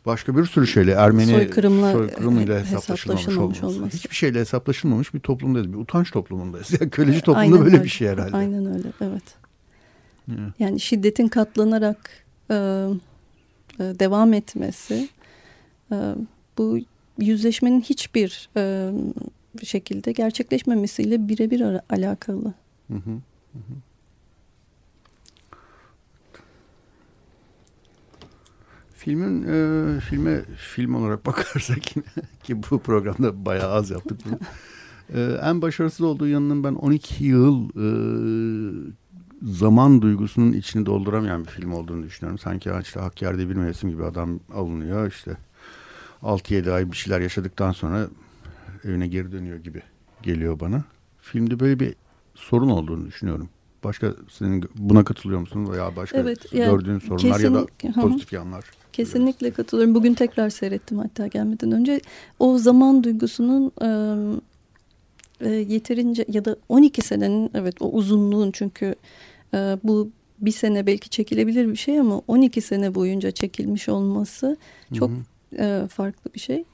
başka 0.07 0.37
bir 0.37 0.45
sürü 0.45 0.67
şeyle 0.67 0.93
Ermeni 0.93 1.31
Soykırımla, 1.31 1.93
soykırımıyla 1.93 2.59
hesaplaşılmamış 2.61 3.21
hesaplaşılmamış 3.21 3.63
olması. 3.63 3.79
olması. 3.79 3.97
Hiçbir 3.97 4.17
şeyle 4.17 4.41
hesaplaşılmamış 4.41 5.15
bir 5.15 5.21
toplumdayız. 5.21 5.73
Bir 5.73 5.79
utanç 5.79 6.11
toplumundayız. 6.11 6.71
Yani 6.81 6.91
köleci 6.91 7.21
toplumda 7.21 7.41
Aynen 7.41 7.59
böyle 7.59 7.75
öyle. 7.75 7.85
bir 7.85 7.89
şey 7.89 8.09
herhalde. 8.09 8.37
Aynen 8.37 8.67
öyle 8.67 8.89
evet. 9.01 9.23
Ya. 10.29 10.35
Yani 10.59 10.81
şiddetin 10.81 11.29
katlanarak 11.29 12.11
e, 12.51 12.87
devam 13.79 14.33
etmesi 14.33 15.09
e, 15.93 15.97
bu 16.59 16.79
yüzleşmenin 17.19 17.81
hiçbir 17.81 18.49
e, 18.57 18.93
şekilde 19.63 20.13
gerçekleşmemesiyle 20.13 21.29
birebir 21.29 21.81
alakalı. 21.91 22.55
Hı 22.89 22.95
hı, 22.95 23.11
hı 23.53 23.59
hı. 23.59 23.75
Filmin 28.95 29.43
e, 29.43 30.01
filme 30.01 30.45
film 30.75 30.95
olarak 30.95 31.27
bakarsak 31.27 31.97
yine 31.97 32.07
ki 32.43 32.63
bu 32.71 32.79
programda 32.79 33.45
bayağı 33.45 33.73
az 33.73 33.91
yaptık 33.91 34.21
bunu. 34.25 34.39
E, 35.15 35.39
en 35.43 35.63
başarısız 35.63 36.01
olduğu 36.01 36.29
yanının 36.29 36.65
ben 36.65 36.75
12 36.75 37.25
yıl 37.25 37.69
e, 37.69 37.87
zaman 39.43 40.03
duygusunun 40.03 40.53
içini 40.53 40.87
dolduramayan 40.87 41.45
bir 41.45 41.51
film 41.51 41.73
olduğunu 41.73 42.03
düşünüyorum. 42.03 42.39
Sanki 42.39 42.71
işte 42.83 43.01
hak 43.01 43.23
yerde 43.23 43.49
bir 43.49 43.55
mevsim 43.55 43.91
gibi 43.91 44.05
adam 44.05 44.41
alınıyor 44.55 45.09
işte 45.09 45.37
6-7 46.23 46.73
ay 46.73 46.93
bir 46.93 46.97
şeyler 46.97 47.21
yaşadıktan 47.21 47.73
sonra 47.73 48.09
evine 48.85 49.07
geri 49.07 49.33
dönüyor 49.33 49.57
gibi 49.57 49.83
geliyor 50.23 50.61
bana. 50.61 50.85
Filmde 51.21 51.61
böyle 51.61 51.81
bir 51.81 51.95
sorun 52.35 52.69
olduğunu 52.69 53.07
düşünüyorum. 53.07 53.49
Başka 53.85 54.15
senin 54.31 54.65
buna 54.75 55.05
katılıyor 55.05 55.41
musun 55.41 55.73
veya 55.73 55.97
başka 55.97 56.19
Evet, 56.19 56.53
yani 56.53 56.71
gördüğün 56.71 56.99
sorunlar 56.99 57.41
ya 57.41 57.55
da 57.55 57.61
hı 57.61 58.01
pozitif 58.01 58.33
yanlar? 58.33 58.65
Kesinlikle 58.93 59.51
katılıyorum. 59.51 59.95
Bugün 59.95 60.15
tekrar 60.15 60.51
seyrettim 60.51 60.99
hatta 60.99 61.27
gelmeden 61.27 61.73
önce. 61.73 62.01
O 62.39 62.59
zaman 62.59 63.05
duygusunun 63.05 63.73
e, 63.83 63.89
e, 65.41 65.51
yeterince 65.51 66.25
ya 66.29 66.45
da 66.45 66.57
12 66.69 67.03
senenin 67.03 67.51
evet 67.55 67.75
o 67.81 67.91
uzunluğun 67.91 68.51
çünkü 68.51 68.95
bu 69.83 70.11
bir 70.39 70.53
sene 70.53 70.87
belki 70.87 71.11
çekilebilir 71.11 71.69
bir 71.69 71.77
şey 71.77 72.01
ama 72.01 72.23
12 72.29 72.61
sene 72.61 72.95
boyunca 72.95 73.31
çekilmiş 73.31 73.89
olması 73.89 74.57
çok 74.95 75.11
e, 75.59 75.83
farklı 75.91 76.35
bir 76.35 76.41
şey. 76.41 76.65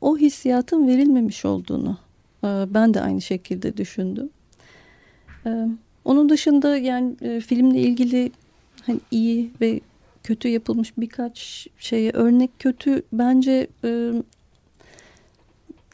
O 0.00 0.18
hissiyatın 0.18 0.88
verilmemiş 0.88 1.44
olduğunu 1.44 1.98
e, 2.44 2.46
ben 2.46 2.94
de 2.94 3.00
aynı 3.00 3.20
şekilde 3.20 3.76
düşündüm. 3.76 4.30
E, 5.46 5.66
onun 6.04 6.28
dışında 6.28 6.76
yani 6.76 7.16
e, 7.20 7.40
filmle 7.40 7.80
ilgili 7.80 8.32
hani 8.86 9.00
iyi 9.10 9.50
ve 9.60 9.80
kötü 10.24 10.48
yapılmış 10.48 10.92
birkaç 10.98 11.66
şeye 11.78 12.10
örnek 12.10 12.50
kötü 12.58 13.02
bence 13.12 13.66
e, 13.84 14.12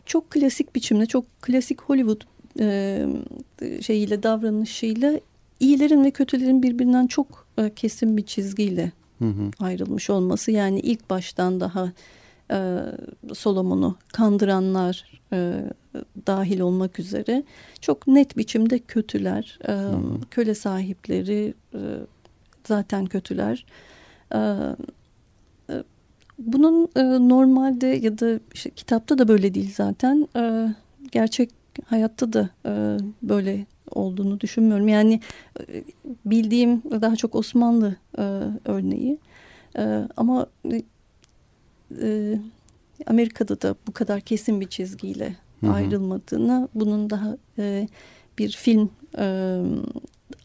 çok 0.06 0.30
klasik 0.30 0.74
biçimde 0.74 1.06
çok 1.06 1.42
klasik 1.42 1.82
Hollywood 1.82 2.22
e, 2.60 3.06
şeyiyle 3.80 4.22
davranışıyla 4.22 5.20
iyilerin 5.62 6.04
ve 6.04 6.10
kötülerin 6.10 6.62
birbirinden 6.62 7.06
çok 7.06 7.46
e, 7.58 7.74
kesin 7.74 8.16
bir 8.16 8.22
çizgiyle 8.22 8.92
Hı 9.18 9.24
hı. 9.24 9.50
ayrılmış 9.58 10.10
olması 10.10 10.50
yani 10.50 10.80
ilk 10.80 11.10
baştan 11.10 11.60
daha 11.60 11.92
e, 12.50 12.78
Solomon'u 13.34 13.96
kandıranlar 14.12 15.20
e, 15.32 15.64
dahil 16.26 16.60
olmak 16.60 16.98
üzere 16.98 17.42
çok 17.80 18.06
net 18.06 18.36
biçimde 18.36 18.78
kötüler, 18.78 19.58
e, 19.68 19.72
hı. 19.72 20.00
köle 20.30 20.54
sahipleri 20.54 21.54
e, 21.74 21.80
zaten 22.64 23.06
kötüler. 23.06 23.66
E, 24.34 24.38
e, 24.38 25.74
bunun 26.38 26.88
e, 26.96 27.28
normalde 27.28 27.86
ya 27.86 28.18
da 28.18 28.40
işte 28.54 28.70
kitapta 28.70 29.18
da 29.18 29.28
böyle 29.28 29.54
değil 29.54 29.74
zaten. 29.74 30.28
E, 30.36 30.74
gerçek 31.12 31.50
hayatta 31.86 32.32
da 32.32 32.50
e, 32.66 32.96
böyle 33.22 33.66
olduğunu 33.92 34.40
düşünmüyorum. 34.40 34.88
Yani 34.88 35.20
e, 35.60 35.84
bildiğim 36.24 36.82
daha 36.90 37.16
çok 37.16 37.34
Osmanlı 37.34 37.96
e, 38.18 38.22
örneği. 38.64 39.18
E, 39.78 40.08
ama 40.16 40.46
e, 42.02 42.38
Amerika'da 43.06 43.62
da 43.62 43.74
bu 43.86 43.92
kadar 43.92 44.20
kesin 44.20 44.60
bir 44.60 44.66
çizgiyle 44.66 45.36
Hı 45.60 45.66
hı. 45.66 45.72
ayrılmadığını, 45.72 46.68
bunun 46.74 47.10
daha 47.10 47.36
e, 47.58 47.88
bir 48.38 48.50
film 48.50 48.90
e, 49.18 49.58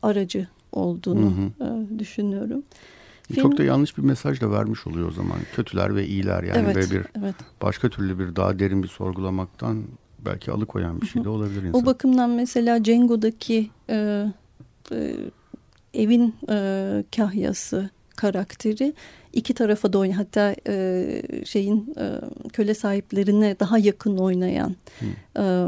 aracı 0.02 0.48
olduğunu 0.72 1.34
Hı 1.60 1.66
e, 1.66 2.00
düşünüyorum. 2.00 2.64
Çok 3.36 3.58
da 3.58 3.64
yanlış 3.64 3.98
bir 3.98 4.04
mesaj 4.04 4.42
da 4.42 4.52
vermiş 4.52 4.88
oluyor 4.88 5.08
o 5.08 5.12
zaman. 5.12 5.38
Kötüler 5.56 5.96
ve 5.96 6.08
iyiler 6.08 6.44
yani 6.44 6.58
evet, 6.58 6.76
böyle 6.76 6.92
bir 6.92 7.06
evet. 7.20 7.36
başka 7.62 7.90
türlü 7.90 8.20
bir 8.20 8.36
daha 8.36 8.60
derin 8.60 8.84
bir 8.84 8.88
sorgulamaktan 8.88 9.84
belki 10.28 10.52
alıkoyan 10.52 11.02
bir 11.02 11.08
şey 11.08 11.24
de 11.24 11.30
olabilir 11.30 11.64
insan. 11.64 11.82
O 11.82 11.86
bakımdan 11.86 12.30
mesela 12.30 12.86
Django'daki 12.86 13.70
e, 13.90 14.26
e, 14.92 15.16
evin 15.94 16.36
e, 16.50 17.04
kahyası 17.16 17.90
karakteri 18.16 18.94
iki 19.34 19.54
tarafa 19.54 19.94
da 19.94 19.98
oynayan 19.98 20.18
hatta 20.18 20.56
e, 20.68 21.22
şeyin 21.46 21.96
e, 22.00 22.20
köle 22.54 22.74
sahiplerine 22.74 23.60
daha 23.60 23.78
yakın 23.78 24.18
oynayan 24.18 24.76
e, 25.38 25.66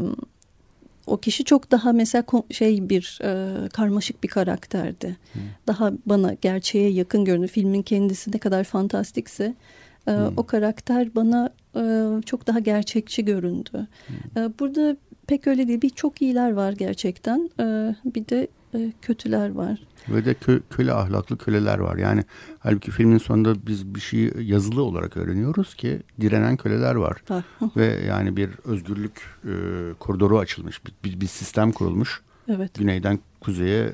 o 1.07 1.17
kişi 1.17 1.43
çok 1.43 1.71
daha 1.71 1.93
mesela 1.93 2.23
şey 2.51 2.89
bir 2.89 3.19
e, 3.23 3.69
karmaşık 3.69 4.23
bir 4.23 4.27
karakterdi. 4.27 5.17
Daha 5.67 5.91
bana 6.05 6.33
gerçeğe 6.33 6.89
yakın 6.89 7.25
görünüyor. 7.25 7.49
Filmin 7.49 7.81
kendisi 7.81 8.31
ne 8.31 8.37
kadar 8.37 8.63
fantastikse 8.63 9.55
e, 10.09 10.13
o 10.37 10.45
karakter 10.45 11.15
bana 11.15 11.49
e, 11.75 11.81
çok 12.25 12.47
daha 12.47 12.59
gerçekçi 12.59 13.25
göründü. 13.25 13.87
E, 14.37 14.39
burada 14.59 14.97
pek 15.27 15.47
öyle 15.47 15.67
değil. 15.67 15.81
Bir 15.81 15.89
çok 15.89 16.21
iyiler 16.21 16.51
var 16.51 16.71
gerçekten. 16.71 17.49
E, 17.59 17.95
bir 18.05 18.27
de 18.27 18.47
e, 18.75 18.91
kötüler 19.01 19.49
var. 19.49 19.79
Ve 20.09 20.25
de 20.25 20.31
kö- 20.31 20.61
köle 20.69 20.93
ahlaklı 20.93 21.37
köleler 21.37 21.79
var. 21.79 21.97
Yani 21.97 22.23
halbuki 22.59 22.91
filmin 22.91 23.17
sonunda 23.17 23.67
biz 23.67 23.95
bir 23.95 23.99
şeyi 23.99 24.31
yazılı 24.39 24.83
olarak 24.83 25.17
öğreniyoruz 25.17 25.75
ki 25.75 26.01
direnen 26.21 26.57
köleler 26.57 26.95
var. 26.95 27.17
Var. 27.29 27.43
Ve 27.77 27.99
yani 28.07 28.37
bir 28.37 28.49
özgürlük 28.65 29.21
e, 29.45 29.53
koridoru 29.99 30.39
açılmış. 30.39 30.85
Bir, 30.85 30.93
bir, 31.03 31.21
bir 31.21 31.27
sistem 31.27 31.71
kurulmuş. 31.71 32.21
Evet. 32.47 32.73
Güneyden 32.73 33.19
kuzeye 33.41 33.93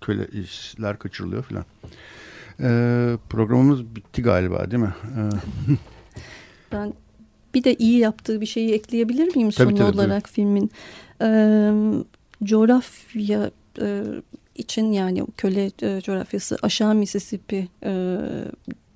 köleler 0.00 0.98
kaçırılıyor 0.98 1.42
filan. 1.42 1.64
E, 2.60 2.68
programımız 3.28 3.96
bitti 3.96 4.22
galiba 4.22 4.70
değil 4.70 4.82
mi? 4.82 4.94
E, 5.16 5.20
Ben 6.72 6.92
bir 7.54 7.64
de 7.64 7.74
iyi 7.74 7.98
yaptığı 7.98 8.40
bir 8.40 8.46
şeyi 8.46 8.72
ekleyebilir 8.72 9.36
miyim 9.36 9.50
Tabii, 9.50 9.70
son 9.70 9.76
tabii, 9.76 9.96
olarak 9.96 10.28
filmin? 10.28 10.70
Ee, 11.22 11.72
coğrafya 12.44 13.50
e, 13.80 14.02
için 14.54 14.92
yani 14.92 15.26
köle 15.36 15.70
e, 15.82 16.00
coğrafyası 16.00 16.56
aşağı 16.62 16.94
Mississippi 16.94 17.68
e, 17.84 18.18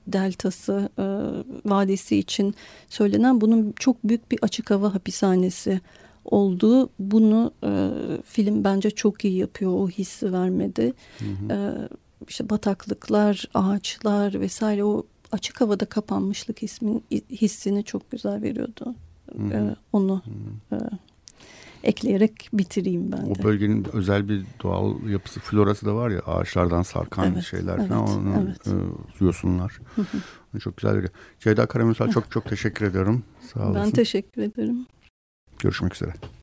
deltası 0.07 0.89
e, 0.99 1.05
vadisi 1.71 2.17
için 2.17 2.55
söylenen 2.89 3.41
bunun 3.41 3.73
çok 3.79 4.05
büyük 4.05 4.31
bir 4.31 4.39
açık 4.43 4.71
hava 4.71 4.95
hapishanesi 4.95 5.81
olduğu 6.25 6.91
bunu 6.99 7.53
e, 7.65 7.71
film 8.25 8.65
bence 8.65 8.91
çok 8.91 9.25
iyi 9.25 9.37
yapıyor 9.37 9.73
o 9.73 9.89
hissi 9.89 10.33
vermedi. 10.33 10.93
E, 11.51 11.57
işte 12.29 12.51
bataklıklar, 12.51 13.45
ağaçlar 13.55 14.41
vesaire 14.41 14.85
o 14.85 15.07
açık 15.33 15.61
havada 15.61 15.85
kapanmışlık 15.85 16.63
ismin, 16.63 17.05
hissini 17.31 17.85
çok 17.85 18.11
güzel 18.11 18.43
veriyordu. 18.43 18.95
E, 19.53 19.77
onu 19.93 20.23
e, 20.73 20.77
ekleyerek 21.83 22.49
bitireyim 22.53 23.13
ben 23.13 23.35
de. 23.35 23.41
O 23.41 23.43
bölgenin 23.43 23.87
özel 23.93 24.29
bir 24.29 24.45
doğal 24.63 25.09
yapısı, 25.09 25.41
florası 25.41 25.87
da 25.87 25.95
var 25.95 26.11
ya 26.11 26.21
ağaçlardan 26.21 26.83
sarkan 26.83 27.33
Evet, 27.33 27.45
şeyler 27.45 27.79
evet, 27.79 27.89
falan, 27.89 28.09
onu, 28.09 28.45
evet. 28.47 28.67
e, 29.21 29.25
yosunlar. 29.25 29.79
Onu 30.55 30.61
çok 30.61 30.77
güzel 30.77 30.95
veriyor. 30.95 31.13
Ceyda 31.41 31.67
Karamürsel 31.67 32.11
çok 32.11 32.31
çok 32.31 32.45
teşekkür 32.45 32.87
ediyorum. 32.87 33.23
Sağ 33.53 33.61
olasın. 33.61 33.83
Ben 33.83 33.91
teşekkür 33.91 34.43
ederim. 34.43 34.87
Görüşmek 35.59 35.95
üzere. 35.95 36.13